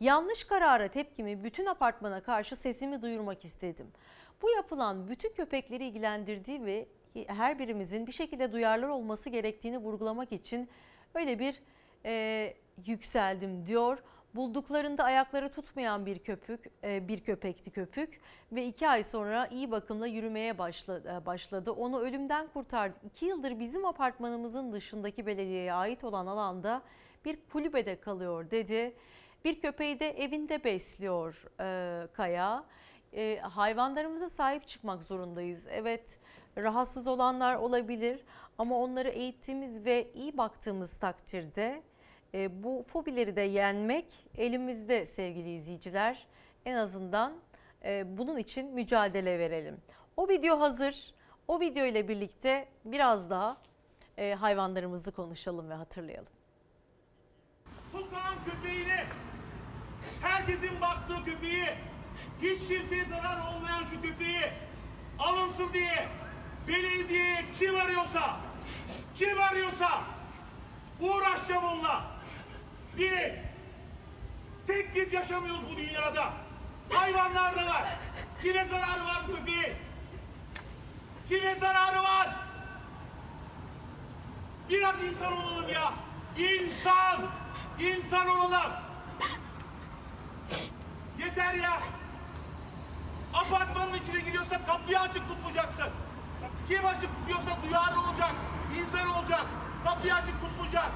[0.00, 3.86] Yanlış karara tepkimi bütün apartmana karşı sesimi duyurmak istedim.
[4.42, 6.86] Bu yapılan bütün köpekleri ilgilendirdiği ve
[7.26, 10.68] her birimizin bir şekilde duyarlı olması gerektiğini vurgulamak için
[11.14, 11.62] öyle bir
[12.04, 12.54] e,
[12.86, 13.98] yükseldim diyor.
[14.34, 18.20] Bulduklarında ayakları tutmayan bir köpük, e, bir köpekti köpük
[18.52, 21.22] ve iki ay sonra iyi bakımla yürümeye başladı.
[21.26, 21.70] başladı.
[21.70, 23.04] Onu ölümden kurtardık.
[23.04, 26.82] İki yıldır bizim apartmanımızın dışındaki belediyeye ait olan alanda
[27.24, 28.96] bir kulübede kalıyor dedi.
[29.44, 32.64] Bir köpeği de evinde besliyor e, Kaya.
[33.12, 35.66] E, hayvanlarımıza sahip çıkmak zorundayız.
[35.70, 36.18] Evet
[36.58, 38.24] rahatsız olanlar olabilir
[38.58, 41.82] ama onları eğittiğimiz ve iyi baktığımız takdirde
[42.34, 44.06] e, bu fobileri de yenmek
[44.38, 46.26] elimizde sevgili izleyiciler.
[46.64, 47.32] En azından
[47.84, 49.76] e, bunun için mücadele verelim.
[50.16, 51.14] O video hazır.
[51.48, 53.56] O video ile birlikte biraz daha
[54.18, 56.32] e, hayvanlarımızı konuşalım ve hatırlayalım.
[57.92, 59.04] Sokağın köpeğini,
[60.22, 61.66] herkesin baktığı köpeği,
[62.42, 64.52] hiç kimseye zarar olmayan şu köpeği
[65.18, 66.08] alınsın diye
[66.68, 68.40] belediye kim arıyorsa,
[69.14, 69.88] kim arıyorsa
[71.00, 72.19] uğraşacağım onunla.
[72.98, 73.32] Bir,
[74.66, 76.32] tek biz yaşamıyoruz bu dünyada.
[76.90, 77.88] Hayvanlar da var.
[78.42, 79.76] Kime zararı var bu köpeğin?
[81.28, 82.36] Kime zararı var?
[84.70, 85.92] Biraz insan olalım ya.
[86.38, 87.20] İnsan,
[87.80, 88.72] insan olalım.
[91.18, 91.80] Yeter ya.
[93.34, 95.88] Apartmanın içine giriyorsa kapıyı açık tutmayacaksın.
[96.68, 98.34] Kim açık tutuyorsa duyarlı olacak,
[98.80, 99.46] insan olacak.
[99.84, 100.90] Kapıyı açık tutmayacak.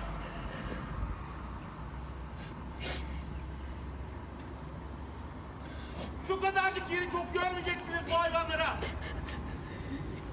[6.28, 8.76] Şu kadarcık yeri çok görmeyeceksiniz bu hayvanlara.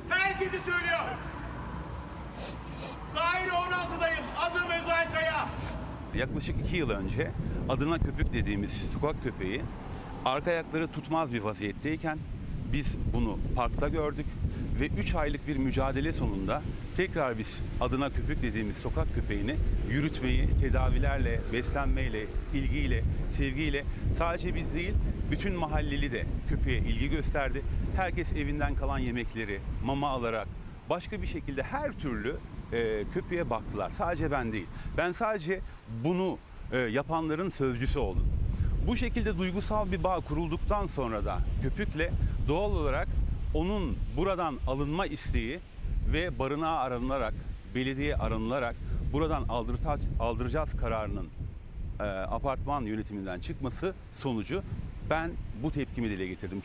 [0.09, 1.05] Herkesi söylüyor.
[3.15, 4.23] Daire 16'dayım.
[4.39, 5.47] Adım Özay Kaya.
[6.15, 7.31] Yaklaşık iki yıl önce
[7.69, 9.61] adına köpük dediğimiz sokak köpeği
[10.25, 12.17] arka ayakları tutmaz bir vaziyetteyken
[12.73, 14.25] Biz bunu parkta gördük
[14.79, 16.61] ve 3 aylık bir mücadele sonunda
[16.97, 19.55] tekrar biz adına köpük dediğimiz sokak köpeğini
[19.89, 23.83] yürütmeyi tedavilerle, beslenmeyle, ilgiyle, sevgiyle
[24.17, 24.93] sadece biz değil
[25.31, 27.61] bütün mahalleli de köpeğe ilgi gösterdi.
[27.95, 30.47] Herkes evinden kalan yemekleri mama alarak
[30.89, 32.35] başka bir şekilde her türlü
[32.73, 33.89] e, köpeğe baktılar.
[33.89, 34.67] Sadece ben değil.
[34.97, 35.59] Ben sadece
[36.03, 36.37] bunu
[36.71, 38.25] e, yapanların sözcüsü oldum.
[38.87, 42.11] Bu şekilde duygusal bir bağ kurulduktan sonra da köpükle
[42.47, 43.07] doğal olarak
[43.53, 45.59] onun buradan alınma isteği
[46.13, 47.33] ve barınağa aranılarak,
[47.75, 48.75] belediye aranılarak
[49.13, 49.43] buradan
[50.19, 51.27] aldıracağız, kararının
[51.99, 54.63] e, apartman yönetiminden çıkması sonucu
[55.11, 55.31] ben
[55.63, 56.61] bu tepkimi dile getirdim.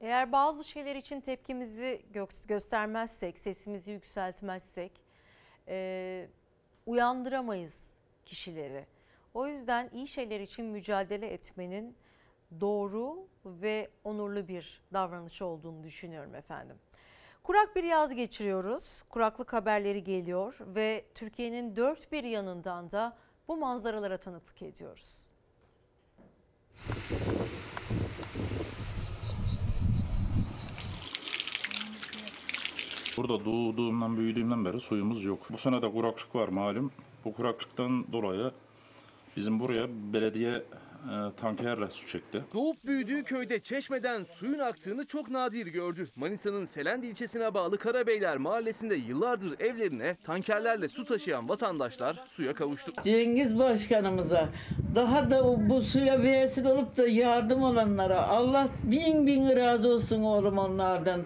[0.00, 4.92] Eğer bazı şeyler için tepkimizi gö- göstermezsek, sesimizi yükseltmezsek
[5.68, 6.28] e,
[6.86, 7.94] uyandıramayız
[8.24, 8.86] kişileri.
[9.34, 11.96] O yüzden iyi şeyler için mücadele etmenin
[12.60, 16.76] doğru ve onurlu bir davranış olduğunu düşünüyorum efendim.
[17.42, 19.02] Kurak bir yaz geçiriyoruz.
[19.08, 23.16] Kuraklık haberleri geliyor ve Türkiye'nin dört bir yanından da
[23.48, 25.25] bu manzaralara tanıklık ediyoruz.
[33.16, 35.46] Burada doğduğumdan büyüdüğümden beri suyumuz yok.
[35.50, 36.92] Bu sene de kuraklık var malum.
[37.24, 38.50] Bu kuraklıktan dolayı
[39.36, 40.62] bizim buraya belediye
[41.06, 42.44] e, tankerle su çekti.
[42.54, 46.08] Doğup büyüdüğü köyde çeşmeden suyun aktığını çok nadir gördü.
[46.16, 52.92] Manisa'nın Selendi ilçesine bağlı Karabeyler mahallesinde yıllardır evlerine tankerlerle su taşıyan vatandaşlar suya kavuştu.
[53.04, 54.48] Cengiz Başkanımıza
[54.94, 60.58] daha da bu suya vesile olup da yardım olanlara Allah bin bin razı olsun oğlum
[60.58, 61.24] onlardan.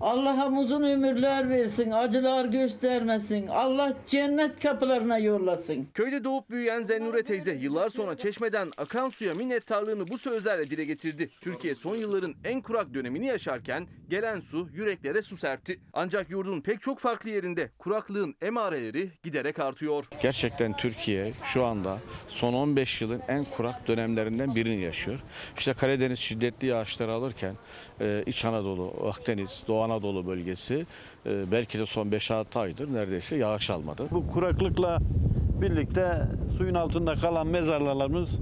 [0.00, 3.46] Allah'a uzun ömürler versin, acılar göstermesin.
[3.46, 5.88] Allah cennet kapılarına yollasın.
[5.94, 11.30] Köyde doğup büyüyen Zennure teyze yıllar sonra çeşmeden akan suya minnettarlığını bu sözlerle dile getirdi.
[11.40, 15.80] Türkiye son yılların en kurak dönemini yaşarken gelen su yüreklere su serpti.
[15.92, 20.08] Ancak yurdun pek çok farklı yerinde kuraklığın emareleri giderek artıyor.
[20.22, 21.98] Gerçekten Türkiye şu anda
[22.28, 25.20] son 15 yılın en kurak dönemlerinden birini yaşıyor.
[25.58, 27.56] İşte Karadeniz şiddetli yağışlar alırken
[28.26, 30.86] İç Anadolu, Akdeniz, Doğu Anadolu bölgesi
[31.26, 34.06] e, belki de son 5-6 aydır neredeyse yağış almadı.
[34.10, 34.98] Bu kuraklıkla
[35.60, 36.22] birlikte
[36.58, 38.38] suyun altında kalan mezarlarımız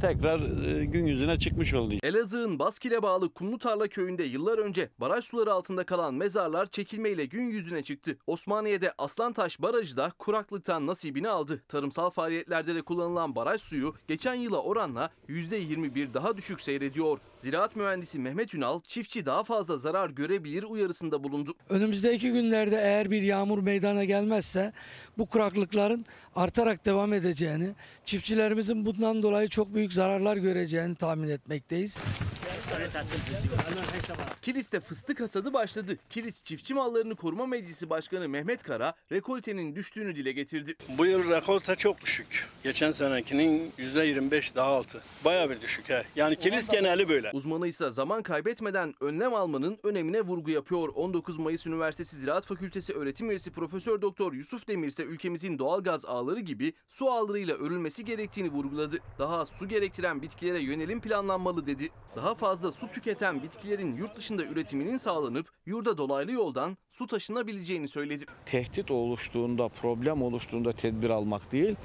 [0.00, 1.94] tekrar e, gün yüzüne çıkmış oldu.
[2.02, 7.82] Elazığ'ın Baskil'e bağlı Kumlutarla köyünde yıllar önce baraj suları altında kalan mezarlar çekilmeyle gün yüzüne
[7.82, 8.16] çıktı.
[8.26, 11.62] Osmaniye'de Aslantaş Barajı da kuraklıktan nasibini aldı.
[11.68, 17.18] Tarımsal faaliyetlerde de kullanılan baraj suyu geçen yıla oranla %21 daha düşük seyrediyor.
[17.36, 21.54] Ziraat mühendisi Mehmet Ünal çiftçi daha fazla zarar görebilir uyarısında bulundu.
[21.68, 24.72] Önümüzdeki günlerde eğer bir yağmur meydana gelmezse
[25.18, 26.06] bu kuraklıkların
[26.36, 27.68] artarak devam edeceğini,
[28.04, 31.98] çiftçilerimizin bundan dolayı çok büyük zararlar göreceğini tahmin etmekteyiz.
[34.42, 35.96] Kilis'te fıstık hasadı başladı.
[36.10, 40.74] Kilis Çiftçi Mallarını Koruma Meclisi Başkanı Mehmet Kara rekoltenin düştüğünü dile getirdi.
[40.98, 42.48] Bu yıl rekolte çok düşük.
[42.62, 45.02] Geçen senekinin %25 daha altı.
[45.24, 46.04] Baya bir düşük he.
[46.16, 47.30] Yani kilis geneli böyle.
[47.34, 50.88] Uzmanı ise zaman kaybetmeden önlem almanın önemine vurgu yapıyor.
[50.94, 56.06] 19 Mayıs Üniversitesi Ziraat Fakültesi öğretim üyesi Profesör Doktor Yusuf Demir ise ülkemizin doğal gaz
[56.06, 58.98] ağları gibi su ağlarıyla örülmesi gerektiğini vurguladı.
[59.18, 61.88] Daha su gerektiren bitkilere yönelim planlanmalı dedi.
[62.16, 68.24] Daha fazla su tüketen bitkilerin yurt dışında üretiminin sağlanıp yurda dolaylı yoldan su taşınabileceğini söyledi.
[68.46, 71.76] Tehdit oluştuğunda, problem oluştuğunda tedbir almak değil,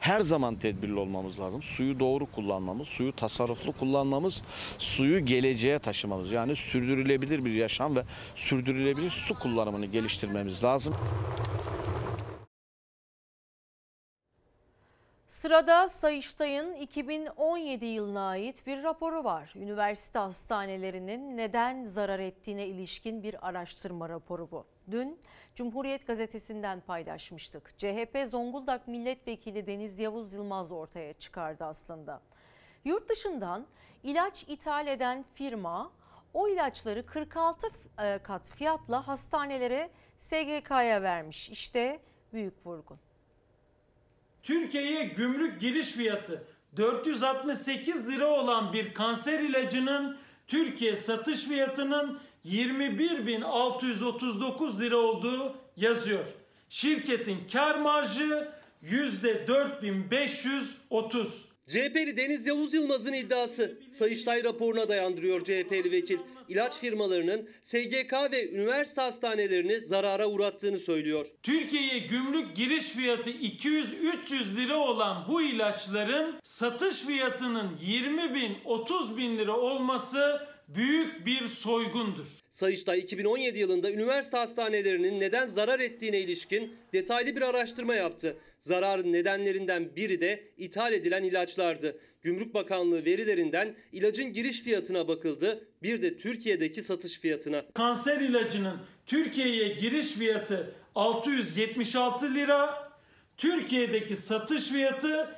[0.00, 1.62] her zaman tedbirli olmamız lazım.
[1.62, 4.42] Suyu doğru kullanmamız, suyu tasarruflu kullanmamız,
[4.78, 6.32] suyu geleceğe taşımamız.
[6.32, 8.04] Yani sürdürülebilir bir yaşam ve
[8.36, 10.94] sürdürülebilir su kullanımını geliştirmemiz lazım.
[15.42, 19.52] Sırada Sayıştay'ın 2017 yılına ait bir raporu var.
[19.56, 24.66] Üniversite hastanelerinin neden zarar ettiğine ilişkin bir araştırma raporu bu.
[24.90, 25.20] Dün
[25.54, 27.78] Cumhuriyet Gazetesi'nden paylaşmıştık.
[27.78, 32.20] CHP Zonguldak Milletvekili Deniz Yavuz Yılmaz ortaya çıkardı aslında.
[32.84, 33.66] Yurt dışından
[34.02, 35.92] ilaç ithal eden firma
[36.34, 37.66] o ilaçları 46
[38.22, 41.50] kat fiyatla hastanelere SGK'ya vermiş.
[41.50, 42.00] İşte
[42.32, 42.98] büyük vurgun.
[44.42, 46.44] Türkiye'ye gümrük giriş fiyatı
[46.76, 50.16] 468 lira olan bir kanser ilacının
[50.46, 56.26] Türkiye satış fiyatının 21.639 lira olduğu yazıyor.
[56.68, 58.52] Şirketin kar marjı
[58.84, 61.51] %4530.
[61.68, 66.18] CHP'li Deniz Yavuz Yılmaz'ın iddiası Sayıştay raporuna dayandırıyor CHP'li vekil.
[66.48, 71.26] İlaç firmalarının SGK ve üniversite hastanelerini zarara uğrattığını söylüyor.
[71.42, 79.38] Türkiye'ye gümrük giriş fiyatı 200-300 lira olan bu ilaçların satış fiyatının 20 bin 30 bin
[79.38, 80.40] lira olması
[80.74, 82.26] büyük bir soygundur.
[82.50, 88.36] Sayıştay 2017 yılında üniversite hastanelerinin neden zarar ettiğine ilişkin detaylı bir araştırma yaptı.
[88.60, 91.98] Zararın nedenlerinden biri de ithal edilen ilaçlardı.
[92.22, 97.64] Gümrük Bakanlığı verilerinden ilacın giriş fiyatına bakıldı, bir de Türkiye'deki satış fiyatına.
[97.74, 98.76] Kanser ilacının
[99.06, 102.92] Türkiye'ye giriş fiyatı 676 lira,
[103.36, 105.36] Türkiye'deki satış fiyatı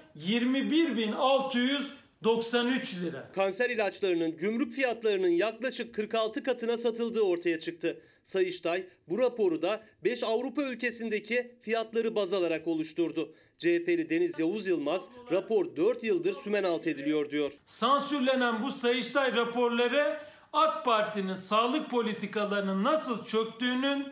[2.25, 3.31] 21.693 lira.
[3.35, 8.01] Kanser ilaçlarının gümrük fiyatlarının yaklaşık 46 katına satıldığı ortaya çıktı.
[8.25, 13.35] Sayıştay bu raporu da 5 Avrupa ülkesindeki fiyatları baz alarak oluşturdu.
[13.59, 17.53] CHP'li Deniz Yavuz Yılmaz rapor 4 yıldır sümen alt ediliyor diyor.
[17.67, 20.19] Sansürlenen bu Sayıştay raporları
[20.53, 24.07] AK Parti'nin sağlık politikalarının nasıl çöktüğünün,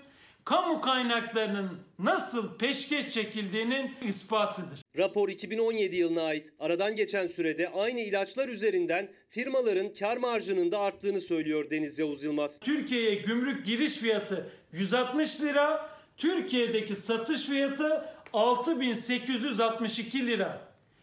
[0.45, 4.83] kamu kaynaklarının nasıl peşkeş çekildiğinin ispatıdır.
[4.97, 6.53] Rapor 2017 yılına ait.
[6.61, 12.61] Aradan geçen sürede aynı ilaçlar üzerinden firmaların kar marjının da arttığını söylüyor Deniz Yavuz Yılmaz.
[12.61, 20.61] Türkiye'ye gümrük giriş fiyatı 160 lira, Türkiye'deki satış fiyatı 6862 lira.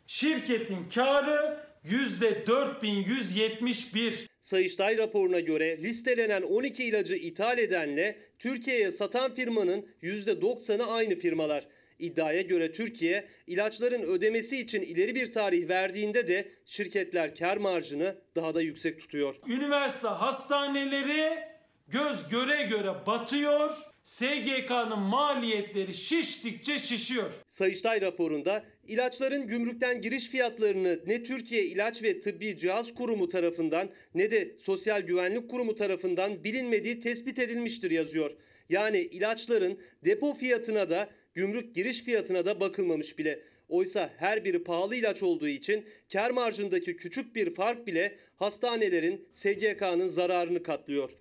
[0.07, 4.28] Şirketin karı %4171.
[4.41, 11.67] Sayıştay raporuna göre listelenen 12 ilacı ithal edenle Türkiye'ye satan firmanın %90'ı aynı firmalar.
[11.99, 18.55] İddiaya göre Türkiye ilaçların ödemesi için ileri bir tarih verdiğinde de şirketler kar marjını daha
[18.55, 19.35] da yüksek tutuyor.
[19.47, 21.39] Üniversite hastaneleri
[21.87, 23.75] göz göre göre batıyor.
[24.09, 27.33] SGK'nın maliyetleri şiştikçe şişiyor.
[27.47, 34.31] Sayıştay raporunda ilaçların gümrükten giriş fiyatlarını ne Türkiye İlaç ve Tıbbi Cihaz Kurumu tarafından ne
[34.31, 38.31] de Sosyal Güvenlik Kurumu tarafından bilinmediği tespit edilmiştir yazıyor.
[38.69, 43.39] Yani ilaçların depo fiyatına da gümrük giriş fiyatına da bakılmamış bile.
[43.69, 50.07] Oysa her biri pahalı ilaç olduğu için kar marjındaki küçük bir fark bile hastanelerin SGK'nın
[50.07, 51.11] zararını katlıyor.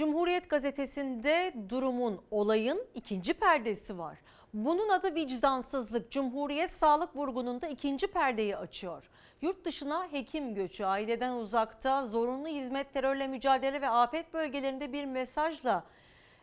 [0.00, 4.18] Cumhuriyet gazetesinde durumun, olayın ikinci perdesi var.
[4.54, 6.10] Bunun adı vicdansızlık.
[6.10, 9.10] Cumhuriyet sağlık vurgununda ikinci perdeyi açıyor.
[9.42, 15.84] Yurt dışına hekim göçü, aileden uzakta zorunlu hizmet, terörle mücadele ve afet bölgelerinde bir mesajla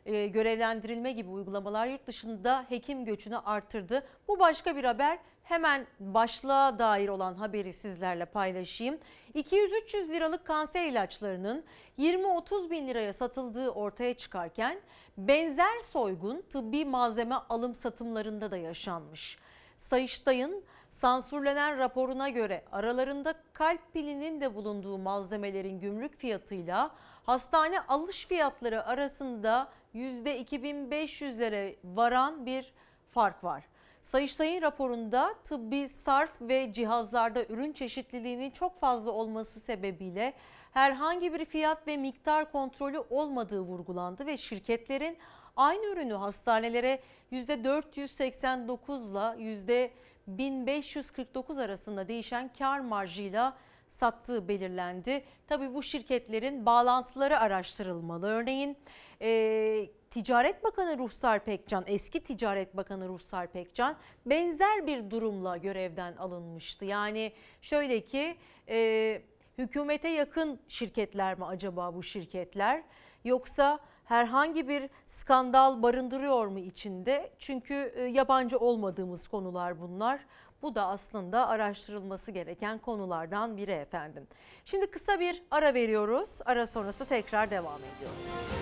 [0.05, 4.07] e, görevlendirilme gibi uygulamalar yurt dışında hekim göçünü artırdı.
[4.27, 5.19] Bu başka bir haber.
[5.47, 8.99] Hemen başlığa dair olan haberi sizlerle paylaşayım.
[9.35, 11.63] 200-300 liralık kanser ilaçlarının
[11.99, 14.79] 20-30 bin liraya satıldığı ortaya çıkarken
[15.17, 19.37] benzer soygun tıbbi malzeme alım satımlarında da yaşanmış.
[19.77, 26.91] Sayıştay'ın sansürlenen raporuna göre aralarında kalp pilinin de bulunduğu malzemelerin gümrük fiyatıyla
[27.25, 32.73] hastane alış fiyatları arasında %2500'lere varan bir
[33.11, 33.63] fark var.
[34.01, 40.33] Sayıştay'ın raporunda tıbbi sarf ve cihazlarda ürün çeşitliliğinin çok fazla olması sebebiyle
[40.71, 45.17] herhangi bir fiyat ve miktar kontrolü olmadığı vurgulandı ve şirketlerin
[45.55, 46.99] aynı ürünü hastanelere
[47.31, 49.91] %489 ile
[50.27, 53.57] %1549 arasında değişen kar marjıyla
[53.87, 55.23] sattığı belirlendi.
[55.47, 58.27] Tabii bu şirketlerin bağlantıları araştırılmalı.
[58.27, 58.77] Örneğin
[59.21, 63.95] e, Ticaret Bakanı Ruhsar Pekcan, eski Ticaret Bakanı Ruhsar Pekcan
[64.25, 66.85] benzer bir durumla görevden alınmıştı.
[66.85, 67.31] Yani
[67.61, 68.37] şöyle ki
[68.69, 69.21] e,
[69.57, 72.83] hükümete yakın şirketler mi acaba bu şirketler
[73.25, 77.31] yoksa herhangi bir skandal barındırıyor mu içinde?
[77.39, 80.19] Çünkü e, yabancı olmadığımız konular bunlar.
[80.61, 84.27] Bu da aslında araştırılması gereken konulardan biri efendim.
[84.65, 86.39] Şimdi kısa bir ara veriyoruz.
[86.45, 88.57] Ara sonrası tekrar devam ediyoruz.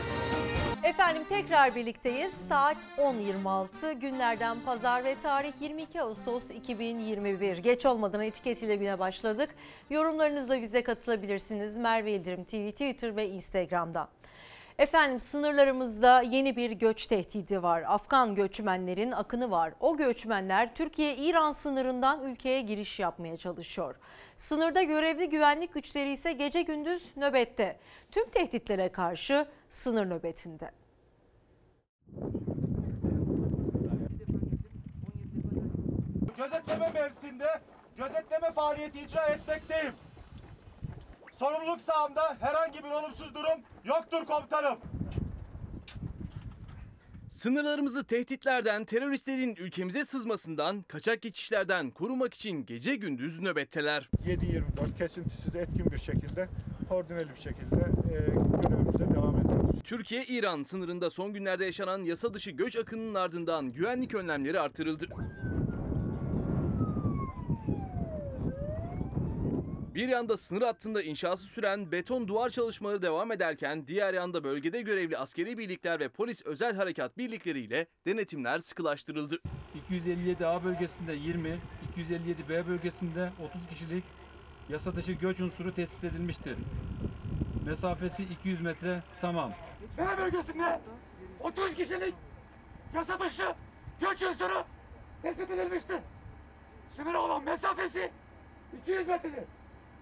[0.84, 2.34] Efendim tekrar birlikteyiz.
[2.50, 7.58] Saat 10.26 günlerden pazar ve tarih 22 Ağustos 2021.
[7.58, 9.56] Geç olmadan etiketiyle güne başladık.
[9.90, 11.78] Yorumlarınızla bize katılabilirsiniz.
[11.78, 14.08] Merve İldirim TV, Twitter ve Instagram'da.
[14.80, 17.84] Efendim sınırlarımızda yeni bir göç tehdidi var.
[17.88, 19.74] Afgan göçmenlerin akını var.
[19.80, 23.96] O göçmenler Türkiye-İran sınırından ülkeye giriş yapmaya çalışıyor.
[24.38, 27.80] Sınırda görevli güvenlik güçleri ise gece gündüz nöbette.
[28.12, 30.72] Tüm tehditlere karşı sınır nöbetinde.
[36.38, 37.48] Gözetleme mevsinde
[37.98, 39.94] gözetleme faaliyeti icra etmekteyim.
[41.40, 44.78] Sorumluluk sahamda herhangi bir olumsuz durum yoktur komutanım.
[47.30, 54.10] Sınırlarımızı tehditlerden, teröristlerin ülkemize sızmasından, kaçak geçişlerden korumak için gece gündüz nöbetteler.
[54.26, 56.48] 7-24 kesintisiz etkin bir şekilde
[56.90, 58.18] koordineli bir şekilde e,
[58.62, 59.80] görevimize devam ediyoruz.
[59.84, 65.06] Türkiye-İran sınırında son günlerde yaşanan yasa dışı göç akınının ardından güvenlik önlemleri artırıldı.
[69.96, 75.18] Bir yanda sınır hattında inşası süren beton duvar çalışmaları devam ederken diğer yanda bölgede görevli
[75.18, 79.40] askeri birlikler ve polis özel harekat birlikleriyle denetimler sıkılaştırıldı.
[79.76, 81.60] 257 A bölgesinde 20,
[81.92, 84.04] 257 B bölgesinde 30 kişilik
[84.70, 86.56] yasa dışı göç unsuru tespit edilmiştir.
[87.66, 89.54] Mesafesi 200 metre tamam.
[89.98, 90.82] B bölgesinde
[91.40, 92.14] 30 kişilik
[92.96, 93.54] yasa dışı
[94.02, 94.64] göç unsuru
[95.22, 96.00] tespit edilmiştir.
[96.90, 98.12] Sınıra olan mesafesi
[98.82, 99.44] 200 metredir.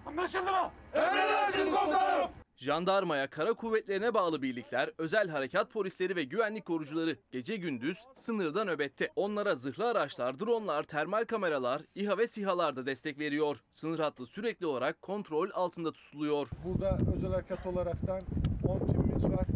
[0.06, 0.70] Anlaşıldı mı?
[0.94, 2.30] Emredersiniz komutanım.
[2.56, 9.10] Jandarmaya, kara kuvvetlerine bağlı birlikler, özel harekat polisleri ve güvenlik korucuları gece gündüz sınırda nöbette.
[9.16, 13.56] Onlara zırhlı araçlar, dronlar, termal kameralar, İHA ve SİHA'lar da destek veriyor.
[13.70, 16.48] Sınır hattı sürekli olarak kontrol altında tutuluyor.
[16.64, 18.20] Burada özel harekat olaraktan
[18.68, 19.46] 10 timimiz var.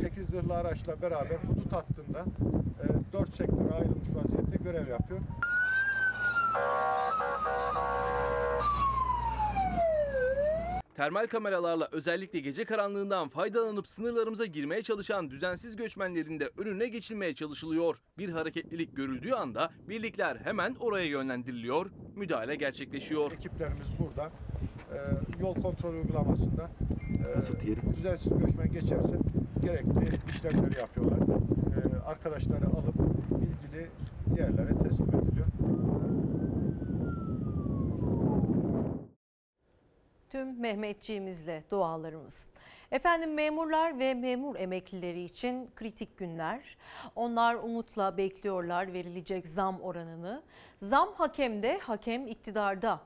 [0.00, 2.24] 8 zırhlı araçla beraber hudut hattında
[3.12, 5.20] 4 sektöre ayrılmış vaziyette görev yapıyor.
[11.02, 17.96] Termal kameralarla özellikle gece karanlığından faydalanıp sınırlarımıza girmeye çalışan düzensiz göçmenlerin de önüne geçilmeye çalışılıyor.
[18.18, 23.32] Bir hareketlilik görüldüğü anda birlikler hemen oraya yönlendiriliyor, müdahale gerçekleşiyor.
[23.32, 24.30] Ekiplerimiz burada
[24.92, 24.98] e,
[25.40, 26.70] yol kontrol uygulamasında
[27.66, 29.18] e, düzensiz göçmen geçerse
[29.62, 31.18] gerekli işlemleri yapıyorlar.
[31.18, 32.94] E, arkadaşları alıp
[33.30, 33.90] ilgili
[34.40, 35.46] yerlere teslim ediliyor.
[40.32, 42.48] Tüm Mehmetçiğimizle dualarımız.
[42.92, 46.76] Efendim memurlar ve memur emeklileri için kritik günler.
[47.16, 50.42] Onlar umutla bekliyorlar verilecek zam oranını.
[50.82, 53.00] Zam hakemde, hakem iktidarda.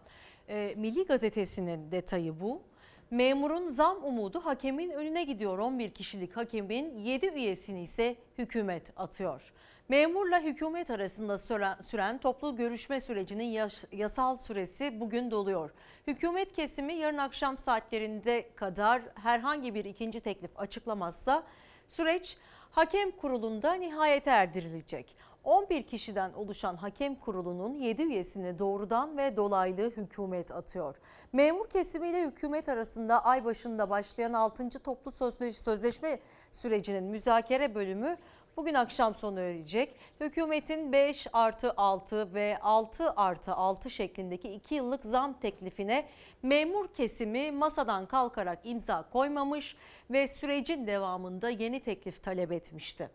[0.49, 2.63] E, Milli Gazetesi'nin detayı bu.
[3.11, 5.59] Memurun zam umudu hakemin önüne gidiyor.
[5.59, 9.53] 11 kişilik hakemin 7 üyesini ise hükümet atıyor.
[9.89, 11.39] Memurla hükümet arasında
[11.87, 15.71] süren, toplu görüşme sürecinin yas- yasal süresi bugün doluyor.
[16.07, 21.43] Hükümet kesimi yarın akşam saatlerinde kadar herhangi bir ikinci teklif açıklamazsa
[21.89, 22.37] süreç
[22.71, 25.17] hakem kurulunda nihayete erdirilecek.
[25.45, 30.97] 11 kişiden oluşan hakem kurulunun 7 üyesini doğrudan ve dolaylı hükümet atıyor.
[31.33, 34.69] Memur kesimiyle hükümet arasında ay başında başlayan 6.
[34.83, 36.19] toplu sözleş- sözleşme
[36.53, 38.17] sürecinin müzakere bölümü
[38.57, 39.97] bugün akşam sonu erecek.
[40.21, 46.09] Hükümetin 5 artı 6 ve 6 artı 6 şeklindeki 2 yıllık zam teklifine
[46.43, 49.77] memur kesimi masadan kalkarak imza koymamış
[50.11, 53.11] ve sürecin devamında yeni teklif talep etmişti.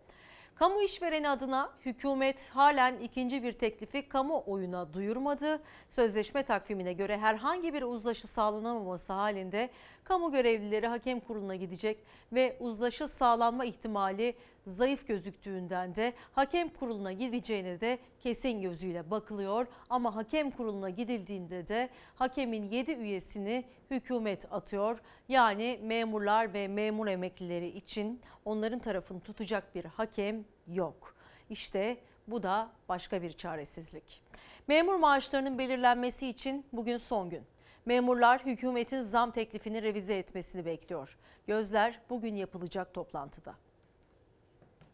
[0.56, 5.62] Kamu işvereni adına hükümet halen ikinci bir teklifi kamuoyuna duyurmadı.
[5.90, 9.70] Sözleşme takvimine göre herhangi bir uzlaşı sağlanamaması halinde
[10.04, 11.98] kamu görevlileri hakem kuruluna gidecek
[12.34, 14.36] ve uzlaşı sağlanma ihtimali
[14.68, 19.68] zayıf gözüktüğünden de hakem kuruluna gideceğine de kesin gözüyle bakılıyor.
[19.90, 25.00] Ama hakem kuruluna gidildiğinde de hakemin 7 üyesini hükümet atıyor.
[25.30, 31.16] Yani memurlar ve memur emeklileri için onların tarafını tutacak bir hakem yok.
[31.50, 31.98] İşte
[32.28, 34.22] bu da başka bir çaresizlik.
[34.68, 37.44] Memur maaşlarının belirlenmesi için bugün son gün.
[37.86, 41.18] Memurlar hükümetin zam teklifini revize etmesini bekliyor.
[41.48, 43.56] Gözler bugün yapılacak toplantıda.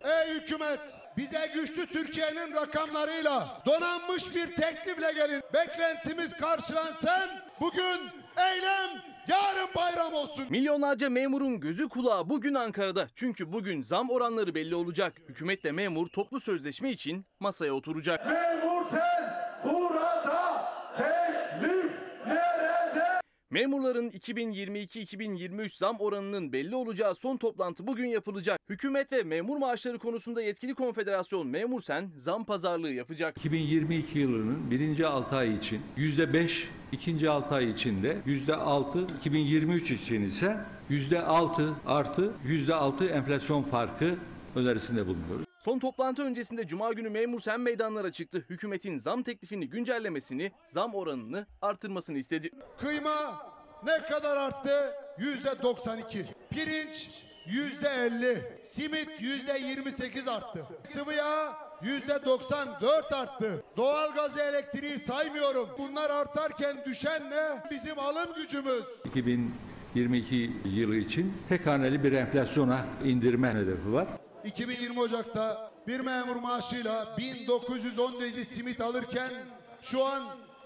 [0.02, 0.80] Ey hükümet
[1.18, 5.41] bize güçlü Türkiye'nin rakamlarıyla donanmış bir teklifle gelin.
[5.53, 7.30] Beklentimiz karşılansın.
[7.60, 7.99] Bugün
[8.38, 8.90] eylem
[9.28, 10.45] yarın bayram olsun.
[10.49, 13.07] Milyonlarca memurun gözü kulağı bugün Ankara'da.
[13.15, 15.14] Çünkü bugün zam oranları belli olacak.
[15.30, 18.26] Hükümetle memur toplu sözleşme için masaya oturacak.
[18.26, 19.34] Memur sen
[19.64, 20.64] burada
[20.98, 21.91] teklif
[22.28, 23.07] nerede?
[23.52, 28.60] Memurların 2022-2023 zam oranının belli olacağı son toplantı bugün yapılacak.
[28.69, 33.38] Hükümet ve memur maaşları konusunda yetkili konfederasyon Memursen zam pazarlığı yapacak.
[33.38, 40.57] 2022 yılının birinci 6 ay için %5, ikinci 6 ay içinde %6, 2023 için ise
[40.90, 44.15] %6 artı %6 enflasyon farkı
[44.56, 45.47] önerisinde bulunuyoruz.
[45.60, 48.46] Son toplantı öncesinde Cuma günü Memursen meydanlara çıktı.
[48.50, 52.52] Hükümetin zam teklifini güncellemesini, zam oranını artırmasını istedi.
[52.80, 53.42] Kıyma
[53.86, 54.94] ne kadar arttı?
[55.20, 56.26] Yüzde 92.
[56.50, 57.10] Pirinç
[57.48, 58.42] yüzde 50.
[58.64, 60.66] Simit yüzde 28 arttı.
[60.84, 63.64] Sıvı yağ yüzde 94 arttı.
[63.78, 65.70] Doğalgazı elektriği saymıyorum.
[65.78, 67.64] Bunlar artarken düşen ne?
[67.72, 68.86] Bizim alım gücümüz.
[69.06, 74.08] 2022 yılı için tek haneli bir enflasyona indirme hedefi var.
[74.48, 79.32] 2020 Ocak'ta bir memur maaşıyla 1917 simit alırken
[79.82, 80.24] şu an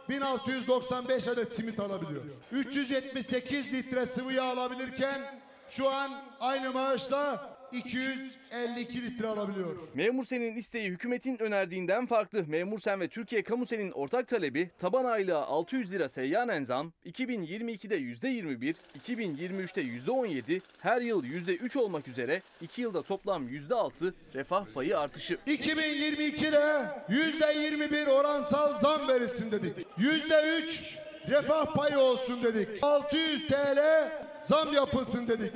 [0.09, 2.21] 1695 adet simit alabiliyor.
[2.51, 9.75] 378 litre sıvı yağ alabilirken şu an aynı maaşla 252 litre alabiliyor.
[9.93, 12.45] Memur Sen'in isteği hükümetin önerdiğinden farklı.
[12.47, 17.97] Memur Sen ve Türkiye Kamu Sen'in ortak talebi taban aylığa 600 lira seyyanen zam, 2022'de
[17.97, 25.37] %21, 2023'te %17, her yıl %3 olmak üzere 2 yılda toplam %6 refah payı artışı.
[25.47, 29.87] 2022'de yüzde 21 oransal zam verilsin dedik.
[29.97, 30.97] Yüzde 3
[31.29, 32.67] refah payı olsun dedik.
[32.81, 33.79] 600 TL
[34.41, 35.53] zam yapılsın dedik.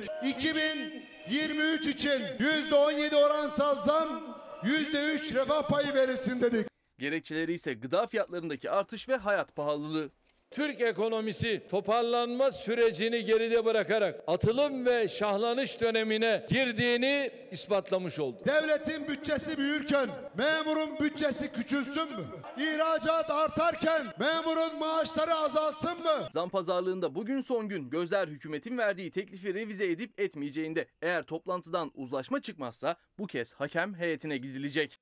[1.26, 6.68] 2023 için yüzde 17 oransal zam, yüzde 3 refah payı verilsin dedik.
[6.98, 10.10] Gerekçeleri ise gıda fiyatlarındaki artış ve hayat pahalılığı.
[10.50, 18.38] Türk ekonomisi toparlanma sürecini geride bırakarak atılım ve şahlanış dönemine girdiğini ispatlamış oldu.
[18.46, 22.24] Devletin bütçesi büyürken memurun bütçesi küçülsün mü?
[22.58, 26.28] İhracat artarken memurun maaşları azalsın mı?
[26.32, 30.86] Zam pazarlığında bugün son gün gözler hükümetin verdiği teklifi revize edip etmeyeceğinde.
[31.02, 35.00] Eğer toplantıdan uzlaşma çıkmazsa bu kez hakem heyetine gidilecek.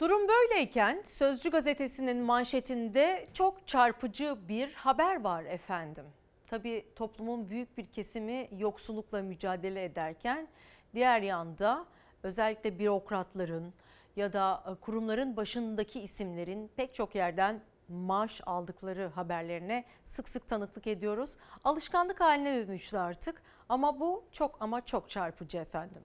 [0.00, 6.04] Durum böyleyken Sözcü gazetesinin manşetinde çok çarpıcı bir haber var efendim.
[6.46, 10.48] Tabii toplumun büyük bir kesimi yoksullukla mücadele ederken
[10.94, 11.86] diğer yanda
[12.22, 13.74] özellikle bürokratların
[14.16, 20.86] ya da e, kurumların başındaki isimlerin pek çok yerden maaş aldıkları haberlerine sık sık tanıklık
[20.86, 21.36] ediyoruz.
[21.64, 26.02] Alışkanlık haline dönüştü artık ama bu çok ama çok çarpıcı efendim.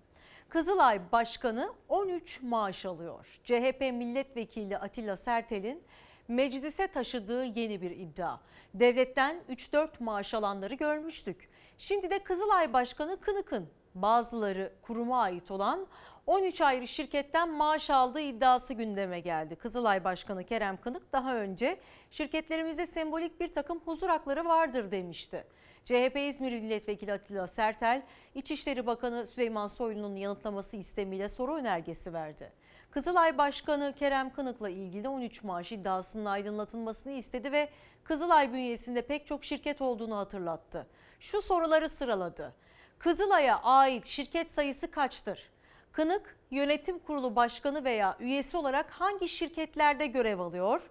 [0.56, 3.40] Kızılay Başkanı 13 maaş alıyor.
[3.44, 5.84] CHP Milletvekili Atilla Sertel'in
[6.28, 8.38] meclise taşıdığı yeni bir iddia.
[8.74, 11.50] Devletten 3-4 maaş alanları görmüştük.
[11.78, 15.88] Şimdi de Kızılay Başkanı Kınık'ın bazıları kuruma ait olan
[16.28, 19.56] 13 ayrı şirketten maaş aldığı iddiası gündeme geldi.
[19.56, 21.80] Kızılay Başkanı Kerem Kınık daha önce
[22.12, 25.46] şirketlerimizde sembolik bir takım huzur hakları vardır demişti.
[25.86, 28.02] CHP İzmir Milletvekili Atilla Sertel,
[28.36, 32.52] İçişleri Bakanı Süleyman Soylu'nun yanıtlaması istemiyle soru önergesi verdi.
[32.92, 37.70] Kızılay Başkanı Kerem Kınık'la ilgili 13 maaş iddiasının aydınlatılmasını istedi ve
[38.04, 40.88] Kızılay bünyesinde pek çok şirket olduğunu hatırlattı.
[41.20, 42.54] Şu soruları sıraladı.
[43.00, 45.50] Kızılay'a ait şirket sayısı kaçtır?
[45.92, 50.82] Kınık yönetim kurulu başkanı veya üyesi olarak hangi şirketlerde görev alıyor?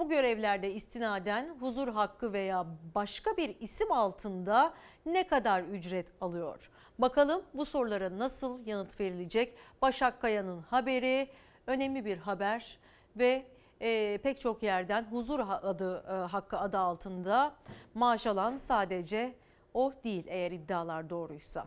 [0.00, 4.74] Bu görevlerde istinaden huzur hakkı veya başka bir isim altında
[5.06, 6.70] ne kadar ücret alıyor?
[6.98, 9.54] Bakalım bu sorulara nasıl yanıt verilecek?
[9.82, 11.28] Başak Kaya'nın haberi
[11.66, 12.78] önemli bir haber
[13.16, 13.46] ve
[13.80, 17.54] e, pek çok yerden huzur adı e, hakkı adı altında
[17.94, 19.34] maaş alan sadece
[19.74, 21.66] o değil eğer iddialar doğruysa.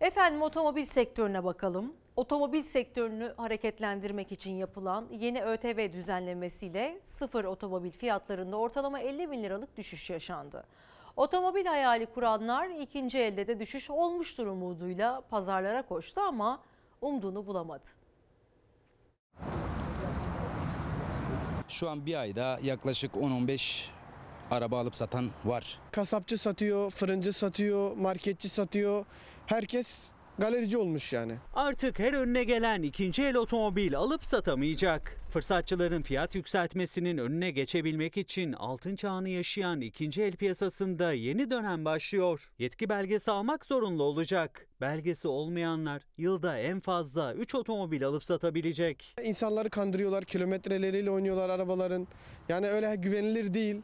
[0.00, 1.94] Efendim otomobil sektörüne bakalım.
[2.16, 9.76] Otomobil sektörünü hareketlendirmek için yapılan yeni ÖTV düzenlemesiyle sıfır otomobil fiyatlarında ortalama 50 bin liralık
[9.76, 10.64] düşüş yaşandı.
[11.16, 16.62] Otomobil hayali kuranlar ikinci elde de düşüş olmuştur umuduyla pazarlara koştu ama
[17.00, 17.86] umduğunu bulamadı.
[21.68, 23.86] Şu an bir ayda yaklaşık 10-15
[24.50, 25.78] araba alıp satan var.
[25.92, 29.04] Kasapçı satıyor, fırıncı satıyor, marketçi satıyor.
[29.46, 31.32] Herkes galerici olmuş yani.
[31.54, 35.16] Artık her önüne gelen ikinci el otomobil alıp satamayacak.
[35.30, 42.52] Fırsatçıların fiyat yükseltmesinin önüne geçebilmek için altın çağını yaşayan ikinci el piyasasında yeni dönem başlıyor.
[42.58, 44.66] Yetki belgesi almak zorunlu olacak.
[44.80, 49.14] Belgesi olmayanlar yılda en fazla 3 otomobil alıp satabilecek.
[49.24, 52.06] İnsanları kandırıyorlar, kilometreleriyle oynuyorlar arabaların.
[52.48, 53.76] Yani öyle güvenilir değil.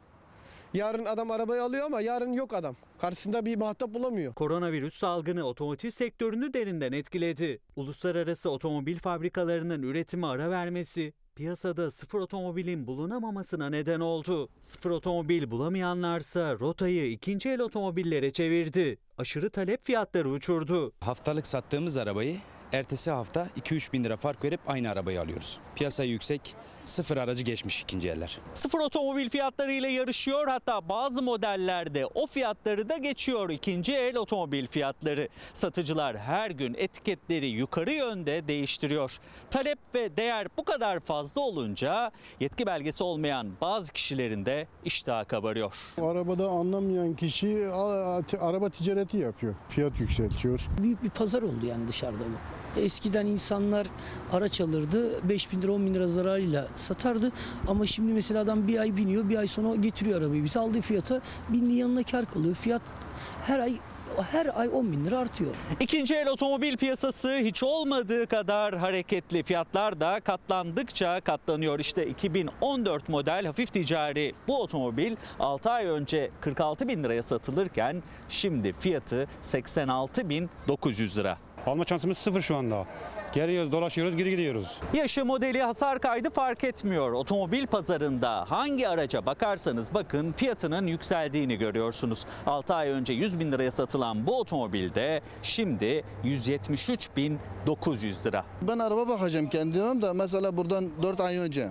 [0.74, 2.76] Yarın adam arabayı alıyor ama yarın yok adam.
[2.98, 4.34] Karşısında bir muhatap bulamıyor.
[4.34, 7.58] Koronavirüs salgını otomotiv sektörünü derinden etkiledi.
[7.76, 14.48] Uluslararası otomobil fabrikalarının üretimi ara vermesi piyasada sıfır otomobilin bulunamamasına neden oldu.
[14.62, 18.98] Sıfır otomobil bulamayanlarsa rotayı ikinci el otomobillere çevirdi.
[19.18, 20.92] Aşırı talep fiyatları uçurdu.
[21.00, 22.36] Haftalık sattığımız arabayı
[22.72, 25.58] ertesi hafta 2-3 bin lira fark verip aynı arabayı alıyoruz.
[25.76, 26.54] Piyasa yüksek,
[26.84, 28.38] sıfır aracı geçmiş ikinci eller.
[28.54, 35.28] Sıfır otomobil fiyatlarıyla yarışıyor hatta bazı modellerde o fiyatları da geçiyor ikinci el otomobil fiyatları.
[35.54, 39.18] Satıcılar her gün etiketleri yukarı yönde değiştiriyor.
[39.50, 45.74] Talep ve değer bu kadar fazla olunca yetki belgesi olmayan bazı kişilerin de iştahı kabarıyor.
[46.02, 47.68] Arabada anlamayan kişi
[48.40, 49.54] araba ticareti yapıyor.
[49.68, 50.68] Fiyat yükseltiyor.
[50.82, 52.61] Büyük bir pazar oldu yani dışarıda bu.
[52.76, 53.86] Eskiden insanlar
[54.32, 57.32] araç alırdı 5 bin lira 10 bin lira zararıyla satardı
[57.68, 61.20] ama şimdi mesela adam bir ay biniyor bir ay sonra getiriyor arabayı bize aldığı fiyata
[61.48, 62.54] binliğin yanına kar kalıyor.
[62.54, 62.82] Fiyat
[63.42, 63.74] her ay
[64.30, 65.50] her ay 10 bin lira artıyor.
[65.80, 69.42] İkinci el otomobil piyasası hiç olmadığı kadar hareketli.
[69.42, 71.78] Fiyatlar da katlandıkça katlanıyor.
[71.78, 78.72] İşte 2014 model hafif ticari bu otomobil 6 ay önce 46 bin liraya satılırken şimdi
[78.72, 81.38] fiyatı 86 bin 900 lira.
[81.66, 82.86] Alma şansımız sıfır şu anda.
[83.32, 84.66] Geliyoruz, dolaşıyoruz, geri gidiyoruz.
[84.94, 87.12] Yaşı, modeli, hasar kaydı fark etmiyor.
[87.12, 92.26] Otomobil pazarında hangi araca bakarsanız bakın fiyatının yükseldiğini görüyorsunuz.
[92.46, 98.44] 6 ay önce 100 bin liraya satılan bu otomobilde şimdi 173 bin 900 lira.
[98.62, 101.68] Ben araba bakacağım kendime de mesela buradan 4 ay önce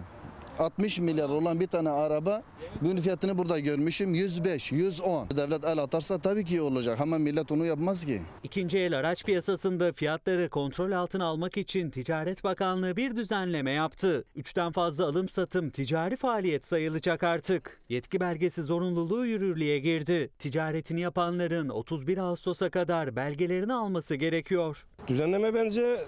[0.62, 2.44] 60 milyar olan bir tane araba
[2.82, 5.30] bunun fiyatını burada görmüşüm 105, 110.
[5.30, 8.22] Devlet el atarsa tabii ki iyi olacak ama millet onu yapmaz ki.
[8.44, 14.26] İkinci el araç piyasasında fiyatları kontrol altına almak için Ticaret Bakanlığı bir düzenleme yaptı.
[14.36, 17.82] Üçten fazla alım satım ticari faaliyet sayılacak artık.
[17.90, 20.30] Yetki belgesi zorunluluğu yürürlüğe girdi.
[20.40, 24.88] Ticaretini yapanların 31 Ağustos'a kadar belgelerini alması gerekiyor.
[25.08, 26.06] Düzenleme bence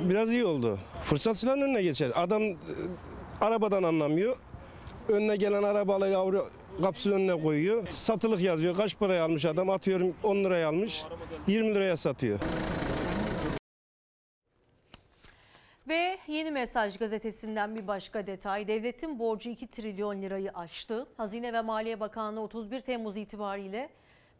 [0.00, 0.78] biraz iyi oldu.
[1.04, 2.12] Fırsat silahın önüne geçer.
[2.14, 2.42] Adam
[3.40, 4.36] arabadan anlamıyor.
[5.08, 6.50] Önüne gelen arabaları avru
[6.82, 7.86] kapısının önüne koyuyor.
[7.88, 8.76] Satılık yazıyor.
[8.76, 9.70] Kaç paraya almış adam?
[9.70, 11.04] Atıyorum 10 liraya almış.
[11.46, 12.38] 20 liraya satıyor.
[15.88, 18.68] Ve Yeni Mesaj gazetesinden bir başka detay.
[18.68, 21.06] Devletin borcu 2 trilyon lirayı aştı.
[21.16, 23.88] Hazine ve Maliye Bakanlığı 31 Temmuz itibariyle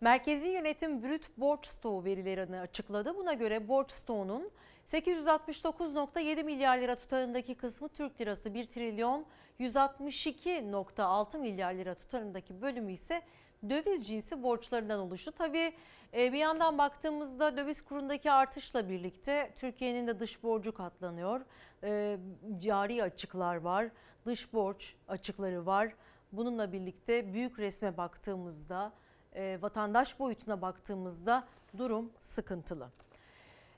[0.01, 3.17] Merkezi Yönetim Brüt Borç Stoğu verilerini açıkladı.
[3.17, 4.51] Buna göre borç stoğunun
[4.87, 9.27] 869.7 milyar lira tutarındaki kısmı Türk lirası 1 trilyon
[9.61, 13.23] 162.6 milyar lira tutarındaki bölümü ise
[13.69, 15.33] döviz cinsi borçlarından oluştu.
[15.33, 15.73] Tabii
[16.15, 21.41] e, bir yandan baktığımızda döviz kurundaki artışla birlikte Türkiye'nin de dış borcu katlanıyor.
[21.85, 22.19] E,
[22.59, 23.89] Cari açıklar var,
[24.27, 25.95] dış borç açıkları var.
[26.33, 28.93] Bununla birlikte büyük resme baktığımızda,
[29.35, 31.45] e, vatandaş boyutuna baktığımızda
[31.79, 32.89] durum sıkıntılı.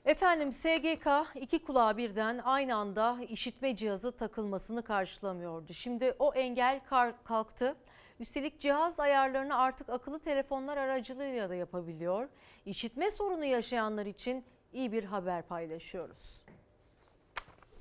[0.05, 5.73] Efendim SGK iki kulağa birden aynı anda işitme cihazı takılmasını karşılamıyordu.
[5.73, 6.79] Şimdi o engel
[7.23, 7.75] kalktı.
[8.19, 12.29] Üstelik cihaz ayarlarını artık akıllı telefonlar aracılığıyla da yapabiliyor.
[12.65, 14.43] İşitme sorunu yaşayanlar için
[14.73, 16.41] iyi bir haber paylaşıyoruz.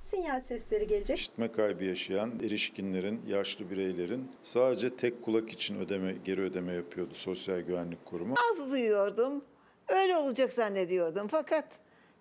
[0.02, 1.18] Sinyal sesleri gelecek.
[1.18, 7.60] İşitme kaybı yaşayan erişkinlerin, yaşlı bireylerin sadece tek kulak için ödeme, geri ödeme yapıyordu Sosyal
[7.60, 8.34] Güvenlik Kurumu.
[8.52, 9.44] Az duyuyordum.
[9.88, 11.28] Öyle olacak zannediyordum.
[11.28, 11.64] Fakat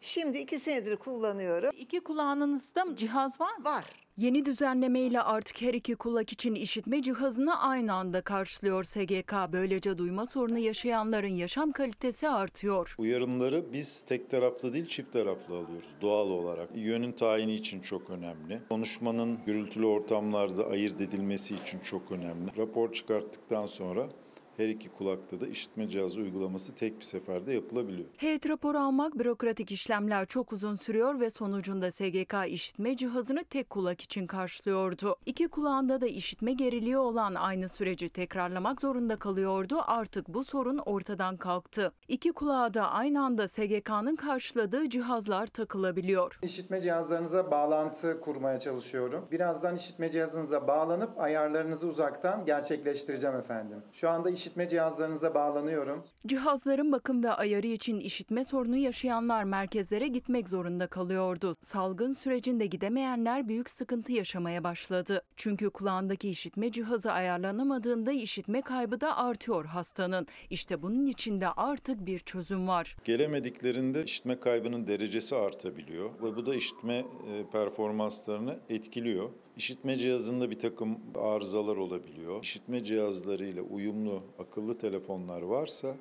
[0.02, 1.72] şimdi iki senedir kullanıyorum.
[1.78, 3.64] İki kulağınızda cihaz var mı?
[3.64, 3.84] Var.
[4.18, 9.34] Yeni düzenlemeyle artık her iki kulak için işitme cihazını aynı anda karşılıyor SGK.
[9.52, 12.95] Böylece duyma sorunu yaşayanların yaşam kalitesi artıyor.
[12.98, 16.69] Uyarımları biz tek taraflı değil çift taraflı alıyoruz doğal olarak.
[16.76, 18.61] Yönün tayini için çok önemli.
[18.69, 22.57] Konuşmanın gürültülü ortamlarda ayırt edilmesi için çok önemli.
[22.57, 24.10] Rapor çıkarttıktan sonra
[24.58, 28.08] her iki kulakta da işitme cihazı uygulaması tek bir seferde yapılabiliyor.
[28.18, 34.02] Heyet raporu almak bürokratik işlemler çok uzun sürüyor ve sonucunda SGK işitme cihazını tek kulak
[34.02, 35.16] için karşılıyordu.
[35.26, 39.76] İki kulağında da işitme geriliği olan aynı süreci tekrarlamak zorunda kalıyordu.
[39.88, 41.92] Artık bu sorun ortadan kalktı.
[42.08, 46.40] İki kulağa da aynı anda SGK'nın karşıladığı cihazlar takılabiliyor.
[46.42, 49.28] İşitme cihazlarınıza bağlantı kurmaya çalışıyorum.
[49.32, 53.78] Birazdan işitme cihazınıza bağlanıp ayarlarınızı uzaktan gerçekleştireceğim efendim.
[53.92, 56.03] Şu anda işitme cihazlarınıza bağlanıyorum.
[56.28, 61.53] Cihazların bakım ve ayarı için işitme sorunu yaşayanlar merkezlere gitmek zorunda kalıyordu.
[61.61, 65.22] Salgın sürecinde gidemeyenler büyük sıkıntı yaşamaya başladı.
[65.36, 70.28] Çünkü kulağındaki işitme cihazı ayarlanamadığında işitme kaybı da artıyor hastanın.
[70.49, 72.95] İşte bunun için de artık bir çözüm var.
[73.03, 77.06] Gelemediklerinde işitme kaybının derecesi artabiliyor ve bu da işitme e,
[77.52, 79.30] performanslarını etkiliyor.
[79.58, 82.44] İşitme cihazında bir takım arızalar olabiliyor.
[82.44, 85.94] İşitme cihazlarıyla uyumlu akıllı telefonlar varsa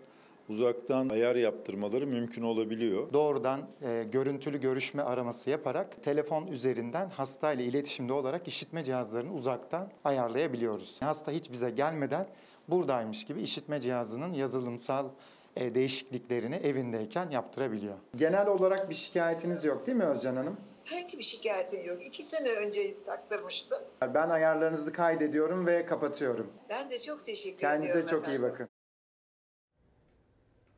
[0.48, 3.12] uzaktan ayar yaptırmaları mümkün olabiliyor.
[3.12, 11.02] Doğrudan e, görüntülü görüşme araması yaparak telefon üzerinden hastayla iletişimde olarak işitme cihazlarını uzaktan ayarlayabiliyoruz.
[11.02, 12.26] Hasta hiç bize gelmeden
[12.68, 15.08] buradaymış gibi işitme cihazının yazılımsal
[15.56, 17.94] e, değişikliklerini evindeyken yaptırabiliyor.
[18.16, 20.56] Genel olarak bir şikayetiniz yok değil mi Özcan Hanım?
[20.86, 22.06] Hiçbir şikayetim yok.
[22.06, 23.78] İki sene önce taktırmıştım.
[24.14, 26.52] Ben ayarlarınızı kaydediyorum ve kapatıyorum.
[26.68, 28.50] Ben de çok teşekkür Kendinize ediyorum çok iyi efendim.
[28.52, 28.68] bakın.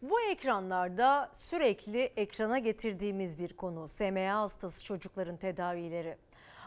[0.02, 6.16] Bu ekranlarda sürekli ekrana getirdiğimiz bir konu SMA hastası çocukların tedavileri.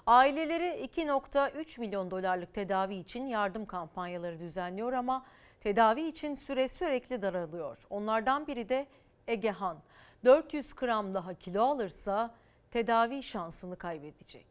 [0.06, 5.26] Aileleri 2.3 milyon dolarlık tedavi için yardım kampanyaları düzenliyor ama
[5.62, 7.78] tedavi için süre sürekli daralıyor.
[7.90, 8.88] Onlardan biri de
[9.28, 9.78] Egehan.
[10.26, 12.36] 400 gram daha kilo alırsa
[12.72, 14.46] tedavi şansını kaybedecek.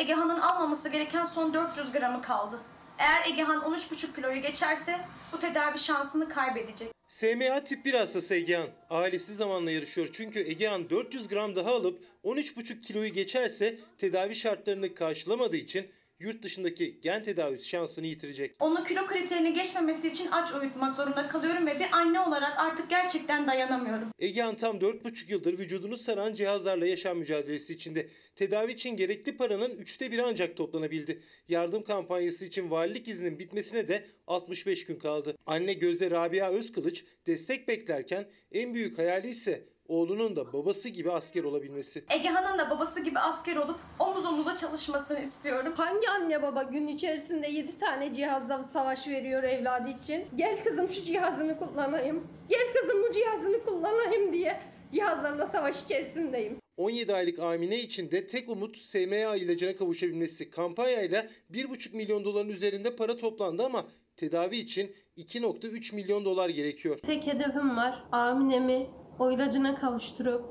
[0.00, 2.60] Egehan'ın almaması gereken son 400 gramı kaldı.
[2.98, 5.00] Eğer Egehan 13,5 kiloyu geçerse
[5.32, 6.92] bu tedavi şansını kaybedecek.
[7.08, 8.68] SMA tip 1 hastası Egehan.
[8.90, 15.56] Ailesi zamanla yarışıyor çünkü Egehan 400 gram daha alıp 13,5 kiloyu geçerse tedavi şartlarını karşılamadığı
[15.56, 15.90] için
[16.20, 18.56] yurt dışındaki gen tedavisi şansını yitirecek.
[18.60, 23.46] Onu kilo kriterini geçmemesi için aç uyutmak zorunda kalıyorum ve bir anne olarak artık gerçekten
[23.46, 24.08] dayanamıyorum.
[24.18, 28.08] Egehan tam 4,5 yıldır vücudunu saran cihazlarla yaşam mücadelesi içinde.
[28.36, 31.22] Tedavi için gerekli paranın üçte biri ancak toplanabildi.
[31.48, 35.36] Yardım kampanyası için valilik izninin bitmesine de 65 gün kaldı.
[35.46, 41.44] Anne Gözde Rabia Özkılıç destek beklerken en büyük hayali ise oğlunun da babası gibi asker
[41.44, 42.04] olabilmesi.
[42.10, 45.72] Egehan'ın da babası gibi asker olup omuz omuza çalışmasını istiyorum.
[45.76, 50.24] Hangi anne baba gün içerisinde 7 tane cihazla savaş veriyor evladı için?
[50.36, 52.26] Gel kızım şu cihazını kullanayım.
[52.48, 54.60] Gel kızım bu cihazını kullanayım diye
[54.92, 56.56] cihazlarla savaş içerisindeyim.
[56.76, 60.50] 17 aylık Amine için de tek umut SMA ilacına kavuşabilmesi.
[60.50, 63.86] Kampanyayla 1,5 milyon doların üzerinde para toplandı ama
[64.16, 66.98] tedavi için 2,3 milyon dolar gerekiyor.
[67.06, 68.04] Tek hedefim var.
[68.12, 68.86] Amine'mi
[69.20, 70.44] o ilacına kavuşturup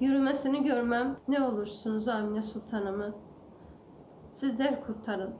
[0.00, 1.20] yürümesini görmem.
[1.28, 3.14] Ne olursunuz Amine Sultanımı.
[4.34, 5.34] Sizler kurtarın.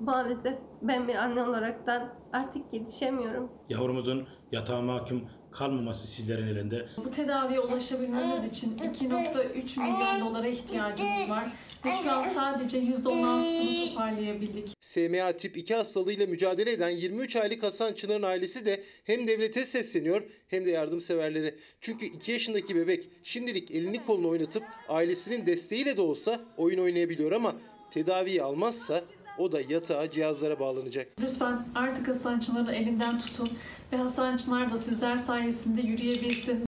[0.00, 3.52] Maalesef ben bir anne olaraktan artık yetişemiyorum.
[3.68, 6.88] Yavrumuzun yatağa mahkum kalmaması sizlerin elinde.
[7.04, 11.52] Bu tedaviye ulaşabilmemiz için 2.3 milyon dolara ihtiyacımız var.
[11.84, 14.74] Ve şu an sadece %16'sını toparlayabildik.
[14.80, 20.22] SMA tip 2 hastalığıyla mücadele eden 23 aylık Hasan Çınar'ın ailesi de hem devlete sesleniyor
[20.48, 21.54] hem de yardımseverlere.
[21.80, 27.56] Çünkü 2 yaşındaki bebek şimdilik elini kolunu oynatıp ailesinin desteğiyle de olsa oyun oynayabiliyor ama
[27.90, 29.04] tedaviyi almazsa
[29.38, 31.08] o da yatağa cihazlara bağlanacak.
[31.22, 33.48] Lütfen artık Hasan Çınar'ın elinden tutun
[33.92, 36.67] ve Hasan Çınar da sizler sayesinde yürüyebilsin.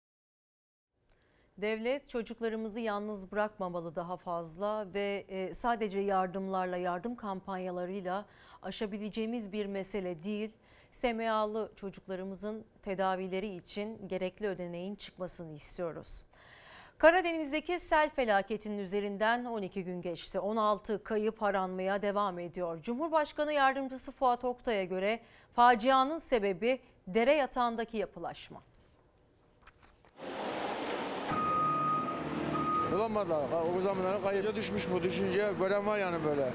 [1.57, 8.25] Devlet çocuklarımızı yalnız bırakmamalı daha fazla ve e, sadece yardımlarla, yardım kampanyalarıyla
[8.61, 10.51] aşabileceğimiz bir mesele değil.
[10.91, 16.23] SMA'lı çocuklarımızın tedavileri için gerekli ödeneğin çıkmasını istiyoruz.
[16.97, 20.39] Karadeniz'deki sel felaketinin üzerinden 12 gün geçti.
[20.39, 22.81] 16 kayıp aranmaya devam ediyor.
[22.81, 25.19] Cumhurbaşkanı Yardımcısı Fuat Oktay'a göre
[25.53, 28.61] facianın sebebi dere yatağındaki yapılaşma.
[32.91, 33.45] Bulamadılar.
[33.77, 35.03] O zamanlara kayıca düşmüş bu.
[35.03, 36.49] Düşünce gören var yani böyle.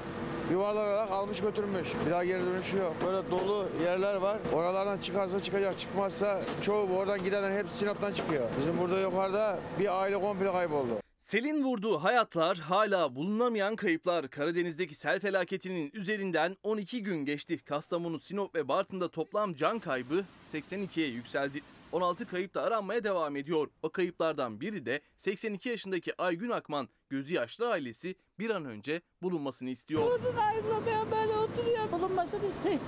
[0.51, 1.87] Yuvarlanarak almış götürmüş.
[2.05, 2.95] Bir daha geri dönüşü yok.
[3.05, 4.37] Böyle dolu yerler var.
[4.53, 5.77] Oralardan çıkarsa çıkacak.
[5.77, 8.49] Çıkmazsa çoğu oradan gidenler hepsi Sinop'tan çıkıyor.
[8.61, 11.03] Bizim burada yukarıda bir aile komple kayboldu.
[11.17, 14.29] Selin vurduğu hayatlar hala bulunamayan kayıplar.
[14.29, 17.57] Karadeniz'deki sel felaketinin üzerinden 12 gün geçti.
[17.57, 20.23] Kastamonu, Sinop ve Bartın'da toplam can kaybı
[20.53, 21.61] 82'ye yükseldi.
[21.93, 23.67] 16 kayıp da aranmaya devam ediyor.
[23.83, 26.89] O kayıplardan biri de 82 yaşındaki Aygün Akman.
[27.09, 30.01] Gözü yaşlı ailesi bir an önce bulunmasını istiyor.
[30.01, 31.91] Uzun ayrılamayan böyle oturuyor.
[31.91, 32.79] Bulunmasını isteyin.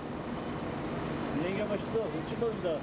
[1.44, 1.94] Yenge başısı
[2.30, 2.80] çıkalım da.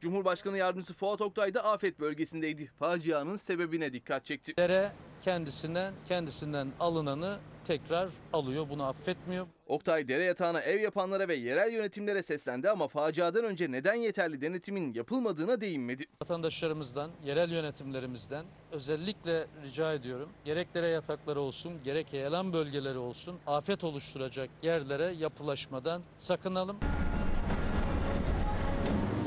[0.00, 2.70] Cumhurbaşkanı Yardımcısı Fuat Oktay da afet bölgesindeydi.
[2.78, 4.56] Facianın sebebine dikkat çekti.
[4.56, 4.92] Dere
[5.22, 8.66] kendisinden kendisinden alınanı tekrar alıyor.
[8.70, 9.46] Bunu affetmiyor.
[9.66, 14.94] Oktay dere yatağına ev yapanlara ve yerel yönetimlere seslendi ama faciadan önce neden yeterli denetimin
[14.94, 16.04] yapılmadığına değinmedi.
[16.22, 20.28] Vatandaşlarımızdan, yerel yönetimlerimizden özellikle rica ediyorum.
[20.44, 26.78] Gerek dere yatakları olsun, gerek heyelan bölgeleri olsun afet oluşturacak yerlere yapılaşmadan sakınalım.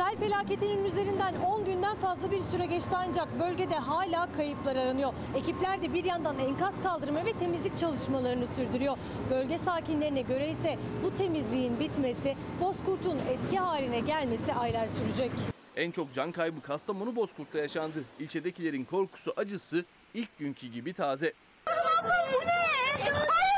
[0.01, 5.13] Sel felaketinin üzerinden 10 günden fazla bir süre geçti ancak bölgede hala kayıplar aranıyor.
[5.35, 8.97] Ekipler de bir yandan enkaz kaldırma ve temizlik çalışmalarını sürdürüyor.
[9.29, 15.31] Bölge sakinlerine göre ise bu temizliğin bitmesi, Bozkurt'un eski haline gelmesi aylar sürecek.
[15.75, 18.03] En çok can kaybı Kastamonu Bozkurt'ta yaşandı.
[18.19, 21.33] İlçedekilerin korkusu acısı ilk günkü gibi taze.
[21.67, 21.71] Bu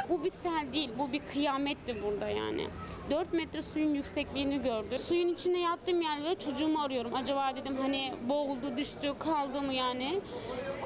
[0.10, 2.68] bir sel değil, bu bir kıyametti burada yani.
[3.10, 4.98] 4 metre suyun yüksekliğini gördüm.
[4.98, 7.14] Suyun içine yattığım yerlere çocuğumu arıyorum.
[7.14, 10.20] Acaba dedim hani boğuldu, düştü, kaldı mı yani.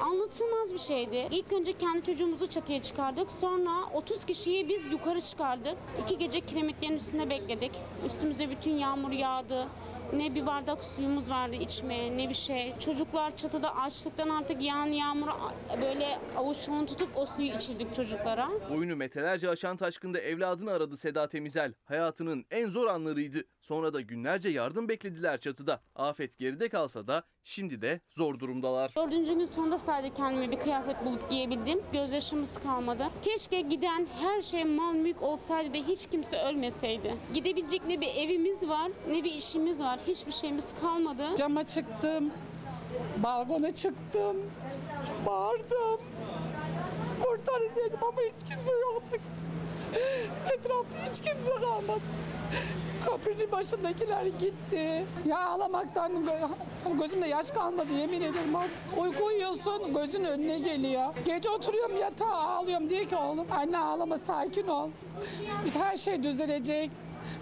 [0.00, 1.28] Anlatılmaz bir şeydi.
[1.30, 3.32] İlk önce kendi çocuğumuzu çatıya çıkardık.
[3.32, 5.76] Sonra 30 kişiyi biz yukarı çıkardık.
[6.02, 7.72] İki gece kiremitlerin üstünde bekledik.
[8.06, 9.68] Üstümüze bütün yağmur yağdı.
[10.12, 12.74] Ne bir bardak suyumuz vardı içmeye ne bir şey.
[12.78, 15.30] Çocuklar çatıda açlıktan artık yağan yağmuru
[15.82, 18.48] böyle avuçlarını tutup o suyu içirdik çocuklara.
[18.70, 21.74] Boyunu metrelerce aşan taşkında evladını aradı Seda Temizel.
[21.84, 23.38] Hayatının en zor anlarıydı.
[23.60, 25.80] Sonra da günlerce yardım beklediler çatıda.
[25.94, 28.90] Afet geride kalsa da şimdi de zor durumdalar.
[28.96, 31.80] Dördüncü gün sonunda sadece kendime bir kıyafet bulup giyebildim.
[31.92, 33.06] Gözyaşımız kalmadı.
[33.22, 37.16] Keşke giden her şey mal mülk olsaydı da hiç kimse ölmeseydi.
[37.34, 40.00] Gidebilecek ne bir evimiz var ne bir işimiz var.
[40.06, 41.24] Hiçbir şeyimiz kalmadı.
[41.36, 42.30] Cama çıktım.
[43.22, 44.36] Balkona çıktım.
[45.26, 46.00] Bağırdım.
[47.22, 49.16] Kurtarın dedim ama hiç kimse yoktu.
[50.46, 52.00] Etrafta hiç kimse kalmadı.
[53.06, 55.04] Köprünün başındakiler gitti.
[55.26, 58.98] Ya ağlamaktan gö- gözümde yaş kalmadı yemin ederim artık.
[59.02, 61.04] Uyku uyuyorsun gözün önüne geliyor.
[61.24, 64.88] Gece oturuyorum yatağa ağlıyorum diye ki oğlum anne ağlama sakin ol.
[65.78, 66.90] Her şey düzelecek.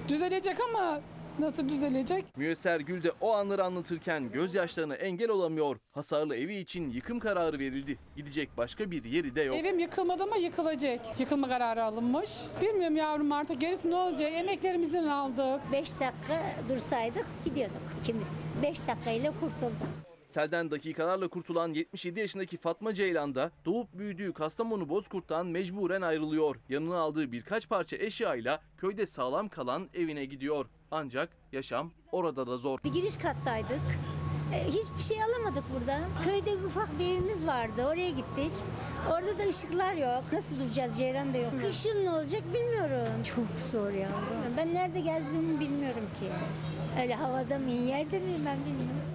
[0.08, 1.00] Düzelecek ama
[1.38, 2.24] nasıl düzelecek?
[2.36, 5.76] Müyesser Gül de o anları anlatırken gözyaşlarına engel olamıyor.
[5.92, 7.98] Hasarlı evi için yıkım kararı verildi.
[8.16, 9.56] Gidecek başka bir yeri de yok.
[9.56, 11.20] Evim yıkılmadı ama yıkılacak.
[11.20, 12.30] Yıkılma kararı alınmış.
[12.62, 14.30] Bilmiyorum yavrum artık gerisi ne olacak?
[14.34, 15.72] Emeklerimizden aldık.
[15.72, 18.36] 5 dakika dursaydık gidiyorduk ikimiz.
[18.62, 20.05] 5 dakikayla kurtulduk.
[20.26, 26.56] Selden dakikalarla kurtulan 77 yaşındaki Fatma Ceylan da doğup büyüdüğü Kastamonu Bozkurt'tan mecburen ayrılıyor.
[26.68, 30.66] Yanına aldığı birkaç parça eşyayla köyde sağlam kalan evine gidiyor.
[30.90, 32.78] Ancak yaşam orada da zor.
[32.84, 33.80] Bir giriş kattaydık.
[34.54, 36.02] E, hiçbir şey alamadık buradan.
[36.24, 37.86] Köyde bir ufak bir evimiz vardı.
[37.86, 38.52] Oraya gittik.
[39.10, 40.24] Orada da ışıklar yok.
[40.32, 40.98] Nasıl duracağız?
[40.98, 41.52] Ceyran da yok.
[41.66, 43.22] Kışın ne olacak bilmiyorum.
[43.22, 44.56] Çok zor yavrum.
[44.56, 46.26] Ben nerede gezdiğimi bilmiyorum ki.
[47.02, 49.05] Öyle havada mı, yerde miyim ben bilmiyorum.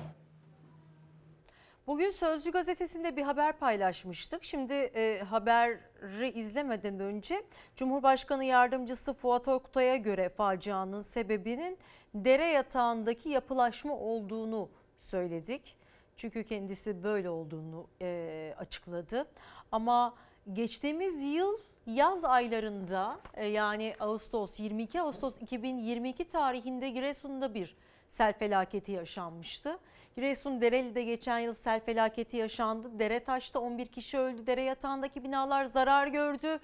[1.92, 4.44] Bugün Sözcü gazetesinde bir haber paylaşmıştık.
[4.44, 7.44] Şimdi e, haberi izlemeden önce
[7.76, 11.78] Cumhurbaşkanı Yardımcısı Fuat Oktay'a göre facianın sebebinin
[12.16, 14.70] dere yatağındaki yapılaşma olduğunu
[15.00, 15.76] söyledik.
[16.18, 19.26] Çünkü kendisi böyle olduğunu e, açıkladı.
[19.72, 20.16] Ama
[20.54, 27.76] geçtiğimiz yıl yaz aylarında e, yani Ağustos 22 Ağustos 2022 tarihinde Giresun'da bir
[28.08, 29.80] sel felaketi yaşanmıştı.
[30.16, 33.00] Giresun Dereli'de geçen yıl sel felaketi yaşandı.
[33.00, 34.48] Dere taştı 11 kişi öldü.
[34.48, 36.60] Dere yatağındaki binalar zarar gördü.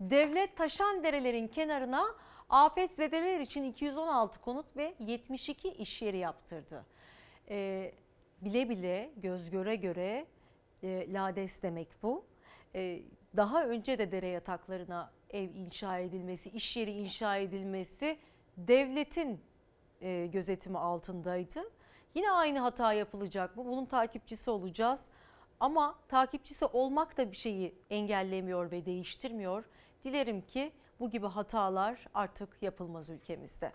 [0.00, 2.04] Devlet taşan derelerin kenarına
[2.50, 6.86] afetzedeler için 216 konut ve 72 iş yeri yaptırdı.
[7.50, 7.92] Ee,
[8.40, 10.26] bile bile göz göre göre
[10.82, 12.24] e, lades demek bu.
[12.74, 13.02] Ee,
[13.36, 18.18] daha önce de dere yataklarına ev inşa edilmesi, iş yeri inşa edilmesi
[18.56, 19.40] devletin
[20.00, 21.70] e, gözetimi altındaydı.
[22.14, 23.64] Yine aynı hata yapılacak mı?
[23.64, 25.08] Bunun takipçisi olacağız.
[25.60, 29.64] Ama takipçisi olmak da bir şeyi engellemiyor ve değiştirmiyor.
[30.04, 33.72] Dilerim ki bu gibi hatalar artık yapılmaz ülkemizde.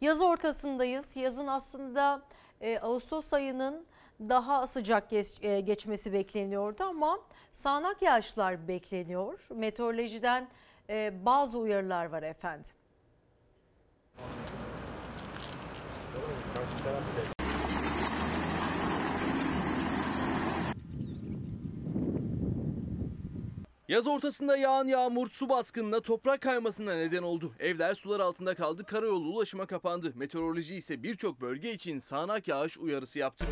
[0.00, 1.16] Yaz ortasındayız.
[1.16, 2.22] Yazın aslında
[2.60, 3.86] e, Ağustos ayının
[4.20, 7.20] daha sıcak geç, e, geçmesi bekleniyordu ama
[7.52, 9.46] sağanak yağışlar bekleniyor.
[9.50, 10.48] Meteorolojiden
[10.90, 12.72] e, bazı uyarılar var efendim.
[23.88, 27.52] Yaz ortasında yağan yağmur su baskınına toprak kaymasına neden oldu.
[27.58, 30.12] Evler sular altında kaldı, karayolu ulaşıma kapandı.
[30.14, 33.46] Meteoroloji ise birçok bölge için sağanak yağış uyarısı yaptı.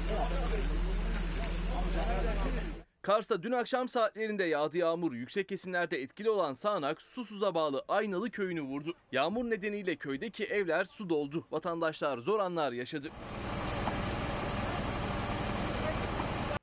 [3.03, 5.13] Kars'ta dün akşam saatlerinde yağdı yağmur.
[5.13, 8.95] Yüksek kesimlerde etkili olan sağanak Susuz'a bağlı Aynalı köyünü vurdu.
[9.13, 11.47] Yağmur nedeniyle köydeki evler su doldu.
[11.51, 13.09] Vatandaşlar zor anlar yaşadı.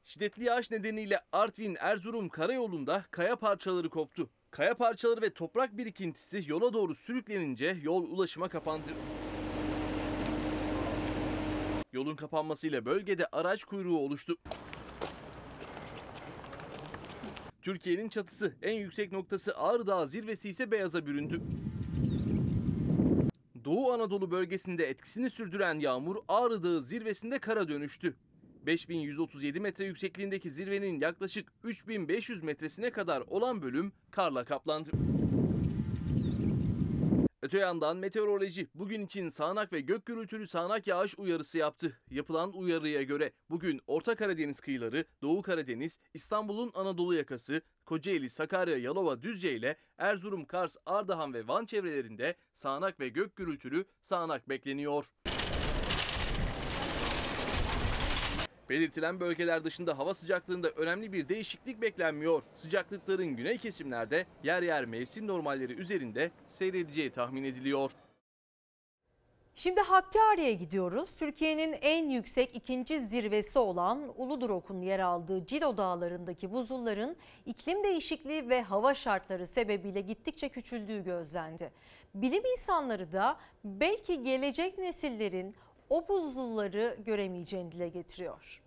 [0.10, 4.30] Şiddetli yağış nedeniyle Artvin-Erzurum karayolunda kaya parçaları koptu.
[4.52, 8.90] Kaya parçaları ve toprak birikintisi yola doğru sürüklenince yol ulaşıma kapandı.
[11.94, 14.36] Yolun kapanmasıyla bölgede araç kuyruğu oluştu.
[17.61, 21.41] Türkiye'nin çatısı en yüksek noktası Ağrı Dağı zirvesi ise beyaza büründü.
[23.65, 28.15] Doğu Anadolu bölgesinde etkisini sürdüren yağmur Ağrı Dağı zirvesinde kara dönüştü.
[28.65, 34.91] 5137 metre yüksekliğindeki zirvenin yaklaşık 3500 metresine kadar olan bölüm karla kaplandı.
[37.41, 41.99] Öte yandan meteoroloji bugün için sağanak ve gök gürültülü sağanak yağış uyarısı yaptı.
[42.11, 49.22] Yapılan uyarıya göre bugün Orta Karadeniz kıyıları, Doğu Karadeniz, İstanbul'un Anadolu yakası, Kocaeli, Sakarya, Yalova,
[49.22, 55.06] Düzce ile Erzurum, Kars, Ardahan ve Van çevrelerinde sağanak ve gök gürültülü sağanak bekleniyor.
[58.70, 62.41] Belirtilen bölgeler dışında hava sıcaklığında önemli bir değişiklik beklenmiyor.
[62.54, 67.91] Sıcaklıkların güney kesimlerde yer yer mevsim normalleri üzerinde seyredeceği tahmin ediliyor.
[69.56, 71.12] Şimdi Hakkari'ye gidiyoruz.
[71.16, 77.16] Türkiye'nin en yüksek ikinci zirvesi olan Uludurok'un yer aldığı Cilo Dağları'ndaki buzulların
[77.46, 81.72] iklim değişikliği ve hava şartları sebebiyle gittikçe küçüldüğü gözlendi.
[82.16, 85.56] Bilim insanları da belki gelecek nesillerin
[85.90, 88.61] o buzulları göremeyeceğini dile getiriyor.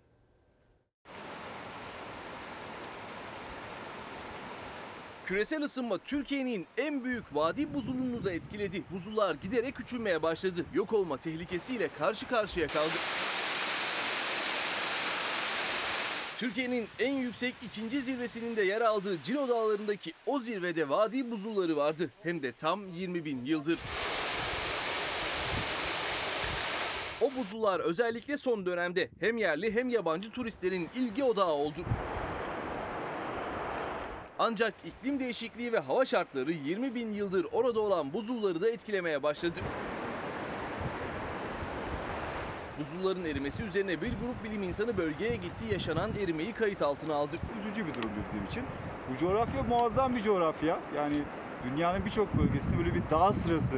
[5.25, 8.83] Küresel ısınma Türkiye'nin en büyük vadi buzulunu da etkiledi.
[8.91, 10.65] Buzullar giderek küçülmeye başladı.
[10.73, 12.93] Yok olma tehlikesiyle karşı karşıya kaldı.
[16.39, 22.09] Türkiye'nin en yüksek ikinci zirvesinin de yer aldığı Cilo Dağları'ndaki o zirvede vadi buzulları vardı.
[22.23, 23.79] Hem de tam 20 bin yıldır.
[27.23, 31.79] O buzullar özellikle son dönemde hem yerli hem yabancı turistlerin ilgi odağı oldu.
[34.39, 39.59] Ancak iklim değişikliği ve hava şartları 20 bin yıldır orada olan buzulları da etkilemeye başladı.
[42.79, 47.35] Buzulların erimesi üzerine bir grup bilim insanı bölgeye gitti yaşanan erimeyi kayıt altına aldı.
[47.59, 48.63] Üzücü bir durumdu bizim için.
[49.09, 50.79] Bu coğrafya muazzam bir coğrafya.
[50.95, 51.23] Yani
[51.63, 53.77] dünyanın birçok bölgesinde böyle bir dağ sırası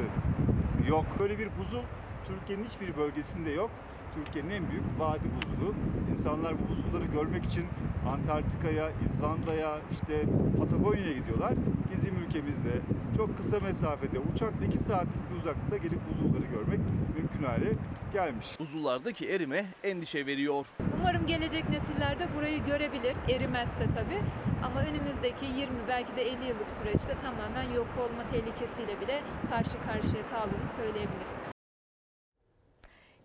[0.88, 1.04] yok.
[1.18, 1.82] Böyle bir buzul
[2.28, 3.70] Türkiye'nin hiçbir bölgesinde yok.
[4.14, 5.74] Türkiye'nin en büyük vadi buzulu.
[6.10, 7.64] İnsanlar bu buzulları görmek için
[8.08, 10.22] Antarktika'ya, İzlanda'ya, işte
[10.58, 11.54] Patagonya'ya gidiyorlar.
[11.92, 12.70] Bizim ülkemizde
[13.16, 16.80] çok kısa mesafede uçakla 2 saatlik bir uzaklıkta gelip buzulları görmek
[17.16, 17.72] mümkün hale
[18.12, 18.60] gelmiş.
[18.60, 20.66] Buzullardaki erime endişe veriyor.
[21.00, 24.22] Umarım gelecek nesiller de burayı görebilir, erimezse tabii.
[24.64, 30.28] Ama önümüzdeki 20 belki de 50 yıllık süreçte tamamen yok olma tehlikesiyle bile karşı karşıya
[30.30, 31.55] kaldığını söyleyebiliriz.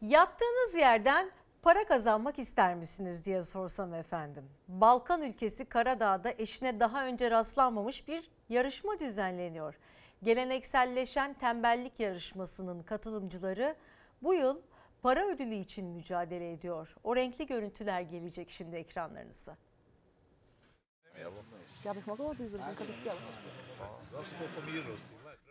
[0.02, 4.50] Yattığınız yerden para kazanmak ister misiniz diye sorsam efendim.
[4.68, 9.76] Balkan ülkesi Karadağ'da eşine daha önce rastlanmamış bir yarışma düzenleniyor.
[10.24, 13.76] Gelenekselleşen tembellik yarışmasının katılımcıları
[14.22, 14.62] bu yıl
[15.02, 16.96] para ödülü için mücadele ediyor.
[17.04, 19.58] O renkli görüntüler gelecek şimdi ekranlarınıza.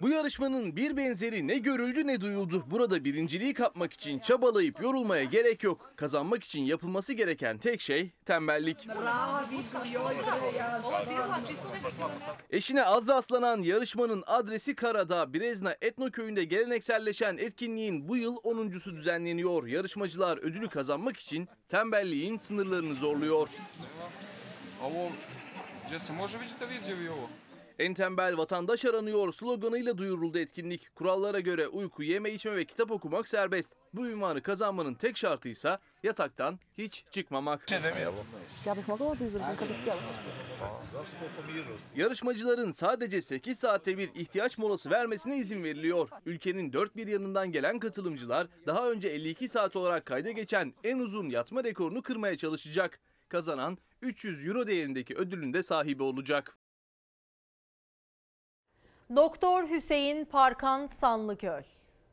[0.00, 2.64] Bu yarışmanın bir benzeri ne görüldü ne duyuldu.
[2.70, 5.92] Burada birinciliği kapmak için çabalayıp yorulmaya gerek yok.
[5.96, 8.88] Kazanmak için yapılması gereken tek şey tembellik.
[12.50, 19.66] Eşine az rastlanan yarışmanın adresi Karadağ, Brezna Etno Köyü'nde gelenekselleşen etkinliğin bu yıl 10.sü düzenleniyor.
[19.66, 23.48] Yarışmacılar ödülü kazanmak için tembelliğin sınırlarını zorluyor.
[27.80, 30.94] En tembel vatandaş aranıyor sloganıyla duyuruldu etkinlik.
[30.94, 33.74] Kurallara göre uyku, yeme içme ve kitap okumak serbest.
[33.94, 37.66] Bu ünvanı kazanmanın tek şartı ise yataktan hiç çıkmamak.
[41.96, 46.08] Yarışmacıların sadece 8 saatte bir ihtiyaç molası vermesine izin veriliyor.
[46.26, 51.28] Ülkenin dört bir yanından gelen katılımcılar daha önce 52 saat olarak kayda geçen en uzun
[51.28, 53.00] yatma rekorunu kırmaya çalışacak.
[53.28, 56.56] Kazanan 300 euro değerindeki ödülün de sahibi olacak.
[59.16, 61.62] Doktor Hüseyin Parkan Sanlıköl.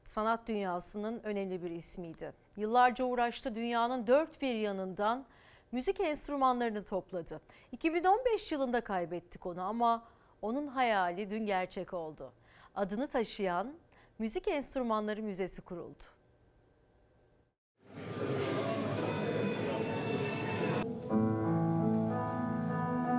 [0.04, 2.34] Sanat dünyasının önemli bir ismiydi.
[2.56, 5.26] Yıllarca uğraştı dünyanın dört bir yanından
[5.72, 7.42] müzik enstrümanlarını topladı.
[7.72, 10.04] 2015 yılında kaybettik onu ama
[10.42, 12.32] onun hayali dün gerçek oldu.
[12.76, 13.74] Adını taşıyan
[14.20, 16.04] Müzik Enstrümanları Müzesi kuruldu.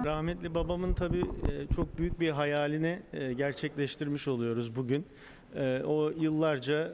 [0.08, 5.06] Rahmetli babamın tabii e, çok büyük bir hayalini e, gerçekleştirmiş oluyoruz bugün.
[5.54, 6.92] E, O yıllarca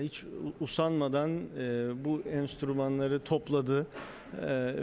[0.00, 0.24] hiç
[0.60, 1.30] usanmadan
[2.04, 3.86] bu enstrümanları topladı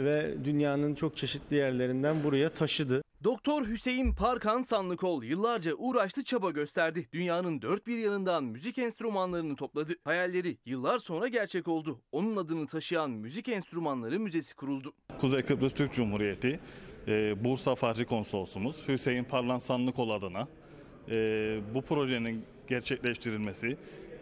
[0.04, 3.02] ve dünyanın çok çeşitli yerlerinden buraya taşıdı.
[3.24, 7.08] Doktor Hüseyin Parkan Sanlıkol yıllarca uğraştı çaba gösterdi.
[7.12, 9.92] Dünyanın dört bir yanından müzik enstrümanlarını topladı.
[10.04, 12.00] Hayalleri yıllar sonra gerçek oldu.
[12.12, 14.92] Onun adını taşıyan Müzik Enstrümanları Müzesi kuruldu.
[15.20, 16.60] Kuzey Kıbrıs Türk Cumhuriyeti
[17.08, 20.48] e, Bursa Fahri Konsolosumuz Hüseyin Parlan Sanlıkol adına
[21.08, 21.14] e,
[21.74, 23.76] bu projenin gerçekleştirilmesi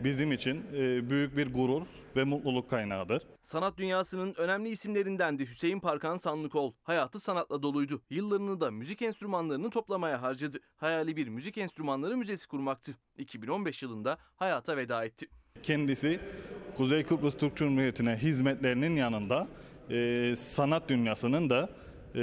[0.04, 1.82] bizim için e, büyük bir gurur
[2.16, 3.22] ve mutluluk kaynağıdır.
[3.42, 6.72] Sanat dünyasının önemli isimlerindendi Hüseyin Parkan Sanlıkol.
[6.82, 8.02] Hayatı sanatla doluydu.
[8.10, 10.58] Yıllarını da müzik enstrümanlarını toplamaya harcadı.
[10.76, 12.96] Hayali bir müzik enstrümanları müzesi kurmaktı.
[13.18, 15.26] 2015 yılında hayata veda etti.
[15.62, 16.20] Kendisi
[16.76, 19.48] Kuzey Kıbrıs Türk Cumhuriyeti'ne hizmetlerinin yanında
[19.90, 21.68] e, sanat dünyasının da
[22.14, 22.22] e,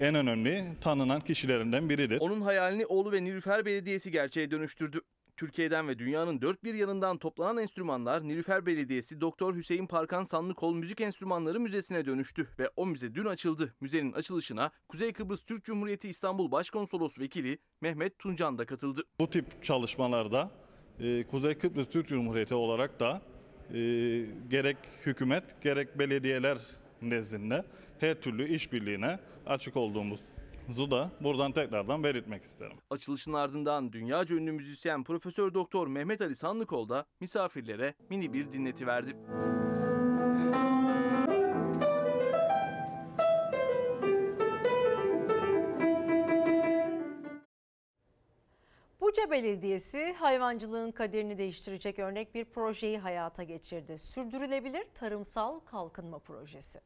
[0.00, 2.20] en önemli tanınan kişilerinden biridir.
[2.20, 5.00] Onun hayalini oğlu ve Nilüfer Belediyesi gerçeğe dönüştürdü.
[5.38, 11.00] Türkiye'den ve dünyanın dört bir yanından toplanan enstrümanlar Nilüfer Belediyesi Doktor Hüseyin Parkan Sanlıkol Müzik
[11.00, 13.74] Enstrümanları Müzesi'ne dönüştü ve o müze dün açıldı.
[13.80, 19.02] Müzenin açılışına Kuzey Kıbrıs Türk Cumhuriyeti İstanbul Başkonsolos Vekili Mehmet Tuncan da katıldı.
[19.20, 20.50] Bu tip çalışmalarda
[21.00, 23.22] e, Kuzey Kıbrıs Türk Cumhuriyeti olarak da
[23.70, 23.78] e,
[24.50, 26.58] gerek hükümet gerek belediyeler
[27.02, 27.64] nezdinde
[28.02, 32.76] her türlü işbirliğine açık olduğumuzu da buradan tekrardan belirtmek isterim.
[32.90, 38.86] Açılışın ardından dünyaca ünlü müzisyen Profesör Doktor Mehmet Ali Sanlıkol da misafirlere mini bir dinleti
[38.86, 39.16] verdi.
[49.00, 53.98] Buca Belediyesi hayvancılığın kaderini değiştirecek örnek bir projeyi hayata geçirdi.
[53.98, 56.80] Sürdürülebilir Tarımsal Kalkınma Projesi.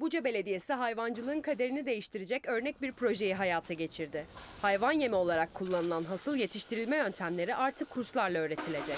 [0.00, 4.26] Buca Belediyesi hayvancılığın kaderini değiştirecek örnek bir projeyi hayata geçirdi.
[4.62, 8.96] Hayvan yemi olarak kullanılan hasıl yetiştirilme yöntemleri artık kurslarla öğretilecek.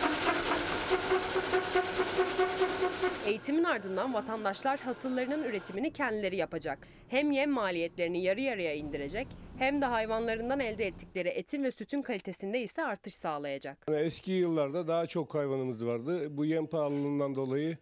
[3.26, 6.78] Eğitimin ardından vatandaşlar hasıllarının üretimini kendileri yapacak.
[7.08, 9.26] Hem yem maliyetlerini yarı yarıya indirecek
[9.62, 13.78] hem de hayvanlarından elde ettikleri etin ve sütün kalitesinde ise artış sağlayacak.
[13.88, 16.36] Yani eski yıllarda daha çok hayvanımız vardı.
[16.36, 17.78] Bu yem pahalılığından dolayı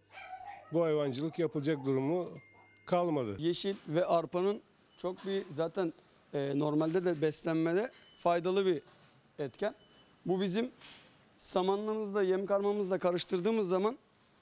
[0.73, 2.29] bu hayvancılık yapılacak durumu
[2.85, 3.35] kalmadı.
[3.39, 4.61] Yeşil ve arpanın
[4.97, 5.93] çok bir zaten
[6.33, 8.81] e, normalde de beslenmede faydalı bir
[9.39, 9.75] etken.
[10.25, 10.71] Bu bizim
[11.37, 13.97] samanlarımızla yem karmamızla karıştırdığımız zaman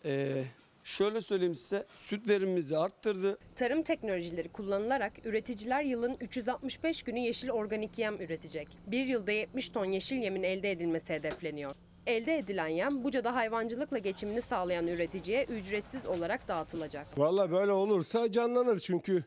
[0.06, 0.44] e,
[0.90, 3.38] şöyle söyleyeyim size süt verimimizi arttırdı.
[3.56, 8.68] Tarım teknolojileri kullanılarak üreticiler yılın 365 günü yeşil organik yem üretecek.
[8.88, 11.72] Bir yılda 70 ton yeşil yemin elde edilmesi hedefleniyor.
[12.08, 17.18] Elde edilen yem Buca'da hayvancılıkla geçimini sağlayan üreticiye ücretsiz olarak dağıtılacak.
[17.18, 19.24] Valla böyle olursa canlanır çünkü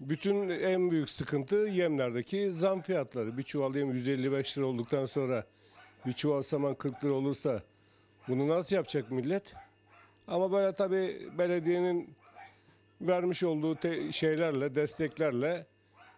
[0.00, 3.38] bütün en büyük sıkıntı yemlerdeki zam fiyatları.
[3.38, 5.44] Bir çuval yem 155 lira olduktan sonra
[6.06, 7.62] bir çuval saman 40 lira olursa
[8.28, 9.54] bunu nasıl yapacak millet?
[10.28, 12.14] Ama böyle tabii belediyenin
[13.00, 15.66] vermiş olduğu te- şeylerle, desteklerle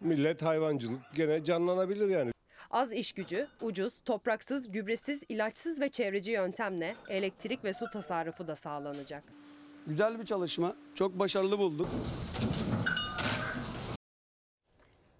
[0.01, 2.31] millet hayvancılık gene canlanabilir yani.
[2.70, 8.57] Az iş gücü, ucuz, topraksız, gübresiz, ilaçsız ve çevreci yöntemle elektrik ve su tasarrufu da
[8.57, 9.24] sağlanacak.
[9.87, 10.77] Güzel bir çalışma.
[10.95, 11.89] Çok başarılı bulduk.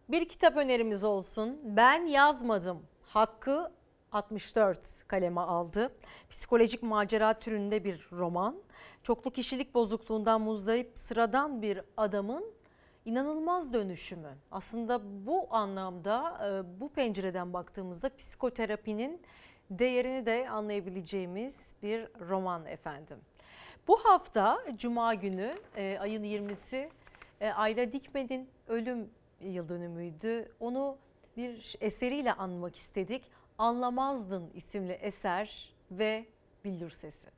[0.09, 1.59] Bir kitap önerimiz olsun.
[1.65, 2.83] Ben yazmadım.
[3.07, 3.73] Hakkı
[4.13, 4.79] 64
[5.09, 5.93] kaleme aldı.
[6.31, 8.57] Psikolojik macera türünde bir roman.
[9.03, 12.45] Çoklu kişilik bozukluğundan muzdarip sıradan bir adamın
[13.05, 14.35] inanılmaz dönüşümü.
[14.51, 19.23] Aslında bu anlamda e, bu pencereden baktığımızda psikoterapinin
[19.71, 23.19] değerini de anlayabileceğimiz bir roman efendim.
[23.89, 26.89] Bu hafta Cuma günü e, ayın 20'si
[27.41, 29.11] e, Ayla Dikmen'in ölüm
[29.41, 30.53] yıl dönümüydü.
[30.61, 30.97] Onu
[31.37, 33.25] bir eseriyle anmak istedik.
[33.59, 36.27] Anlamazdın isimli eser ve
[36.65, 37.29] Billur Sesi.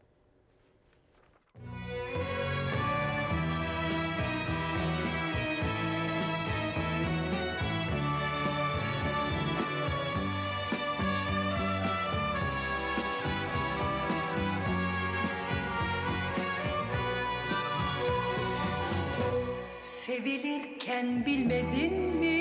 [19.83, 22.38] Sevilirken bilmedin mi?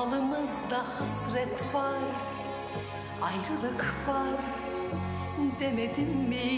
[0.00, 2.02] Falımızda hasret var,
[3.22, 4.40] ayrılık var
[5.60, 6.50] demedin mi?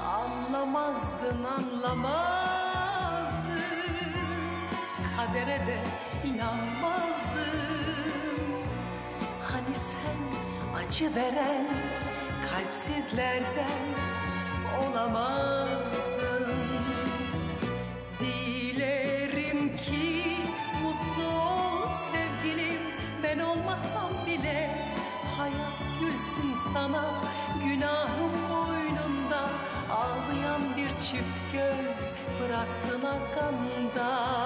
[0.00, 2.46] Anlamazdın anlamazdın,
[5.16, 5.78] kadere de
[6.24, 7.56] inanmazdın.
[9.42, 10.18] Hani sen
[10.78, 11.68] acı veren
[12.50, 13.94] kalpsizlerden
[14.82, 16.50] olamazdın.
[18.20, 19.95] Dilerim ki
[26.76, 27.04] sana
[27.64, 29.40] günahım boynunda
[29.90, 34.36] ağlayan bir çift göz bıraktın arkanda.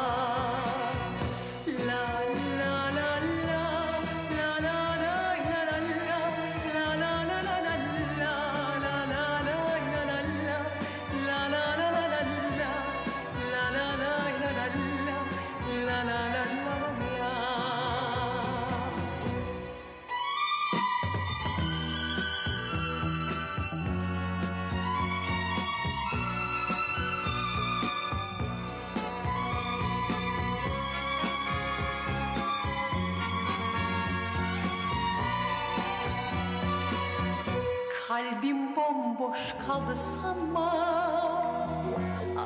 [39.31, 40.71] Bomboş kaldı sanma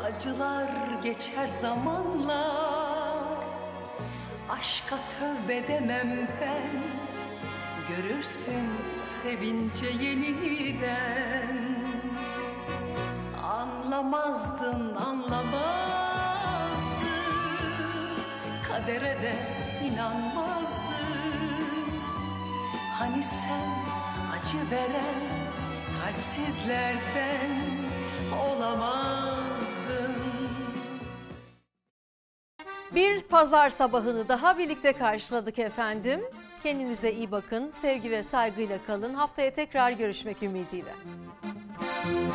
[0.05, 0.69] Acılar
[1.03, 2.45] geçer zamanla.
[4.49, 6.85] Aşka tövbe demem ben.
[7.89, 11.77] Görürsün sevince yeniden.
[13.43, 15.55] Anlamazdın anlamazdın.
[18.69, 19.35] Kadere de
[19.85, 20.85] inanmazdın.
[22.99, 23.71] Hani sen
[24.33, 25.64] acı veren
[26.05, 27.51] kalpsizlerden
[28.47, 30.15] olamazdın.
[32.95, 36.21] Bir pazar sabahını daha birlikte karşıladık efendim.
[36.63, 39.15] Kendinize iyi bakın, sevgi ve saygıyla kalın.
[39.15, 40.95] Haftaya tekrar görüşmek ümidiyle.
[42.05, 42.35] Müzik